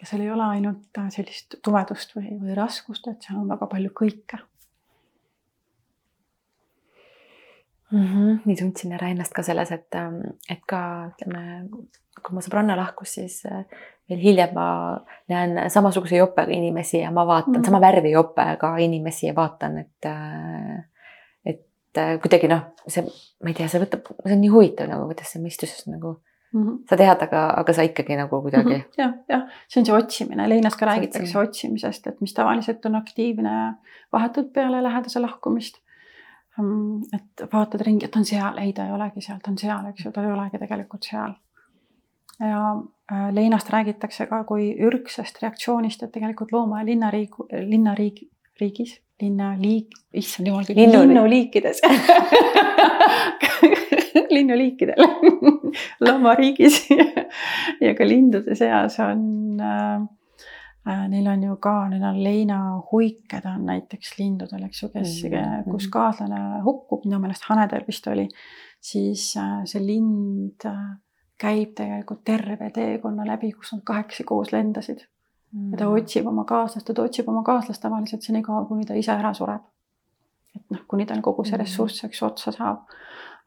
ja 0.00 0.06
seal 0.08 0.22
ei 0.24 0.30
ole 0.32 0.46
ainult 0.56 0.96
äh, 0.98 1.10
sellist 1.12 1.58
tuvedust 1.64 2.16
või, 2.16 2.32
või 2.40 2.56
raskust, 2.56 3.08
et 3.12 3.26
seal 3.26 3.42
on 3.42 3.50
väga 3.52 3.68
palju 3.68 3.92
kõike 3.92 4.40
mm. 7.90 8.04
-hmm. 8.04 8.40
nii 8.44 8.56
tundsin 8.56 8.92
ära 8.96 9.08
ennast 9.08 9.34
ka 9.36 9.42
selles, 9.42 9.72
et, 9.72 9.88
ähm, 9.94 10.20
et 10.48 10.62
ka 10.66 10.82
ütleme, 11.12 11.68
kui 12.20 12.34
mu 12.34 12.44
sõbranna 12.44 12.76
lahkus, 12.76 13.14
siis 13.18 13.42
äh, 13.46 13.64
veel 14.10 14.20
hiljem 14.22 14.54
ma 14.54 14.68
näen 15.30 15.70
samasuguse 15.70 16.16
jopega 16.16 16.52
inimesi 16.52 17.00
ja 17.00 17.10
ma 17.14 17.26
vaatan 17.26 17.60
mm. 17.60 17.66
sama 17.66 17.80
värvi 17.80 18.14
jopega 18.14 18.72
inimesi 18.82 19.28
ja 19.28 19.34
vaatan, 19.36 19.78
et, 19.84 20.10
et 21.46 22.02
kuidagi 22.22 22.50
noh, 22.50 22.72
see, 22.86 23.06
ma 23.42 23.52
ei 23.52 23.58
tea, 23.58 23.68
see 23.70 23.82
võtab, 23.82 24.10
see 24.24 24.34
on 24.34 24.42
nii 24.44 24.52
huvitav 24.52 24.90
nagu, 24.90 25.06
kuidas 25.10 25.32
see 25.34 25.42
mõistuses 25.42 25.86
nagu 25.90 26.16
mm 26.52 26.62
-hmm. 26.62 26.78
sa 26.90 26.96
tead, 26.96 27.22
aga, 27.26 27.44
aga 27.62 27.72
sa 27.72 27.86
ikkagi 27.86 28.16
nagu 28.16 28.42
kuidagi 28.42 28.74
mm. 28.74 28.80
-hmm. 28.80 28.98
jah, 28.98 29.12
jah, 29.28 29.42
see 29.68 29.80
on 29.80 29.86
see 29.86 29.94
otsimine, 29.94 30.48
leinas 30.48 30.76
ka 30.76 30.86
räägitakse 30.86 31.38
otsimisest, 31.38 32.06
et 32.06 32.20
mis 32.20 32.34
tavaliselt 32.34 32.86
on 32.86 32.94
aktiivne 32.94 33.74
vahetult 34.12 34.52
peale 34.52 34.82
lähedase 34.82 35.20
lahkumist 35.20 35.78
et 37.16 37.44
vaatad 37.52 37.84
ringi, 37.86 38.06
et 38.08 38.16
on 38.16 38.24
seal, 38.24 38.58
ei, 38.62 38.72
ta 38.76 38.86
ei 38.86 38.94
olegi 38.96 39.24
seal, 39.24 39.38
ta 39.42 39.52
on 39.52 39.58
seal, 39.60 39.86
eks 39.92 40.06
ju, 40.06 40.12
ta 40.14 40.24
ei 40.24 40.32
olegi 40.32 40.60
tegelikult 40.62 41.08
seal. 41.10 41.36
Ja 42.40 42.62
äh, 43.12 43.28
leinast 43.36 43.70
räägitakse 43.70 44.26
ka 44.30 44.42
kui 44.48 44.70
ürgsest 44.80 45.42
reaktsioonist, 45.42 46.02
et 46.02 46.12
tegelikult 46.12 46.52
looma- 46.56 46.80
ja 46.80 46.88
linnariik, 46.88 47.36
linnariik, 47.52 48.22
riigis, 48.60 48.96
linnaliik, 49.20 49.96
issand 50.16 50.48
jumal, 50.48 50.64
kõik 50.64 50.80
Linnu, 50.80 51.02
linnuliikides. 51.08 51.82
Linnuliikidel. 54.30 55.00
Loomariigis 56.04 56.86
ja 57.84 57.94
ka 57.98 58.06
lindude 58.08 58.56
seas 58.58 58.98
on 59.04 59.60
äh, 59.60 60.00
Neil 60.86 61.26
on 61.28 61.42
ju 61.44 61.56
ka, 61.60 61.74
neil 61.92 62.04
on 62.08 62.22
leinahuiked 62.24 63.44
on 63.46 63.66
näiteks 63.68 64.14
lindudel, 64.18 64.62
eks 64.64 64.82
ju, 64.82 64.88
kes 64.88 65.18
mm, 65.24 65.34
-hmm. 65.34 65.70
kus 65.70 65.88
kaaslane 65.92 66.62
hukkub, 66.64 67.04
minu 67.04 67.18
meelest 67.20 67.44
hanedel 67.50 67.84
vist 67.86 68.06
oli, 68.08 68.24
siis 68.80 69.34
äh, 69.36 69.60
see 69.68 69.82
lind 69.84 70.64
äh, 70.64 70.96
käib 71.40 71.74
tegelikult 71.76 72.24
terve 72.24 72.70
teekonna 72.74 73.26
läbi, 73.26 73.52
kus 73.52 73.72
nad 73.74 73.82
kahekesi 73.84 74.24
koos 74.24 74.52
lendasid 74.52 75.04
mm.. 75.52 75.70
ja 75.72 75.78
ta 75.78 75.84
mm. 75.84 75.96
otsib 76.00 76.26
oma 76.26 76.44
kaaslast 76.48 76.88
ja 76.88 76.94
ta 76.94 77.06
otsib 77.08 77.28
oma 77.28 77.42
kaaslast 77.46 77.82
tavaliselt 77.82 78.22
senikaua, 78.26 78.64
kuni 78.68 78.86
ta 78.88 78.96
ise 78.98 79.12
ära 79.12 79.32
sureb. 79.36 79.64
et 80.56 80.64
noh, 80.74 80.84
kuni 80.88 81.06
tal 81.06 81.20
kogu 81.22 81.44
see 81.44 81.56
mm. 81.56 81.62
ressurss, 81.64 82.04
eks 82.04 82.22
ju, 82.22 82.26
otsa 82.26 82.52
saab. 82.56 82.86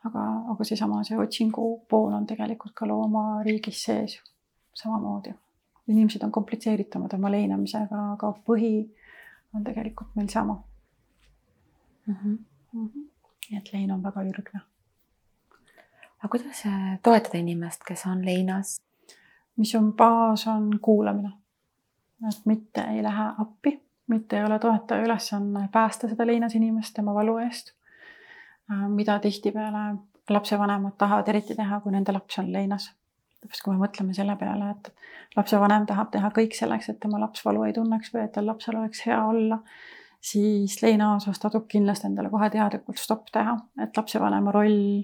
aga, 0.08 0.24
aga 0.54 0.68
seesama, 0.68 1.04
see 1.08 1.18
otsingu 1.18 1.68
pool 1.90 2.14
on 2.14 2.28
tegelikult 2.28 2.74
ka 2.76 2.88
loomariigis 2.90 3.84
sees 3.88 4.20
samamoodi. 4.76 5.34
Inimesed 5.88 6.24
on 6.24 6.32
komplitseeritumad 6.32 7.14
oma 7.14 7.32
leinamisega, 7.32 8.04
aga 8.14 8.34
põhi 8.48 8.76
on 9.56 9.64
tegelikult 9.64 10.16
meil 10.16 10.28
sama 10.28 10.64
mm. 12.08 12.16
-hmm. 12.16 12.38
Mm 12.74 12.88
-hmm. 12.90 13.58
et 13.58 13.74
lein 13.74 13.92
on 13.92 14.04
väga 14.04 14.24
ürgne 14.24 14.62
aga 16.24 16.32
kuidas 16.32 16.64
toetada 17.04 17.38
inimest, 17.38 17.84
kes 17.88 18.06
on 18.06 18.26
leinas? 18.26 18.80
mis 19.58 19.76
on 19.76 19.94
baas, 19.94 20.48
on 20.48 20.80
kuulamine. 20.82 21.32
et 22.30 22.46
mitte 22.46 22.82
ei 22.82 23.04
lähe 23.04 23.24
appi, 23.38 23.82
mitte 24.08 24.38
ei 24.38 24.46
ole 24.46 24.60
toetaja 24.60 25.04
ülesanne 25.04 25.70
päästa 25.72 26.08
seda 26.08 26.28
leinas 26.28 26.56
inimest 26.56 26.94
tema 26.94 27.14
valu 27.14 27.38
eest. 27.38 27.74
Äh, 28.72 28.90
mida 28.90 29.20
tihtipeale 29.20 29.98
lapsevanemad 30.30 30.96
tahavad 30.98 31.28
eriti 31.28 31.56
teha, 31.56 31.80
kui 31.80 31.92
nende 31.92 32.12
laps 32.12 32.40
on 32.40 32.54
leinas. 32.54 32.94
Täpselt, 33.44 33.64
kui 33.66 33.76
me 33.76 33.84
mõtleme 33.86 34.16
selle 34.18 34.36
peale, 34.40 34.72
et 34.74 35.36
lapsevanem 35.38 35.88
tahab 35.90 36.14
teha 36.14 36.32
kõik 36.36 36.56
selleks, 36.58 36.90
et 36.90 37.02
tema 37.04 37.20
laps 37.22 37.44
valu 37.46 37.68
ei 37.68 37.76
tunneks 37.76 38.14
või 38.14 38.26
et 38.26 38.34
tal 38.36 38.48
lapsel 38.50 38.80
oleks 38.80 39.04
hea 39.08 39.20
olla, 39.28 39.60
siis 40.24 40.80
leina 40.82 41.14
osas 41.18 41.40
tasub 41.44 41.68
kindlasti 41.72 42.08
endale 42.10 42.32
kohe 42.32 42.50
teadlikult 42.54 43.02
stopp 43.02 43.30
teha, 43.34 43.58
et 43.84 43.98
lapsevanema 43.98 44.56
roll 44.56 45.04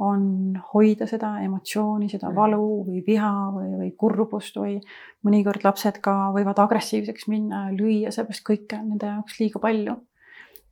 on 0.00 0.56
hoida 0.72 1.06
seda 1.08 1.34
emotsiooni, 1.44 2.08
seda 2.08 2.30
mm. 2.30 2.36
valu 2.36 2.68
või 2.86 3.02
viha 3.06 3.32
või, 3.52 3.68
või 3.82 3.90
kurbust 4.00 4.56
või 4.56 4.78
mõnikord 5.26 5.64
lapsed 5.66 6.00
ka 6.04 6.14
võivad 6.34 6.60
agressiivseks 6.62 7.28
minna 7.28 7.66
ja 7.66 7.74
lüüa, 7.76 8.12
seepärast 8.14 8.46
kõike 8.46 8.78
on 8.80 8.94
nende 8.94 9.10
jaoks 9.12 9.40
liiga 9.42 9.60
palju. 9.60 9.98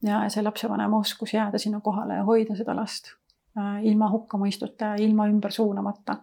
ja 0.07 0.23
see 0.31 0.43
lapsevanema 0.47 0.99
oskus 1.03 1.35
jääda 1.35 1.59
sinna 1.59 1.81
kohale 1.85 2.21
ja 2.21 2.25
hoida 2.25 2.55
seda 2.57 2.77
last 2.79 3.12
äh, 3.59 3.85
ilma 3.85 4.09
hukkamõistuta 4.12 4.95
ja 4.95 5.05
ilma 5.05 5.27
ümber 5.29 5.53
suunamata. 5.53 6.23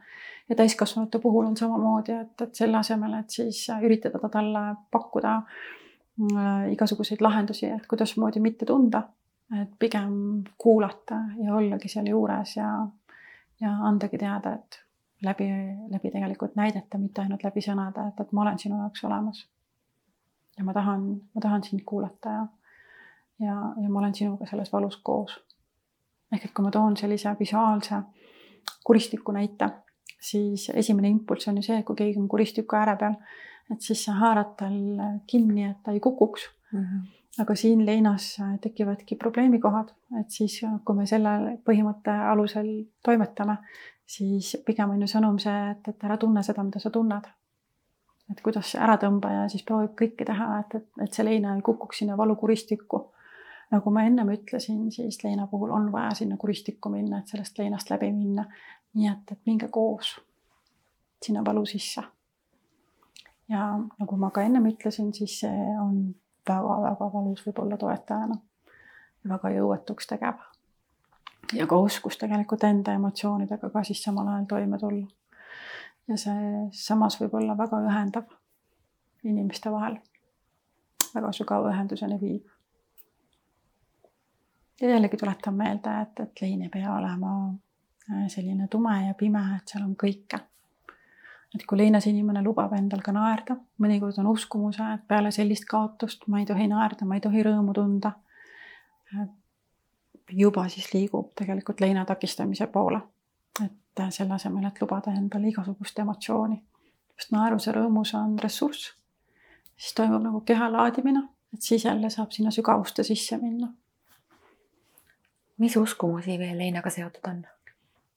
Ja 0.50 0.56
täiskasvanute 0.56 1.20
puhul 1.20 1.46
on 1.46 1.58
samamoodi, 1.58 2.12
et, 2.12 2.42
et 2.42 2.56
selle 2.56 2.78
asemel, 2.78 3.14
et 3.20 3.30
siis 3.30 3.66
üritada 3.82 4.30
talle 4.30 4.64
pakkuda 4.92 5.36
äh, 5.36 6.72
igasuguseid 6.72 7.22
lahendusi, 7.22 7.66
et 7.66 7.88
kuidasmoodi 7.88 8.40
mitte 8.40 8.66
tunda 8.66 9.04
et 9.62 9.70
pigem 9.80 10.44
kuulata 10.58 11.16
ja 11.44 11.56
ollagi 11.56 11.90
seal 11.90 12.08
juures 12.10 12.56
ja, 12.58 12.70
ja 13.62 13.74
andagi 13.88 14.18
teada, 14.18 14.56
et 14.56 14.80
läbi, 15.24 15.50
läbi 15.92 16.12
tegelikult 16.12 16.56
näidete, 16.56 16.98
mitte 16.98 17.22
ainult 17.22 17.44
läbi 17.46 17.62
sõnade, 17.62 18.08
et, 18.10 18.22
et 18.22 18.34
ma 18.34 18.46
olen 18.46 18.60
sinu 18.60 18.80
jaoks 18.82 19.04
olemas. 19.06 19.46
ja 20.58 20.64
ma 20.64 20.74
tahan, 20.74 21.08
ma 21.36 21.42
tahan 21.42 21.64
sind 21.64 21.84
kuulata 21.86 22.30
ja, 22.30 22.46
ja, 23.40 23.56
ja 23.82 23.90
ma 23.90 24.00
olen 24.00 24.16
sinuga 24.16 24.46
selles 24.50 24.74
valus 24.74 24.98
koos. 24.98 25.38
ehk 26.34 26.46
et 26.46 26.54
kui 26.54 26.66
ma 26.66 26.72
toon 26.72 26.98
sellise 26.98 27.36
visuaalse 27.40 28.02
kuristiku 28.84 29.32
näite, 29.32 29.70
siis 30.22 30.70
esimene 30.74 31.10
impulss 31.10 31.48
on 31.48 31.58
ju 31.58 31.66
see, 31.66 31.84
kui 31.84 31.96
keegi 31.96 32.20
on 32.20 32.28
kuristiku 32.28 32.76
ääre 32.76 32.96
peal, 33.00 33.20
et 33.72 33.82
siis 33.82 34.04
sa 34.06 34.16
haarad 34.20 34.56
tal 34.58 34.80
kinni, 35.28 35.70
et 35.70 35.84
ta 35.84 35.92
ei 35.92 36.00
kukuks 36.00 36.50
mm. 36.72 36.82
-hmm 36.82 37.16
aga 37.40 37.56
siin 37.56 37.86
leinas 37.86 38.38
tekivadki 38.62 39.16
probleemikohad, 39.16 39.92
et 40.20 40.30
siis, 40.32 40.62
kui 40.86 40.96
me 40.96 41.06
selle 41.10 41.58
põhimõtte 41.68 42.14
alusel 42.32 42.70
toimetame, 43.04 43.58
siis 44.08 44.56
pigem 44.66 44.94
on 44.96 45.02
ju 45.04 45.10
sõnum 45.12 45.40
see, 45.42 45.72
et, 45.74 45.90
et 45.92 46.06
ära 46.08 46.18
tunne 46.22 46.44
seda, 46.46 46.64
mida 46.64 46.80
sa 46.80 46.92
tunned. 46.94 47.28
et 48.32 48.40
kuidas 48.42 48.72
ära 48.82 48.96
tõmba 48.98 49.30
ja 49.30 49.42
siis 49.50 49.62
proovib 49.64 49.92
kõike 50.00 50.26
teha, 50.26 50.46
et, 50.64 50.72
et, 50.80 50.88
et 51.04 51.14
see 51.14 51.26
leina 51.28 51.52
ei 51.56 51.62
kukuks 51.62 52.00
sinna 52.02 52.18
valukuristikku. 52.18 53.02
nagu 53.72 53.92
ma 53.92 54.06
ennem 54.06 54.30
ütlesin, 54.30 54.92
siis 54.92 55.24
leina 55.24 55.48
puhul 55.52 55.72
on 55.74 55.92
vaja 55.92 56.14
sinna 56.22 56.38
kuristikku 56.38 56.90
minna, 56.90 57.20
et 57.20 57.28
sellest 57.28 57.58
leinast 57.60 57.90
läbi 57.90 58.12
minna. 58.14 58.48
Nii 58.96 59.08
et, 59.12 59.32
et 59.32 59.40
minge 59.46 59.68
koos 59.68 60.16
sinna 61.24 61.46
valu 61.46 61.66
sisse. 61.66 62.04
ja 63.50 63.66
nagu 64.00 64.18
ma 64.18 64.32
ka 64.32 64.42
ennem 64.42 64.66
ütlesin, 64.72 65.14
siis 65.14 65.40
see 65.40 65.66
on 65.82 66.16
väga-väga 66.50 67.10
valus 67.14 67.46
võib-olla 67.46 67.78
toetajana. 67.78 68.38
väga 69.30 69.50
jõuetuks 69.50 70.08
tegev. 70.08 70.42
ja 71.54 71.68
ka 71.68 71.76
oskus 71.76 72.18
tegelikult 72.18 72.64
enda 72.64 72.94
emotsioonidega 72.94 73.70
ka 73.70 73.84
siis 73.84 74.04
samal 74.04 74.28
ajal 74.28 74.50
toime 74.50 74.80
tulla. 74.80 75.08
ja 76.08 76.18
see 76.18 76.66
samas 76.72 77.22
võib 77.22 77.34
olla 77.42 77.58
väga 77.58 77.82
ühendav 77.90 78.36
inimeste 79.24 79.72
vahel. 79.72 79.98
väga 81.16 81.32
sügava 81.32 81.72
ühenduseni 81.74 82.22
viib. 82.22 82.48
ja 84.82 84.90
jällegi 84.90 85.18
tuletan 85.18 85.54
meelde, 85.54 86.02
et, 86.02 86.20
et 86.20 86.42
lein 86.42 86.62
ei 86.62 86.70
pea 86.70 86.96
olema 86.96 87.36
selline 88.28 88.68
tume 88.68 89.08
ja 89.08 89.14
pime, 89.18 89.42
et 89.58 89.72
seal 89.72 89.84
on 89.84 89.96
kõike 89.98 90.40
et 91.56 91.64
kui 91.66 91.78
leinas 91.78 92.06
inimene 92.10 92.44
lubab 92.44 92.74
endal 92.76 93.02
ka 93.04 93.14
naerda, 93.16 93.56
mõnikord 93.80 94.18
on 94.20 94.28
uskumuse, 94.28 94.84
et 94.96 95.08
peale 95.08 95.32
sellist 95.32 95.66
kaotust 95.70 96.28
ma 96.28 96.42
ei 96.42 96.48
tohi 96.50 96.68
naerda, 96.68 97.08
ma 97.08 97.16
ei 97.16 97.24
tohi 97.24 97.44
rõõmu 97.48 97.74
tunda. 97.74 98.12
juba 100.32 100.68
siis 100.70 100.88
liigub 100.94 101.32
tegelikult 101.38 101.82
leina 101.82 102.06
takistamise 102.06 102.68
poole. 102.68 103.02
et 103.64 103.72
et 103.96 104.14
selle 104.14 104.34
asemel, 104.34 104.66
et 104.66 104.82
lubada 104.82 105.12
endale 105.12 105.48
igasugust 105.48 106.00
emotsiooni. 106.00 106.62
sest 107.18 107.32
naerus 107.32 107.68
ja 107.68 107.74
rõõmus 107.74 108.14
on 108.16 108.38
ressurss. 108.40 108.94
siis 109.78 109.94
toimub 109.94 110.24
nagu 110.24 110.42
keha 110.42 110.72
laadimine, 110.72 111.30
et 111.54 111.62
siis 111.62 111.86
jälle 111.86 112.10
saab 112.10 112.32
sinna 112.32 112.52
sügavuste 112.52 113.04
sisse 113.04 113.38
minna. 113.38 113.74
mis 115.58 115.78
uskumusi 115.78 116.40
veel 116.40 116.58
leinaga 116.58 116.90
seotud 116.90 117.32
on 117.32 117.46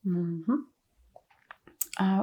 mm? 0.04 0.42
-hmm. 0.42 0.66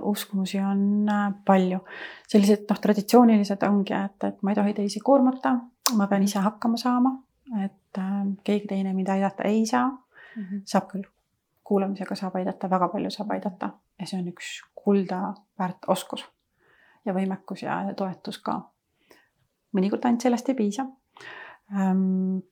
Uskumusi 0.01 0.59
on 0.59 1.09
uh, 1.09 1.33
palju, 1.45 1.79
sellised 2.27 2.63
noh, 2.69 2.77
traditsioonilised 2.79 3.63
ongi, 3.67 3.93
et, 3.93 4.23
et 4.23 4.43
ma 4.43 4.51
ei 4.51 4.55
tohi 4.55 4.73
teisi 4.73 4.99
koormata, 5.03 5.57
ma 5.95 6.07
pean 6.07 6.23
ise 6.23 6.39
hakkama 6.39 6.77
saama, 6.77 7.11
et 7.65 7.99
uh, 7.99 8.21
keegi 8.43 8.67
teine 8.67 8.93
mind 8.93 9.07
aidata 9.07 9.43
ei 9.43 9.65
saa 9.65 9.89
mm. 9.89 10.43
-hmm. 10.43 10.61
saab 10.65 10.87
küll, 10.91 11.03
kuulamisega 11.63 12.15
saab 12.15 12.35
aidata, 12.35 12.69
väga 12.69 12.87
palju 12.87 13.09
saab 13.09 13.31
aidata 13.31 13.69
ja 13.99 14.07
see 14.07 14.19
on 14.19 14.27
üks 14.31 14.61
kulda 14.75 15.19
väärt 15.59 15.87
oskus 15.87 16.25
ja 17.05 17.13
võimekus 17.13 17.63
ja 17.65 17.77
toetus 17.97 18.39
ka. 18.43 18.59
mõnikord 19.75 20.05
ainult 20.05 20.21
sellest 20.21 20.49
ei 20.49 20.55
piisa 20.55 20.85
ähm,. 21.73 22.43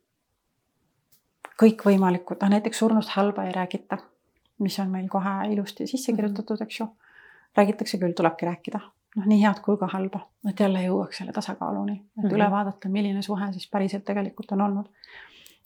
kõikvõimalikud, 1.61 2.41
noh 2.41 2.49
näiteks 2.49 2.79
surnust 2.81 3.13
halba 3.13 3.45
ei 3.45 3.53
räägita, 3.53 3.97
mis 4.63 4.79
on 4.79 4.91
meil 4.91 5.07
kohe 5.11 5.35
ilusti 5.53 5.87
sisse 5.87 6.11
mhm. 6.11 6.19
kirjutatud, 6.21 6.61
eks 6.65 6.79
ju. 6.79 6.87
räägitakse 7.57 7.99
küll, 8.01 8.15
tulebki 8.17 8.47
rääkida, 8.49 8.79
noh 9.15 9.25
nii 9.29 9.43
head 9.43 9.59
kui 9.61 9.77
ka 9.77 9.87
halba, 9.91 10.23
et 10.49 10.59
jälle 10.59 10.81
jõuaks 10.87 11.19
selle 11.21 11.35
tasakaaluni, 11.35 11.93
et 11.93 12.23
mm 12.23 12.23
-hmm. 12.23 12.35
üle 12.35 12.47
vaadata, 12.51 12.89
milline 12.89 13.21
suhe 13.21 13.51
siis 13.53 13.69
päriselt 13.69 14.05
tegelikult 14.05 14.51
on 14.51 14.61
olnud 14.61 14.89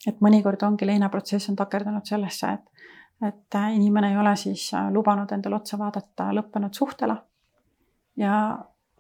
et 0.06 0.22
mõnikord 0.22 0.62
ongi 0.68 0.88
leinaprotsess 0.88 1.50
on 1.52 1.58
takerdunud 1.58 2.06
sellesse, 2.06 2.54
et, 2.58 2.88
et 3.30 3.60
inimene 3.74 4.12
ei 4.12 4.18
ole 4.20 4.36
siis 4.38 4.70
äh, 4.78 4.90
lubanud 4.94 5.32
endale 5.34 5.58
otsa 5.58 5.80
vaadata 5.80 6.30
lõppenud 6.38 6.78
suhtele. 6.78 7.16
ja, 8.18 8.36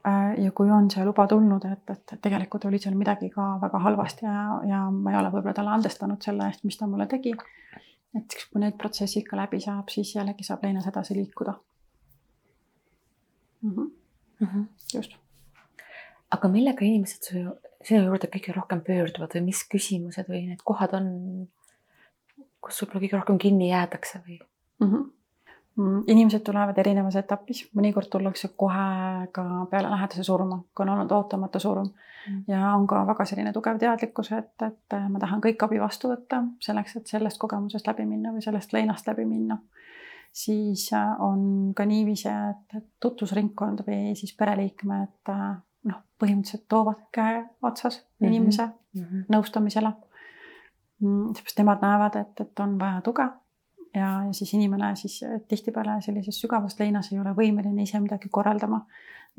äh, 0.07 0.31
ja 0.43 0.51
kui 0.51 0.71
on 0.71 0.89
see 0.91 1.05
luba 1.05 1.27
tulnud, 1.27 1.65
et, 1.71 1.93
et 1.93 2.17
tegelikult 2.21 2.65
oli 2.65 2.79
seal 2.81 2.97
midagi 2.97 3.29
ka 3.33 3.57
väga 3.61 3.83
halvasti 3.85 4.25
ja, 4.25 4.47
ja 4.69 4.81
ma 4.91 5.13
ei 5.13 5.19
ole 5.21 5.33
võib-olla 5.35 5.53
talle 5.53 5.75
andestanud 5.77 6.21
selle 6.23 6.49
eest, 6.49 6.65
mis 6.65 6.77
ta 6.77 6.87
mulle 6.87 7.07
tegi. 7.07 7.35
Et 8.15 8.31
siis, 8.31 8.45
kui 8.51 8.61
need 8.63 8.77
protsessid 8.79 9.27
ka 9.27 9.37
läbi 9.39 9.59
saab, 9.63 9.89
siis 9.93 10.15
jällegi 10.15 10.45
saab 10.47 10.63
leinas 10.63 10.87
edasi 10.87 11.15
liikuda 11.17 11.53
mm. 13.61 13.71
-hmm. 13.71 13.89
Mm 14.39 14.47
-hmm. 14.47 14.65
just. 14.93 15.15
aga 16.31 16.47
millega 16.47 16.85
inimesed 16.85 17.23
su 17.23 17.43
sinu 17.83 18.03
juurde 18.05 18.27
kõige 18.27 18.55
rohkem 18.55 18.81
pöörduvad 18.81 19.35
või 19.35 19.41
mis 19.41 19.63
küsimused 19.73 20.27
või 20.29 20.47
need 20.47 20.63
kohad 20.63 20.93
on, 20.93 21.07
kus 22.61 22.81
võib-olla 22.81 23.03
kõige 23.03 23.17
rohkem 23.19 23.37
kinni 23.37 23.69
jäädakse 23.69 24.21
või 24.27 24.39
mm? 24.79 24.87
-hmm. 24.87 25.11
Inimesed 26.07 26.41
tulevad 26.41 26.77
erinevas 26.81 27.15
etapis, 27.19 27.67
mõnikord 27.77 28.09
tullakse 28.09 28.49
kohe 28.57 29.27
ka 29.31 29.43
peale 29.71 29.91
lähedase 29.93 30.23
surma, 30.23 30.59
kui 30.73 30.85
on 30.85 30.93
olnud 30.95 31.11
ootamatu 31.11 31.59
surm 31.61 31.85
mm. 31.85 32.43
ja 32.47 32.73
on 32.73 32.87
ka 32.87 33.03
väga 33.07 33.25
selline 33.29 33.53
tugev 33.53 33.77
teadlikkus, 33.81 34.31
et, 34.37 34.55
et 34.65 34.97
ma 35.09 35.21
tahan 35.21 35.43
kõik 35.43 35.67
abi 35.67 35.81
vastu 35.81 36.09
võtta 36.09 36.43
selleks, 36.65 36.97
et 36.97 37.13
sellest 37.13 37.37
kogemusest 37.37 37.87
läbi 37.87 38.07
minna 38.09 38.33
või 38.33 38.41
sellest 38.45 38.73
leinast 38.73 39.07
läbi 39.07 39.25
minna 39.29 39.59
siis 40.33 40.89
on 41.19 41.73
ka 41.75 41.85
niiviisi, 41.85 42.29
et 42.29 42.83
tutvusringkond 43.01 43.85
või 43.87 44.13
siis 44.17 44.35
pereliikmed 44.37 45.31
noh, 45.87 46.03
põhimõtteliselt 46.19 46.67
toovad 46.69 47.07
käe 47.15 47.41
otsas 47.61 47.99
mm 48.01 48.03
-hmm. 48.03 48.27
inimese 48.27 48.65
mm 48.65 49.03
-hmm. 49.03 49.25
nõustamisele. 49.33 49.93
Mm, 50.99 51.33
seepärast 51.33 51.57
nemad 51.57 51.81
näevad, 51.81 52.15
et, 52.15 52.41
et 52.41 52.59
on 52.59 52.79
vaja 52.79 53.01
tuge 53.01 53.27
ja, 53.95 54.23
ja 54.27 54.33
siis 54.33 54.53
inimene 54.53 54.95
siis 54.95 55.19
tihtipeale 55.47 56.01
sellises 56.01 56.41
sügavas 56.41 56.79
leinas 56.79 57.11
ei 57.11 57.19
ole 57.19 57.33
võimeline 57.37 57.83
ise 57.83 57.99
midagi 57.99 58.29
korraldama. 58.29 58.85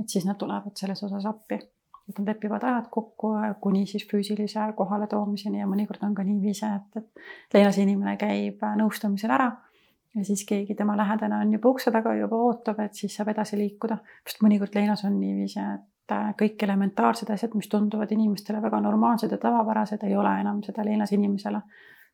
et 0.00 0.08
siis 0.08 0.24
nad 0.26 0.38
tulevad 0.38 0.76
selles 0.78 1.02
osas 1.02 1.26
appi, 1.26 1.54
et 2.08 2.18
nad 2.18 2.28
lepivad 2.28 2.64
ajad 2.64 2.86
kokku 2.90 3.32
kuni 3.60 3.86
siis 3.86 4.06
füüsilise 4.10 4.72
kohaletoomiseni 4.76 5.58
ja 5.58 5.66
mõnikord 5.66 6.04
on 6.06 6.14
ka 6.14 6.22
niiviisi, 6.22 6.66
et, 6.66 7.02
et 7.02 7.54
leinas 7.54 7.78
inimene 7.78 8.16
käib 8.16 8.62
nõustamisel 8.76 9.34
ära 9.34 9.50
ja 10.14 10.24
siis 10.24 10.44
keegi 10.44 10.74
tema 10.74 10.96
lähedane 10.96 11.36
on 11.36 11.52
juba 11.52 11.68
ukse 11.68 11.90
taga, 11.90 12.14
juba 12.14 12.36
ootab, 12.36 12.80
et 12.80 12.94
siis 12.94 13.14
saab 13.16 13.32
edasi 13.34 13.58
liikuda. 13.58 13.98
sest 14.26 14.42
mõnikord 14.42 14.74
leinas 14.74 15.04
on 15.04 15.20
niiviisi, 15.20 15.60
et 15.60 16.16
kõik 16.40 16.62
elementaarsed 16.64 17.30
asjad, 17.30 17.54
mis 17.54 17.68
tunduvad 17.68 18.12
inimestele 18.12 18.62
väga 18.62 18.80
normaalsed 18.80 19.32
ja 19.32 19.38
tavapärased, 19.38 20.04
ei 20.04 20.16
ole 20.16 20.32
enam 20.40 20.62
seda 20.64 20.84
leinas 20.84 21.12
inimesele. 21.12 21.60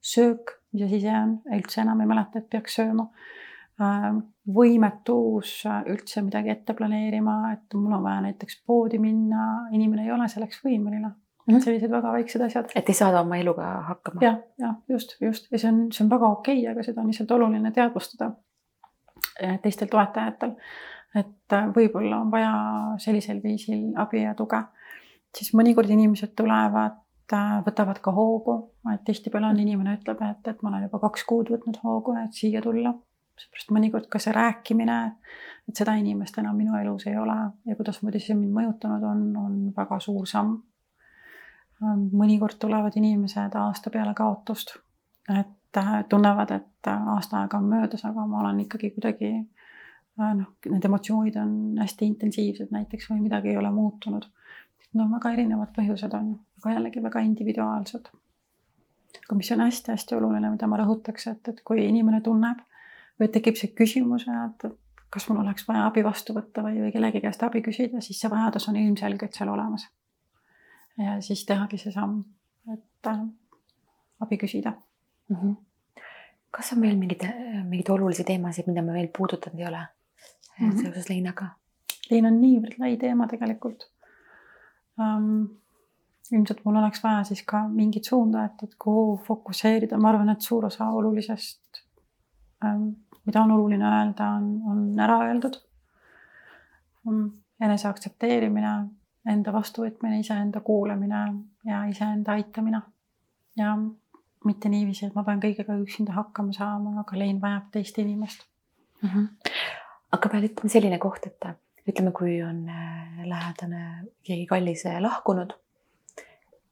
Söök, 0.04 0.54
mis 0.72 0.84
asi 0.86 1.00
see 1.00 1.16
on, 1.16 1.38
üldse 1.56 1.82
enam 1.82 2.02
ei 2.04 2.10
mäleta, 2.10 2.40
et 2.40 2.50
peaks 2.52 2.80
sööma. 2.80 3.08
võimetus 4.54 5.64
üldse 5.90 6.22
midagi 6.22 6.52
ette 6.52 6.76
planeerima, 6.78 7.38
et 7.56 7.74
mul 7.74 7.96
on 7.96 8.04
vaja 8.04 8.20
näiteks 8.22 8.60
poodi 8.66 9.00
minna, 9.02 9.66
inimene 9.74 10.04
ei 10.04 10.12
ole 10.14 10.28
selleks 10.30 10.60
võimeline 10.62 11.08
mm. 11.08 11.48
-hmm. 11.48 11.64
sellised 11.64 11.90
väga 11.90 12.12
väiksed 12.12 12.44
asjad. 12.46 12.70
et 12.74 12.88
ei 12.88 12.94
saada 12.94 13.20
oma 13.20 13.36
eluga 13.36 13.66
hakkama. 13.88 14.20
jah, 14.22 14.38
jah, 14.58 14.76
just, 14.88 15.16
just 15.20 15.50
ja 15.52 15.58
see 15.58 15.72
on, 15.72 15.86
see 15.92 16.04
on 16.04 16.10
väga 16.10 16.28
okei 16.38 16.60
okay,, 16.60 16.72
aga 16.72 16.82
seda 16.82 17.00
on 17.00 17.10
lihtsalt 17.10 17.30
oluline 17.30 17.72
teadvustada 17.72 18.30
eh, 19.40 19.58
teistel 19.62 19.88
toetajatel 19.88 20.54
et 21.18 21.54
äh, 21.54 21.68
võib-olla 21.74 22.20
on 22.22 22.30
vaja 22.32 22.54
sellisel 23.02 23.40
viisil 23.42 23.92
abi 24.00 24.24
ja 24.24 24.34
tuge. 24.38 24.60
siis 25.34 25.50
mõnikord 25.54 25.90
inimesed 25.90 26.34
tulevad, 26.38 27.00
äh, 27.00 27.03
võtavad 27.32 27.98
ka 28.04 28.12
hoogu, 28.12 28.56
et 28.92 29.04
tihtipeale 29.04 29.46
on 29.46 29.58
inimene 29.60 29.96
ütleb, 29.98 30.20
et, 30.22 30.48
et 30.48 30.62
ma 30.62 30.70
olen 30.70 30.84
juba 30.86 31.00
kaks 31.06 31.24
kuud 31.24 31.50
võtnud 31.50 31.80
hoogu, 31.82 32.16
et 32.20 32.32
siia 32.32 32.62
tulla. 32.62 32.94
seepärast 33.34 33.70
mõnikord 33.74 34.06
ka 34.06 34.18
see 34.22 34.32
rääkimine, 34.32 34.98
et 35.68 35.76
seda 35.76 35.96
inimest 35.98 36.38
enam 36.38 36.56
minu 36.56 36.76
elus 36.78 37.06
ei 37.06 37.16
ole 37.18 37.34
ja 37.66 37.76
kuidasmoodi 37.76 38.20
see 38.20 38.36
mind 38.38 38.52
mõjutanud 38.54 39.02
on, 39.02 39.24
on 39.36 39.56
väga 39.76 39.98
suur 40.00 40.26
samm. 40.26 40.62
mõnikord 42.12 42.58
tulevad 42.60 42.94
inimesed 42.96 43.56
aasta 43.58 43.90
peale 43.90 44.14
kaotust, 44.14 44.76
et 45.28 45.76
äh, 45.76 46.04
tunnevad, 46.08 46.50
et 46.50 46.86
aasta 46.92 47.40
aega 47.40 47.58
on 47.58 47.64
möödas, 47.64 48.04
aga 48.04 48.26
ma 48.26 48.40
olen 48.40 48.60
ikkagi 48.60 48.90
kuidagi 48.90 49.32
noh, 50.16 50.54
need 50.70 50.84
emotsioonid 50.84 51.36
on 51.40 51.54
hästi 51.80 52.06
intensiivsed 52.06 52.72
näiteks 52.74 53.10
või 53.10 53.24
midagi 53.24 53.50
ei 53.50 53.58
ole 53.58 53.70
muutunud. 53.74 54.28
No 54.94 55.08
väga 55.10 55.32
erinevad 55.36 55.72
põhjused 55.76 56.14
on, 56.16 56.34
aga 56.60 56.76
jällegi 56.76 57.02
väga 57.02 57.24
individuaalsed. 57.26 58.08
aga 59.24 59.36
mis 59.38 59.50
on 59.52 59.60
hästi-hästi 59.64 60.16
oluline, 60.16 60.50
mida 60.50 60.66
ma 60.66 60.78
rõhutaks, 60.80 61.28
et, 61.30 61.48
et 61.48 61.60
kui 61.64 61.84
inimene 61.86 62.20
tunneb 62.20 62.62
või 63.20 63.28
tekib 63.30 63.58
see 63.58 63.70
küsimus, 63.78 64.26
et 64.28 64.66
kas 65.14 65.28
mul 65.28 65.38
oleks 65.44 65.68
vaja 65.68 65.86
abi 65.86 66.02
vastu 66.04 66.34
võtta 66.34 66.64
või, 66.66 66.80
või 66.82 66.92
kellegi 66.94 67.22
käest 67.22 67.42
abi 67.46 67.62
küsida, 67.62 68.02
siis 68.02 68.18
see 68.20 68.30
vajadus 68.30 68.66
on 68.68 68.78
ilmselgelt 68.80 69.38
seal 69.38 69.52
olemas. 69.52 69.86
ja 70.98 71.20
siis 71.22 71.44
tehagi 71.46 71.78
see 71.78 71.92
samm, 71.94 72.24
et 72.72 73.10
äh, 73.10 73.22
abi 74.20 74.38
küsida 74.38 74.72
mm. 75.28 75.36
-hmm. 75.36 75.56
kas 76.50 76.72
on 76.72 76.80
veel 76.80 76.96
mingeid, 76.98 77.26
mingeid 77.64 77.90
olulisi 77.90 78.24
teemasid, 78.24 78.66
mida 78.66 78.82
me 78.82 78.92
veel 78.92 79.10
puudutanud 79.18 79.60
ei 79.60 79.66
ole? 79.66 79.86
mm 80.60 80.70
-hmm. 80.70 80.82
seoses 80.82 81.08
leinaga? 81.08 81.48
lein 82.10 82.26
on 82.26 82.40
niivõrd 82.40 82.78
lai 82.78 82.96
teema 82.96 83.26
tegelikult 83.26 83.90
um,. 84.98 85.60
ilmselt 86.32 86.62
mul 86.64 86.76
oleks 86.80 87.02
vaja 87.04 87.24
siis 87.28 87.42
ka 87.46 87.66
mingit 87.68 88.08
suunda, 88.08 88.46
et, 88.48 88.62
et 88.64 88.74
kuhu 88.80 89.16
fokusseerida, 89.26 89.98
ma 90.00 90.08
arvan, 90.08 90.32
et 90.32 90.40
suur 90.40 90.64
osa 90.66 90.88
olulisest 90.88 91.82
um,, 92.64 92.94
mida 93.26 93.42
on 93.42 93.52
oluline 93.56 93.84
öelda, 93.88 94.30
on, 94.38 94.48
on 94.72 95.00
ära 95.06 95.18
öeldud 95.28 95.58
um,. 97.08 97.26
enese 97.60 97.88
aktsepteerimine, 97.88 98.72
enda 99.30 99.52
vastuvõtmine, 99.52 100.18
iseenda 100.20 100.60
kuulamine 100.60 101.20
ja 101.68 101.84
iseenda 101.88 102.32
aitamine. 102.32 102.80
ja 103.56 103.76
mitte 104.44 104.68
niiviisi, 104.68 105.06
et 105.06 105.14
ma 105.14 105.22
pean 105.24 105.40
kõigega 105.40 105.76
üksinda 105.80 106.12
hakkama 106.12 106.52
saama, 106.52 106.98
aga 107.00 107.16
lein 107.18 107.40
vajab 107.40 107.70
teist 107.72 107.98
inimest 107.98 108.44
mm. 109.02 109.08
-hmm 109.08 109.28
aga 110.14 110.30
veel 110.32 110.48
ütleme 110.50 110.72
selline 110.72 110.98
koht, 111.02 111.26
et 111.28 111.46
ütleme, 111.88 112.12
kui 112.12 112.42
on 112.42 112.68
äh, 112.68 113.26
lähedane, 113.28 113.82
keegi 114.22 114.46
kallis 114.46 114.84
lahkunud. 115.00 115.52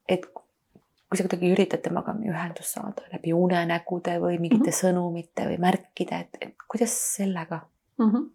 et 0.08 0.24
kui 0.32 1.18
sa 1.18 1.24
kuidagi 1.24 1.52
üritad 1.52 1.82
temaga 1.84 2.14
ühendust 2.24 2.74
saada 2.74 3.04
läbi 3.12 3.32
unenägude 3.36 4.16
või 4.20 4.38
mingite 4.40 4.70
mm 4.70 4.72
-hmm. 4.72 4.80
sõnumite 4.80 5.44
või 5.48 5.58
märkide, 5.60 6.18
et, 6.24 6.38
et 6.40 6.54
kuidas 6.68 6.94
sellega 7.16 7.60
mm? 7.98 8.10
-hmm. 8.10 8.30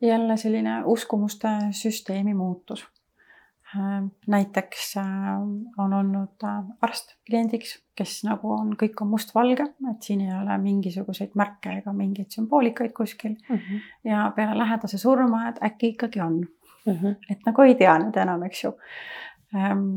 jälle 0.00 0.36
selline 0.36 0.82
uskumuste 0.84 1.48
süsteemi 1.72 2.34
muutus 2.34 2.86
näiteks 4.26 4.96
äh, 4.96 5.04
on 5.78 5.92
olnud 5.92 6.44
äh, 6.44 6.64
arst 6.82 7.14
kliendiks, 7.26 7.78
kes 7.96 8.22
nagu 8.24 8.52
on, 8.52 8.72
kõik 8.80 9.02
on 9.04 9.10
mustvalge, 9.12 9.66
et 9.90 10.02
siin 10.02 10.22
ei 10.24 10.32
ole 10.32 10.56
mingisuguseid 10.62 11.36
märke 11.36 11.74
ega 11.80 11.92
mingeid 11.92 12.32
sümboolikaid 12.32 12.94
kuskil 12.96 13.34
mm. 13.34 13.56
-hmm. 13.56 13.80
ja 14.08 14.32
peale 14.36 14.58
lähedase 14.58 14.98
surma, 14.98 15.48
et 15.48 15.62
äkki 15.62 15.94
ikkagi 15.94 16.20
on 16.20 16.38
mm. 16.86 16.92
-hmm. 16.92 17.16
et 17.30 17.46
nagu 17.46 17.62
ei 17.62 17.74
tea 17.74 17.98
nüüd 17.98 18.16
enam, 18.16 18.42
eks 18.42 18.64
ju. 18.64 18.72
Ähm, 19.54 19.96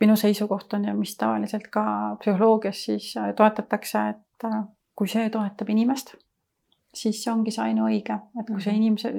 minu 0.00 0.16
seisukoht 0.16 0.72
on 0.72 0.84
ja 0.84 0.94
mis 0.94 1.16
tavaliselt 1.16 1.68
ka 1.70 2.16
psühholoogias 2.20 2.84
siis 2.84 3.14
toetatakse, 3.36 4.08
et 4.08 4.48
kui 4.96 5.08
see 5.08 5.30
toetab 5.30 5.68
inimest, 5.68 6.14
siis 6.94 7.24
see 7.24 7.32
ongi 7.32 7.50
see 7.50 7.64
ainuõige, 7.64 8.18
et 8.40 8.46
kui 8.46 8.60
see 8.60 8.72
Mhm. 8.72 8.82
inimese, 8.82 9.12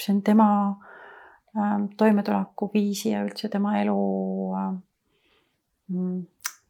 see 0.00 0.14
on 0.14 0.22
tema 0.22 0.48
ähm, 0.68 0.91
toimetulekuviisi 1.96 3.10
ja 3.10 3.24
üldse 3.24 3.48
tema 3.52 3.74
elu 3.80 3.96
ähm, 4.56 6.22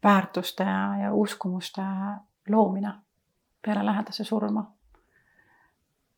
väärtuste 0.04 0.64
ja, 0.64 0.96
ja 1.02 1.14
uskumuste 1.14 1.82
loomine 2.48 2.92
peale 3.64 3.86
lähedase 3.86 4.24
surma. 4.24 4.72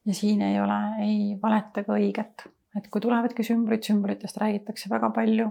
ja 0.06 0.14
siin 0.14 0.42
ei 0.42 0.60
ole 0.60 0.78
ei 1.00 1.38
valet 1.42 1.78
ega 1.80 1.96
õiget, 1.96 2.46
et 2.76 2.88
kui 2.90 3.00
tulevadki 3.00 3.44
sümbrid, 3.44 3.84
sümbritest 3.84 4.36
räägitakse 4.40 4.90
väga 4.90 5.10
palju. 5.10 5.50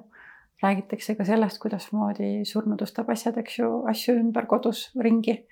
räägitakse 0.64 1.16
ka 1.16 1.26
sellest, 1.26 1.60
kuidasmoodi 1.60 2.46
surnu 2.48 2.78
tõstab 2.80 3.10
asjad, 3.12 3.38
eks 3.38 3.58
ju, 3.60 3.70
asju 3.90 4.16
ümber 4.20 4.46
kodus 4.46 4.92
ringi. 5.00 5.46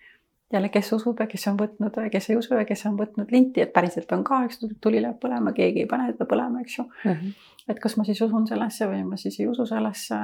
jälle, 0.53 0.69
kes 0.69 0.93
usub 0.93 1.19
ja 1.19 1.27
kes 1.27 1.47
on 1.47 1.57
võtnud, 1.57 1.95
kes 2.11 2.29
ei 2.29 2.35
usu 2.35 2.55
ja 2.55 2.65
kes 2.65 2.85
on 2.85 2.97
võtnud 2.97 3.29
linti, 3.31 3.61
et 3.61 3.73
päriselt 3.73 4.11
on 4.11 4.23
ka, 4.23 4.43
eks 4.45 4.59
tuli 4.81 5.01
läheb 5.01 5.19
põlema, 5.19 5.53
keegi 5.55 5.85
ei 5.85 5.87
pane 5.87 6.11
teda 6.11 6.25
põlema, 6.25 6.61
eks 6.61 6.77
ju 6.77 6.83
mm. 6.83 7.11
-hmm. 7.11 7.33
Et 7.69 7.79
kas 7.79 7.97
ma 7.97 8.03
siis 8.07 8.21
usun 8.21 8.47
sellesse 8.47 8.87
või 8.89 9.03
ma 9.05 9.17
siis 9.17 9.39
ei 9.39 9.47
usu 9.47 9.65
sellesse 9.69 10.17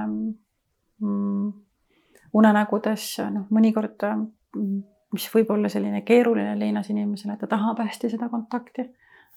mm, 1.02 1.50
unenägudes, 2.34 3.10
noh, 3.34 3.48
mõnikord 3.54 4.06
mm, 4.08 4.78
mis 5.14 5.28
võib 5.34 5.52
olla 5.56 5.70
selline 5.72 6.02
keeruline 6.08 6.56
leinas 6.60 6.90
inimesele, 6.92 7.36
et 7.36 7.44
ta 7.44 7.50
tahab 7.56 7.80
hästi 7.86 8.12
seda 8.14 8.30
kontakti, 8.32 8.88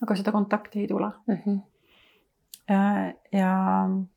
aga 0.02 0.16
seda 0.18 0.32
kontakti 0.34 0.84
ei 0.84 0.88
tule. 0.88 1.10
Mm 1.26 1.38
-hmm. 1.44 1.60
ja, 2.68 2.80
ja, 3.32 3.52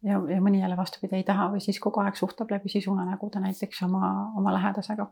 ja, 0.03 0.21
ja 0.35 0.41
mõni 0.41 0.61
jälle 0.61 0.77
vastupidi 0.77 1.15
ei 1.15 1.23
taha 1.23 1.49
või 1.51 1.59
siis 1.59 1.79
kogu 1.79 1.99
aeg 1.99 2.15
suhtleb 2.15 2.51
läbi 2.51 2.69
siis 2.69 2.87
unenägude 2.87 3.39
näiteks 3.39 3.83
oma, 3.83 4.31
oma 4.35 4.53
lähedasega. 4.53 5.07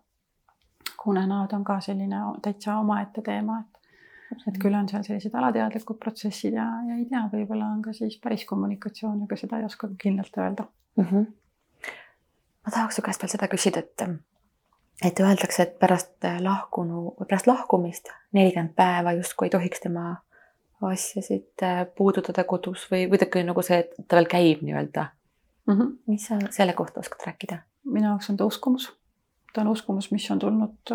unenäod 1.07 1.53
on 1.53 1.63
ka 1.63 1.79
selline 1.79 2.17
täitsa 2.41 2.77
omaette 2.77 3.21
teema, 3.21 3.59
et, 3.59 3.80
et 4.47 4.57
küll 4.61 4.75
on 4.77 4.89
seal 4.89 5.03
sellised 5.03 5.35
alateadlikud 5.35 5.99
protsessid 5.99 6.55
ja, 6.57 6.65
ja 6.87 6.97
ei 6.97 7.05
tea, 7.09 7.21
võib-olla 7.33 7.69
on 7.75 7.81
ka 7.85 7.93
siis 7.93 8.17
päris 8.23 8.45
kommunikatsioon, 8.49 9.23
aga 9.25 9.37
seda 9.39 9.59
ei 9.59 9.67
oska 9.67 9.89
kindlalt 10.01 10.37
öelda 10.37 10.65
mm. 10.97 11.05
-hmm. 11.05 11.25
ma 12.65 12.75
tahaks 12.75 12.99
su 12.99 13.05
käest 13.05 13.23
veel 13.23 13.33
seda 13.35 13.47
küsida, 13.51 13.79
et 13.79 14.07
et 15.01 15.19
öeldakse, 15.19 15.63
et 15.63 15.79
pärast 15.79 16.27
lahkunu, 16.39 17.15
pärast 17.27 17.47
lahkumist 17.47 18.11
nelikümmend 18.31 18.75
päeva 18.75 19.13
justkui 19.17 19.47
ei 19.47 19.55
tohiks 19.57 19.79
tema 19.79 20.15
asjasid 20.81 21.65
puudutada 21.97 22.43
kodus 22.43 22.87
või 22.91 23.07
kuidagi 23.09 23.43
nagu 23.45 23.61
see, 23.65 23.79
et 23.83 24.07
ta 24.07 24.17
veel 24.17 24.29
käib 24.29 24.63
nii-öelda 24.65 25.05
mm. 25.67 25.73
-hmm. 25.73 25.97
mis 26.07 26.25
sa 26.27 26.39
selle 26.49 26.73
kohta 26.73 26.99
oskad 26.99 27.27
rääkida? 27.27 27.57
minu 27.83 28.07
jaoks 28.07 28.29
on 28.29 28.37
ta 28.37 28.45
uskumus. 28.45 28.93
ta 29.53 29.61
on 29.61 29.67
uskumus, 29.67 30.11
mis 30.11 30.31
on 30.31 30.39
tulnud 30.39 30.93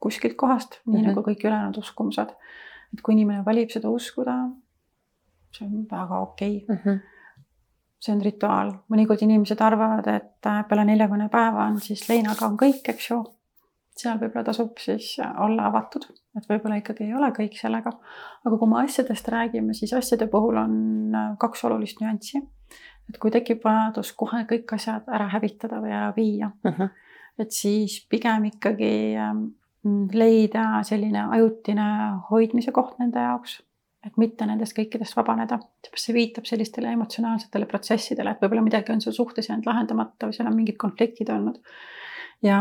kuskilt 0.00 0.34
kohast, 0.36 0.80
nii 0.86 1.02
mm 1.02 1.04
-hmm. 1.04 1.08
nagu 1.08 1.20
kõik 1.20 1.44
ülejäänud 1.44 1.76
uskumused. 1.76 2.30
Et 2.94 3.02
kui 3.02 3.14
inimene 3.14 3.44
valib 3.44 3.70
seda 3.70 3.90
uskuda, 3.90 4.36
see 5.54 5.66
on 5.66 5.86
väga 5.90 6.20
okei 6.20 6.56
okay. 6.64 6.76
mm. 6.76 6.82
-hmm. 6.84 7.00
see 8.00 8.14
on 8.14 8.22
rituaal, 8.22 8.72
mõnikord 8.92 9.22
inimesed 9.22 9.60
arvavad, 9.60 10.06
et 10.06 10.50
peale 10.68 10.84
neljakümne 10.84 11.28
päeva 11.28 11.66
on 11.66 11.80
siis 11.80 12.08
leinaga 12.08 12.46
on 12.46 12.56
kõik, 12.56 12.84
eks 12.88 13.10
ju 13.10 13.24
seal 13.98 14.18
võib-olla 14.20 14.44
tasub 14.46 14.78
siis 14.78 15.16
olla 15.42 15.66
avatud, 15.68 16.06
et 16.38 16.46
võib-olla 16.50 16.78
ikkagi 16.78 17.08
ei 17.08 17.14
ole 17.18 17.30
kõik 17.34 17.58
sellega. 17.58 17.92
aga 18.44 18.58
kui 18.60 18.70
me 18.70 18.82
asjadest 18.84 19.28
räägime, 19.34 19.74
siis 19.74 19.92
asjade 19.92 20.28
puhul 20.30 20.56
on 20.60 21.16
kaks 21.38 21.64
olulist 21.64 22.00
nüanssi. 22.00 22.42
et 23.08 23.18
kui 23.18 23.30
tekib 23.30 23.64
vajadus 23.64 24.12
kohe 24.12 24.44
kõik 24.50 24.74
asjad 24.76 25.08
ära 25.08 25.28
hävitada 25.32 25.80
või 25.80 25.92
ära 25.96 26.12
viia 26.16 26.50
mm, 26.50 26.70
-hmm. 26.70 26.90
et 27.38 27.52
siis 27.52 28.06
pigem 28.10 28.44
ikkagi 28.44 29.16
leida 30.12 30.82
selline 30.86 31.28
ajutine 31.36 31.88
hoidmise 32.30 32.72
koht 32.74 32.98
nende 33.02 33.22
jaoks, 33.24 33.58
et 34.06 34.16
mitte 34.20 34.46
nendest 34.46 34.76
kõikidest 34.76 35.16
vabaneda, 35.18 35.58
seepärast 35.82 36.08
see 36.08 36.16
viitab 36.16 36.46
sellistele 36.48 36.92
emotsionaalsetele 36.96 37.66
protsessidele, 37.70 38.32
et 38.34 38.42
võib-olla 38.44 38.64
midagi 38.64 38.94
on 38.94 39.02
sul 39.04 39.16
suhtes 39.16 39.50
jäänud 39.50 39.66
lahendamata 39.68 40.28
või 40.28 40.36
seal 40.36 40.50
on 40.50 40.56
mingid 40.56 40.78
konfliktid 40.80 41.32
olnud 41.34 41.58
ja, 42.42 42.58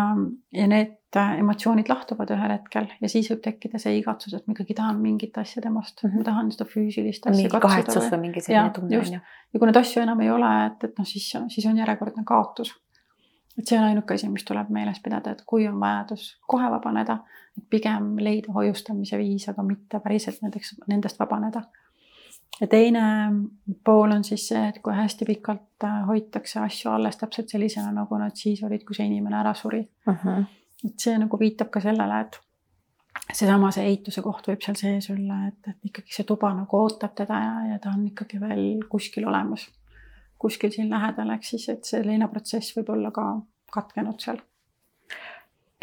ja 0.54 0.68
need 0.70 0.96
emotsioonid 1.18 1.90
lahtuvad 1.90 2.32
ühel 2.36 2.52
hetkel 2.52 2.90
ja 3.02 3.10
siis 3.12 3.30
võib 3.32 3.44
tekkida 3.46 3.80
see 3.82 3.98
igatsus, 4.02 4.36
et 4.38 4.48
ma 4.48 4.56
ikkagi 4.56 4.76
tahan 4.78 5.00
mingit 5.02 5.38
asja 5.40 5.62
temast 5.64 6.04
mm, 6.04 6.10
-hmm. 6.10 6.24
ma 6.24 6.28
tahan 6.28 6.52
seda 6.54 6.68
füüsilist 6.70 7.30
asja. 7.30 7.38
mingi 7.38 7.62
kahetsus 7.64 8.10
või 8.12 8.22
mingi 8.26 8.44
selline 8.44 8.74
tunne 8.76 9.00
on 9.00 9.14
ju. 9.14 9.22
ja 9.54 9.60
kui 9.60 9.70
neid 9.70 9.80
asju 9.82 10.04
enam 10.04 10.22
ei 10.26 10.32
ole, 10.34 10.52
et, 10.66 10.84
et 10.90 11.00
noh, 11.00 11.08
siis, 11.08 11.30
siis 11.54 11.70
on 11.70 11.78
järjekordne 11.78 12.26
kaotus. 12.26 12.74
Et 13.58 13.66
see 13.66 13.80
on 13.80 13.88
ainuke 13.88 14.14
asi, 14.14 14.30
mis 14.30 14.46
tuleb 14.46 14.70
meeles 14.70 15.00
pidada, 15.04 15.32
et 15.32 15.44
kui 15.46 15.68
on 15.68 15.80
vajadus 15.80 16.30
kohe 16.48 16.70
vabaneda, 16.72 17.20
et 17.58 17.66
pigem 17.70 18.16
leida 18.22 18.54
hoiustamise 18.54 19.18
viis, 19.18 19.50
aga 19.50 19.64
mitte 19.66 20.00
päriselt 20.04 20.42
näiteks 20.46 20.76
nendest 20.88 21.20
vabaneda 21.20 21.64
ja 22.62 22.68
teine 22.68 23.02
pool 23.84 24.12
on 24.12 24.24
siis 24.24 24.48
see, 24.50 24.64
et 24.70 24.80
kui 24.84 24.96
hästi 24.96 25.26
pikalt 25.26 25.86
hoitakse 26.08 26.60
asju 26.60 26.92
alles 26.92 27.18
täpselt 27.18 27.50
sellisena, 27.50 27.92
nagu 27.94 28.18
nad 28.18 28.36
siis 28.36 28.64
olid, 28.64 28.84
kui 28.86 28.98
see 28.98 29.08
inimene 29.10 29.40
ära 29.40 29.54
suri 29.54 29.82
uh. 29.82 30.14
-huh. 30.26 30.46
et 30.86 31.00
see 31.00 31.18
nagu 31.18 31.40
viitab 31.40 31.70
ka 31.70 31.82
sellele, 31.82 32.22
et 32.22 32.40
seesama, 33.34 33.72
see 33.72 33.86
eituse 33.92 34.22
koht 34.22 34.48
võib 34.48 34.64
seal 34.64 34.78
sees 34.80 35.10
olla, 35.14 35.42
et, 35.48 35.60
et 35.68 35.92
ikkagi 35.92 36.14
see 36.14 36.26
tuba 36.28 36.54
nagu 36.54 36.78
ootab 36.78 37.16
teda 37.16 37.42
ja, 37.44 37.54
ja 37.74 37.80
ta 37.80 37.94
on 37.96 38.08
ikkagi 38.08 38.40
veel 38.40 38.86
kuskil 38.90 39.28
olemas. 39.28 39.68
Kuskil 40.38 40.72
siin 40.72 40.90
lähedal, 40.90 41.30
ehk 41.34 41.44
siis, 41.44 41.70
et 41.70 41.86
see 41.86 42.04
leinaprotsess 42.06 42.76
võib 42.78 42.90
olla 42.96 43.12
ka 43.12 43.26
katkenud 43.74 44.20
seal. 44.22 44.38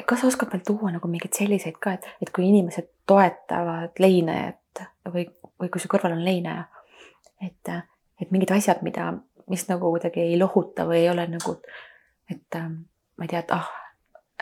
kas 0.06 0.20
sa 0.20 0.26
oskad 0.26 0.52
veel 0.52 0.62
tuua 0.66 0.90
nagu 0.92 1.08
mingeid 1.08 1.32
selliseid 1.32 1.78
ka, 1.80 1.92
et, 1.92 2.06
et 2.22 2.30
kui 2.34 2.48
inimesed 2.48 2.88
toetavad 3.06 3.98
leinajat 3.98 4.82
või 5.12 5.28
või 5.60 5.70
kui 5.72 5.82
su 5.82 5.90
kõrval 5.90 6.16
on 6.16 6.24
leinaja, 6.24 6.66
et, 7.42 7.72
et 8.20 8.34
mingid 8.34 8.52
asjad, 8.54 8.82
mida, 8.86 9.12
mis 9.50 9.64
nagu 9.70 9.92
kuidagi 9.94 10.22
ei 10.24 10.36
lohuta 10.40 10.86
või 10.88 11.02
ei 11.02 11.08
ole 11.12 11.26
nagu, 11.30 11.56
et 12.30 12.58
ma 12.58 13.26
ei 13.26 13.30
tea, 13.30 13.44
et 13.44 13.52
ah, 13.54 13.68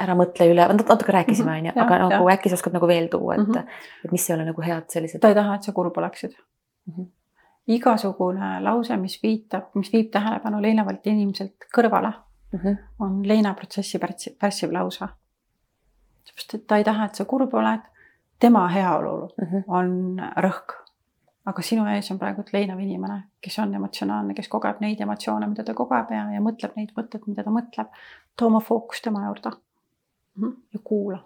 ära 0.02 0.16
mõtle 0.18 0.48
üle, 0.48 0.66
natuke 0.78 1.14
rääkisime, 1.14 1.50
Mhm, 1.52 1.72
onju, 1.72 1.72
aga 1.84 1.98
nagu 2.06 2.30
äkki 2.32 2.50
sa 2.50 2.58
oskad 2.58 2.76
nagu 2.76 2.88
veel 2.88 3.10
tuua, 3.12 3.34
et 3.34 3.46
mm. 3.46 3.54
-hmm. 3.54 3.82
et 4.04 4.12
mis 4.12 4.30
ei 4.30 4.36
ole 4.36 4.46
nagu 4.48 4.62
head 4.62 4.88
sellised. 4.88 5.20
ta 5.20 5.28
ei 5.28 5.34
taha, 5.34 5.54
et 5.54 5.62
sa 5.62 5.72
kurb 5.72 5.98
oleksid 5.98 6.32
mm. 6.32 6.94
-hmm. 6.94 7.10
Igasugune 7.66 8.60
lause, 8.60 8.96
mis 8.96 9.18
viitab, 9.22 9.70
mis 9.74 9.92
viib 9.92 10.10
tähelepanu 10.10 10.62
leinavalt 10.62 11.06
inimeselt 11.06 11.68
kõrvale 11.76 12.12
mm, 12.12 12.58
-hmm. 12.58 12.76
on 12.98 13.28
leinaprotsessi 13.28 13.98
pärssiv, 13.98 14.38
pärssiv 14.38 14.72
lause. 14.72 15.08
seepärast, 16.24 16.54
et 16.54 16.66
ta 16.66 16.76
ei 16.76 16.84
taha, 16.84 17.04
et 17.04 17.14
sa 17.14 17.24
kurb 17.24 17.54
oled, 17.54 17.80
tema 18.40 18.68
heaolul 18.68 19.28
mm 19.28 19.46
-hmm. 19.46 19.64
on 19.66 20.20
rõhk 20.36 20.82
aga 21.46 21.62
sinu 21.62 21.86
ees 21.90 22.10
on 22.14 22.20
praegu 22.20 22.44
leinav 22.52 22.80
inimene, 22.82 23.18
kes 23.42 23.58
on 23.62 23.74
emotsionaalne, 23.74 24.34
kes 24.34 24.48
kogeb 24.48 24.80
neid 24.84 25.00
emotsioone, 25.02 25.48
mida 25.50 25.64
ta 25.66 25.74
kogeb 25.74 26.14
ja, 26.14 26.28
ja 26.36 26.42
mõtleb 26.44 26.76
neid 26.78 26.94
mõtteid, 26.96 27.26
mida 27.26 27.44
ta 27.46 27.54
mõtleb. 27.54 27.90
too 28.36 28.48
oma 28.48 28.60
fookus 28.60 29.02
tema 29.02 29.24
juurde 29.26 29.52
ja 30.72 30.80
kuula. 30.84 31.18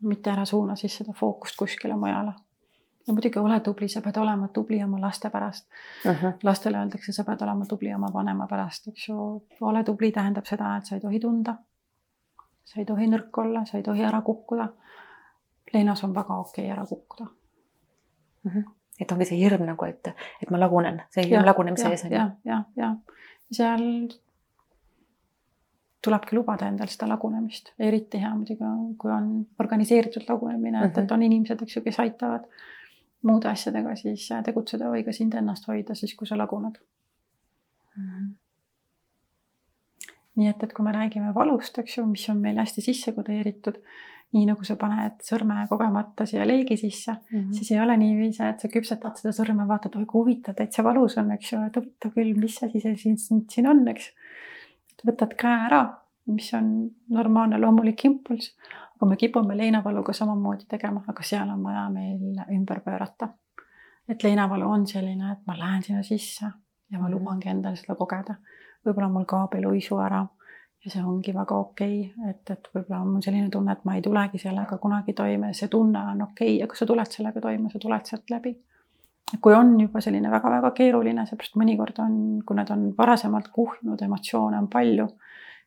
mitte 0.00 0.30
ära 0.30 0.44
suuna 0.44 0.76
siis 0.76 0.96
seda 0.96 1.12
fookust 1.12 1.56
kuskile 1.56 1.96
mujale. 1.96 2.32
Ja 3.06 3.14
muidugi 3.14 3.38
ole 3.38 3.60
tubli, 3.60 3.88
sa 3.88 4.00
pead 4.02 4.16
olema 4.16 4.48
tubli 4.48 4.82
oma 4.84 5.00
laste 5.00 5.30
pärast 5.30 5.68
mm. 6.04 6.10
-hmm. 6.10 6.32
lastele 6.42 6.78
öeldakse, 6.78 7.12
sa 7.12 7.24
pead 7.24 7.42
olema 7.42 7.66
tubli 7.66 7.94
oma 7.94 8.10
vanema 8.14 8.46
pärast, 8.46 8.88
eks 8.88 9.08
ju. 9.08 9.16
ole 9.60 9.84
tubli 9.84 10.12
tähendab 10.12 10.44
seda, 10.44 10.76
et 10.76 10.84
sa 10.84 10.94
ei 10.94 11.00
tohi 11.00 11.20
tunda. 11.20 11.54
sa 12.64 12.80
ei 12.80 12.84
tohi 12.84 13.06
nõrk 13.06 13.38
olla, 13.38 13.64
sa 13.64 13.76
ei 13.76 13.82
tohi 13.82 14.02
ära 14.02 14.20
kukkuda. 14.20 14.68
leinas 15.72 16.04
on 16.04 16.14
väga 16.14 16.34
okei 16.34 16.64
okay 16.64 16.72
ära 16.78 16.86
kukkuda 16.86 17.26
mm. 18.44 18.50
-hmm 18.50 18.72
et 19.00 19.12
ongi 19.12 19.24
see 19.24 19.38
hirm 19.38 19.66
nagu, 19.66 19.84
et, 19.84 20.08
et 20.42 20.50
ma 20.50 20.60
lagunen, 20.60 21.02
see 21.10 21.26
hirm 21.28 21.44
lagunemise 21.44 21.88
ees 21.88 22.04
on 22.04 22.10
ju. 22.10 22.16
ja, 22.16 22.30
ja, 22.44 22.62
ja 22.76 22.94
seal 23.52 24.08
tulebki 26.06 26.36
lubada 26.36 26.68
endal 26.70 26.88
seda 26.92 27.08
lagunemist, 27.10 27.72
eriti 27.78 28.20
hea 28.22 28.30
muidugi 28.34 28.70
kui 29.00 29.12
on 29.12 29.28
organiseeritud 29.58 30.24
lagunemine 30.28 30.78
mm, 30.78 30.84
-hmm. 30.84 30.88
et, 30.88 30.98
et 30.98 31.12
on 31.12 31.22
inimesed, 31.22 31.62
eks 31.62 31.76
ju, 31.76 31.82
kes 31.82 32.00
aitavad 32.00 32.44
muude 33.22 33.48
asjadega 33.48 33.94
siis 33.96 34.28
tegutseda 34.44 34.90
või 34.90 35.04
ka 35.04 35.12
sind 35.12 35.34
ennast 35.34 35.68
hoida 35.68 35.94
siis, 35.94 36.14
kui 36.14 36.26
sa 36.26 36.38
laguned 36.38 36.76
mm. 37.96 38.02
-hmm. 38.02 38.34
nii 40.36 40.48
et, 40.48 40.62
et 40.62 40.72
kui 40.72 40.84
me 40.84 40.92
räägime 40.92 41.34
valust, 41.34 41.78
eks 41.78 41.98
ju, 41.98 42.06
mis 42.06 42.28
on 42.28 42.38
meil 42.40 42.58
hästi 42.58 42.80
sisse 42.80 43.12
kodeeritud 43.12 43.80
nii 44.34 44.46
nagu 44.48 44.64
sa 44.66 44.76
paned 44.80 45.20
sõrme 45.24 45.64
kogemata 45.70 46.26
siia 46.28 46.46
leegi 46.46 46.76
sisse 46.80 47.12
mm, 47.12 47.38
-hmm. 47.38 47.52
siis 47.52 47.70
ei 47.70 47.80
ole 47.80 47.96
niiviisi, 47.96 48.42
et 48.42 48.60
sa 48.60 48.68
küpsetad 48.68 49.20
seda 49.20 49.32
sõrme, 49.36 49.66
vaatad, 49.68 49.96
oi 49.96 50.06
kui 50.06 50.22
huvitav, 50.22 50.56
täitsa 50.58 50.84
valus 50.84 51.16
on, 51.22 51.30
eks 51.36 51.52
ju, 51.52 51.60
et 51.66 51.76
huvitav 51.76 52.14
küll, 52.16 52.34
mis 52.38 52.58
asi 52.62 52.80
see 52.80 52.96
siin, 52.96 53.44
siin 53.50 53.70
on, 53.70 53.86
eks. 53.88 54.10
võtad 55.06 55.36
käe 55.38 55.60
ära, 55.68 55.82
mis 56.26 56.48
on 56.58 56.90
normaalne 57.08 57.60
loomulik 57.62 58.04
impulss, 58.04 58.56
aga 58.96 59.06
me 59.06 59.16
kipume 59.16 59.56
leinavaluga 59.56 60.12
samamoodi 60.12 60.64
tegema, 60.68 61.02
aga 61.08 61.22
seal 61.22 61.50
on 61.52 61.62
vaja 61.64 61.88
meil 61.90 62.38
ümber 62.52 62.80
pöörata. 62.80 63.28
et 64.08 64.22
leinavalu 64.22 64.68
on 64.70 64.86
selline, 64.86 65.32
et 65.32 65.46
ma 65.46 65.58
lähen 65.58 65.82
sinna 65.82 66.02
sisse 66.02 66.46
ja 66.90 66.98
ma 66.98 67.10
lubangi 67.10 67.48
endale 67.48 67.76
seda 67.76 67.94
kogeda. 67.94 68.36
võib-olla 68.86 69.08
mul 69.08 69.24
kaob 69.24 69.54
eluisu 69.54 69.98
ära 69.98 70.26
ja 70.84 70.90
see 70.92 71.02
ongi 71.02 71.34
väga 71.34 71.58
okei 71.58 71.98
okay., 72.06 72.30
et, 72.30 72.50
et 72.50 72.68
võib-olla 72.74 73.00
on 73.02 73.12
mul 73.16 73.24
selline 73.24 73.50
tunne, 73.50 73.74
et 73.74 73.84
ma 73.84 73.96
ei 73.98 74.02
tulegi 74.02 74.38
sellega 74.38 74.78
kunagi 74.78 75.16
toime, 75.18 75.52
see 75.54 75.68
tunne 75.72 76.02
on 76.12 76.22
okei 76.28 76.56
okay. 76.56 76.70
kui 76.70 76.78
sa 76.78 76.86
tuled 76.86 77.12
sellega 77.18 77.42
toime, 77.42 77.70
sa 77.72 77.82
tuled 77.82 78.06
sealt 78.06 78.30
läbi. 78.30 78.54
kui 79.42 79.54
on 79.54 79.74
juba 79.80 80.00
selline 80.00 80.30
väga-väga 80.30 80.70
keeruline, 80.70 81.26
seepärast 81.26 81.56
mõnikord 81.58 81.98
on, 82.04 82.18
kui 82.46 82.56
need 82.56 82.70
on 82.70 82.88
varasemalt 82.98 83.48
kuhjunud, 83.52 84.02
emotsioone 84.06 84.58
on 84.62 84.68
palju, 84.70 85.08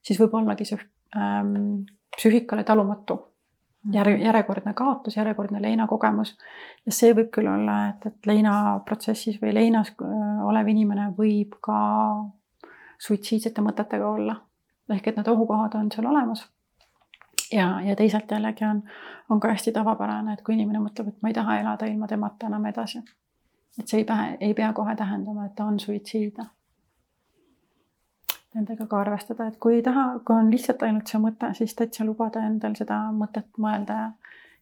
siis 0.01 0.19
võib 0.21 0.37
ollagi 0.39 0.69
see 0.69 0.79
ähm, 1.19 1.83
psüühikale 2.19 2.63
talumatu 2.67 3.19
järg, 3.93 4.21
järjekordne 4.21 4.73
kaotus, 4.73 5.17
järjekordne 5.17 5.61
leinakogemus. 5.61 6.37
ja 6.85 6.91
see 6.91 7.13
võib 7.15 7.31
küll 7.35 7.47
olla, 7.47 7.79
et, 7.89 8.05
et 8.05 8.29
leinaprotsessis 8.29 9.39
või 9.41 9.53
leinas 9.55 9.93
äh, 10.03 10.43
olev 10.47 10.67
inimene 10.67 11.09
võib 11.17 11.55
ka 11.63 11.79
suitsiidsete 12.99 13.63
mõtetega 13.63 14.07
olla. 14.07 14.35
ehk 14.89 15.07
et 15.07 15.17
need 15.17 15.27
ohukohad 15.27 15.75
on 15.79 15.91
seal 15.91 16.09
olemas. 16.11 16.47
ja, 17.53 17.81
ja 17.85 17.95
teisalt 17.95 18.31
jällegi 18.31 18.65
on, 18.65 18.83
on 19.29 19.39
ka 19.39 19.53
hästi 19.55 19.71
tavapärane, 19.71 20.33
et 20.33 20.43
kui 20.43 20.53
inimene 20.53 20.83
mõtleb, 20.83 21.07
et 21.07 21.21
ma 21.21 21.31
ei 21.31 21.39
taha 21.39 21.59
elada 21.63 21.85
ilma 21.85 22.07
temata 22.07 22.47
enam 22.47 22.65
edasi. 22.65 23.03
et 23.79 23.87
see 23.87 24.03
ei 24.03 24.05
pea, 24.05 24.31
ei 24.39 24.53
pea 24.53 24.73
kohe 24.73 24.95
tähendama, 24.95 25.45
et 25.45 25.55
ta 25.55 25.65
on 25.65 25.79
suitsiidne 25.79 26.49
nendega 28.57 28.87
ka 28.89 29.01
arvestada, 29.03 29.47
et 29.49 29.59
kui 29.61 29.77
ei 29.77 29.83
taha, 29.85 30.05
kui 30.25 30.35
on 30.35 30.49
lihtsalt 30.51 30.81
ainult 30.85 31.09
see 31.09 31.21
mõte, 31.21 31.51
siis 31.57 31.75
täitsa 31.77 32.05
lubada 32.05 32.41
endal 32.47 32.75
seda 32.77 32.97
mõtet 33.15 33.47
mõelda 33.61 33.97
ja, 33.99 34.07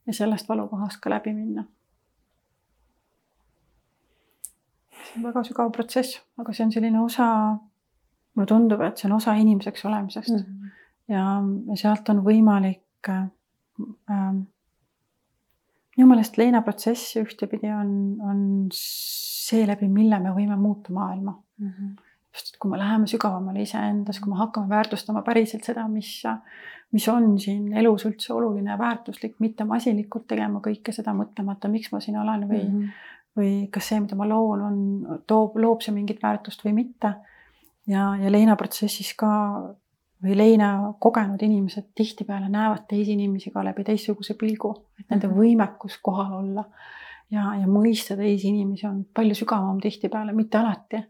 ja 0.09 0.15
sellest 0.15 0.49
valukohast 0.49 1.01
ka 1.03 1.13
läbi 1.13 1.33
minna. 1.35 1.67
see 5.07 5.21
on 5.21 5.29
väga 5.29 5.43
sügav 5.47 5.71
protsess, 5.71 6.17
aga 6.41 6.53
see 6.53 6.65
on 6.65 6.71
selline 6.73 6.99
osa, 6.99 7.27
mulle 8.35 8.49
tundub, 8.49 8.81
et 8.83 8.99
see 8.99 9.07
on 9.07 9.15
osa 9.15 9.38
inimeseks 9.39 9.85
olemisest 9.88 10.33
mm. 10.33 10.43
-hmm. 10.43 10.73
ja, 11.13 11.23
ja 11.69 11.77
sealt 11.79 12.09
on 12.11 12.19
võimalik 12.25 13.09
ähm, 13.13 14.41
minu 15.95 16.09
meelest 16.09 16.38
leinaprotsess 16.38 17.15
ühtepidi 17.21 17.71
on, 17.71 17.93
on 18.19 18.43
seeläbi, 18.73 19.88
mille 19.88 20.19
me 20.19 20.35
võime 20.35 20.59
muuta 20.59 20.93
maailma 20.93 21.39
mm. 21.57 21.71
-hmm 21.71 21.95
sest 22.38 22.53
et 22.53 22.59
kui 22.61 22.71
me 22.71 22.79
läheme 22.79 23.09
sügavamale 23.09 23.63
iseendas, 23.65 24.19
kui 24.21 24.31
me 24.31 24.39
hakkame 24.39 24.69
väärtustama 24.69 25.23
päriselt 25.25 25.65
seda, 25.67 25.88
mis, 25.91 26.11
mis 26.95 27.07
on 27.11 27.33
siin 27.41 27.73
elus 27.81 28.05
üldse 28.09 28.33
oluline 28.35 28.71
ja 28.73 28.77
väärtuslik, 28.79 29.38
mitte 29.43 29.67
masinlikult 29.67 30.27
tegema 30.29 30.61
kõike 30.63 30.93
seda 30.95 31.15
mõtlemata, 31.17 31.71
miks 31.71 31.91
ma 31.93 32.01
siin 32.03 32.19
olen 32.21 32.45
või 32.49 32.61
mm, 32.61 32.77
-hmm. 32.77 33.09
või 33.39 33.51
kas 33.73 33.89
see, 33.91 34.03
mida 34.03 34.19
ma 34.19 34.29
loon, 34.29 34.61
on, 34.69 34.77
toob, 35.27 35.57
loob 35.61 35.81
see 35.85 35.95
mingit 35.95 36.23
väärtust 36.23 36.63
või 36.65 36.77
mitte. 36.83 37.15
ja, 37.88 38.13
ja 38.21 38.31
leinaprotsessis 38.31 39.13
ka 39.17 39.33
või 40.23 40.38
leina 40.38 40.93
kogenud 40.99 41.41
inimesed 41.41 41.91
tihtipeale 41.95 42.49
näevad 42.49 42.88
teisi 42.89 43.13
inimesi 43.13 43.51
ka 43.53 43.63
läbi 43.63 43.83
teistsuguse 43.83 44.33
pilgu, 44.33 44.73
et 44.99 45.09
nende 45.09 45.27
mhm. 45.27 45.38
võimekus 45.38 45.99
kohal 46.01 46.39
olla 46.39 46.65
ja, 47.33 47.43
ja 47.61 47.67
mõista 47.69 48.17
teisi 48.17 48.51
inimesi 48.51 48.88
on 48.89 49.03
palju 49.15 49.38
sügavam 49.38 49.79
tihtipeale, 49.83 50.33
mitte 50.35 50.59
alati. 50.59 51.03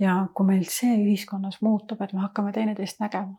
Ja 0.00 0.26
kui 0.34 0.46
meil 0.46 0.64
see 0.70 0.96
ühiskonnas 1.00 1.60
muutub, 1.64 2.00
et 2.02 2.12
me 2.12 2.22
hakkame 2.24 2.52
teineteist 2.52 3.00
nägema, 3.00 3.36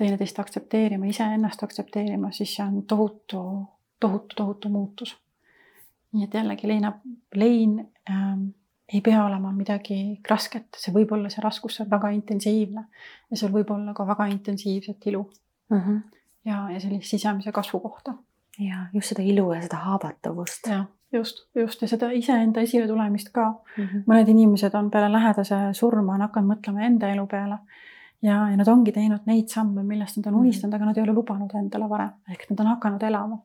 teineteist 0.00 0.38
aktsepteerima, 0.40 1.08
iseennast 1.10 1.62
aktsepteerima, 1.62 2.32
siis 2.32 2.54
see 2.56 2.64
on 2.64 2.82
tohutu, 2.88 3.42
tohutu, 4.00 4.36
tohutu 4.36 4.72
muutus. 4.72 5.16
nii 6.12 6.26
et 6.26 6.34
jällegi 6.34 6.68
leina, 6.68 6.92
lein 7.34 7.78
ähm, 8.10 8.48
ei 8.92 9.00
pea 9.00 9.22
olema 9.24 9.52
midagi 9.56 10.20
rasket, 10.28 10.66
see 10.76 10.92
võib 10.92 11.14
olla 11.16 11.30
see 11.32 11.40
raskus, 11.44 11.78
on 11.80 11.88
väga 11.90 12.10
intensiivne 12.12 12.82
ja 13.30 13.36
seal 13.36 13.52
võib 13.54 13.70
olla 13.72 13.94
ka 13.96 14.04
väga 14.06 14.26
intensiivset 14.34 15.06
ilu 15.08 15.22
mm. 15.70 15.78
-hmm. 15.78 16.02
ja, 16.44 16.66
ja 16.70 16.80
sellist 16.80 17.08
sisemise 17.08 17.52
kasvu 17.52 17.80
kohta. 17.80 18.14
ja 18.58 18.86
just 18.92 19.08
seda 19.08 19.22
ilu 19.22 19.52
ja 19.52 19.62
seda 19.62 19.76
haavatavust. 19.76 20.68
jah 20.68 20.84
just, 21.12 21.46
just 21.54 21.82
ja 21.82 21.88
seda 21.88 22.10
iseenda 22.10 22.60
esiletulemist 22.60 23.28
ka 23.32 23.48
mm. 23.50 23.84
-hmm. 23.84 24.04
mõned 24.06 24.28
inimesed 24.28 24.74
on 24.74 24.90
peale 24.90 25.12
lähedase 25.12 25.56
surma 25.72 26.14
on 26.14 26.20
hakanud 26.26 26.56
mõtlema 26.56 26.86
enda 26.86 27.08
elu 27.08 27.26
peale. 27.26 27.58
ja, 28.22 28.48
ja 28.50 28.56
nad 28.56 28.68
ongi 28.68 28.92
teinud 28.92 29.26
neid 29.26 29.48
samme, 29.48 29.82
millest 29.82 30.16
nad 30.16 30.26
on 30.26 30.32
mhm. 30.32 30.40
unistanud, 30.40 30.74
aga 30.74 30.84
nad 30.84 30.96
ei 30.96 31.02
ole 31.02 31.12
lubanud 31.12 31.50
endale 31.54 31.88
varem, 31.88 32.10
ehk 32.30 32.50
nad 32.50 32.60
on 32.60 32.66
hakanud 32.66 33.02
elama. 33.02 33.38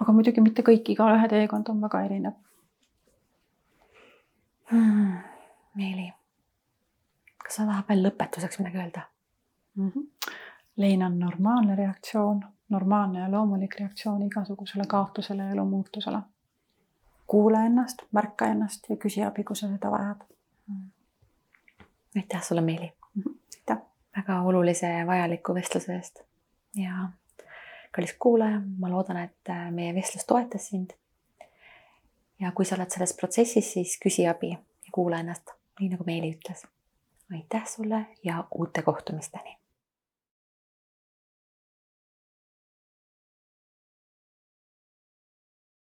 aga 0.00 0.12
muidugi 0.12 0.40
mitte 0.40 0.62
kõik, 0.62 0.92
igaühe 0.94 1.28
teekond 1.28 1.68
on 1.68 1.80
väga 1.80 2.04
erinev 2.04 2.32
hmm,. 4.70 5.16
Meeli, 5.74 6.12
kas 7.44 7.54
sa 7.54 7.66
tahad 7.66 7.84
veel 7.88 8.06
lõpetuseks 8.06 8.58
midagi 8.58 8.78
öelda 8.78 9.00
mm? 9.74 9.90
-hmm. 9.90 10.32
lein 10.76 11.02
on 11.02 11.18
normaalne 11.18 11.74
reaktsioon 11.76 12.44
normaalne 12.68 13.18
ja 13.18 13.30
loomulik 13.30 13.74
reaktsioon 13.80 14.22
igasugusele 14.22 14.84
kaotusele 14.88 15.42
ja 15.42 15.50
elumuutusele. 15.50 16.18
kuula 17.26 17.60
ennast, 17.60 18.02
märka 18.12 18.46
ennast 18.46 18.84
ja 18.90 18.96
küsi 18.96 19.24
abi, 19.24 19.44
kui 19.44 19.56
sa 19.56 19.68
seda 19.68 19.90
vajad. 19.90 20.20
aitäh 22.16 22.42
sulle, 22.42 22.60
Meeli. 22.60 22.92
Mhm. 23.14 23.34
aitäh. 23.56 23.86
väga 24.16 24.40
olulise 24.42 24.86
ja 24.86 25.06
vajaliku 25.06 25.54
vestluse 25.54 25.94
eest. 25.94 26.20
ja 26.76 27.08
kallis 27.92 28.16
kuulaja, 28.18 28.60
ma 28.78 28.90
loodan, 28.90 29.16
et 29.16 29.52
meie 29.70 29.94
vestlus 29.94 30.24
toetas 30.24 30.68
sind. 30.68 30.90
ja 32.40 32.52
kui 32.52 32.64
sa 32.64 32.76
oled 32.76 32.90
selles 32.90 33.14
protsessis, 33.14 33.72
siis 33.72 33.98
küsi 34.04 34.28
abi 34.28 34.50
ja 34.50 34.92
kuula 34.92 35.20
ennast, 35.20 35.50
nii 35.80 35.88
nagu 35.88 36.04
Meeli 36.04 36.32
ütles. 36.32 36.66
aitäh 37.32 37.66
sulle 37.66 38.06
ja 38.24 38.44
uute 38.50 38.82
kohtumisteni 38.82 39.58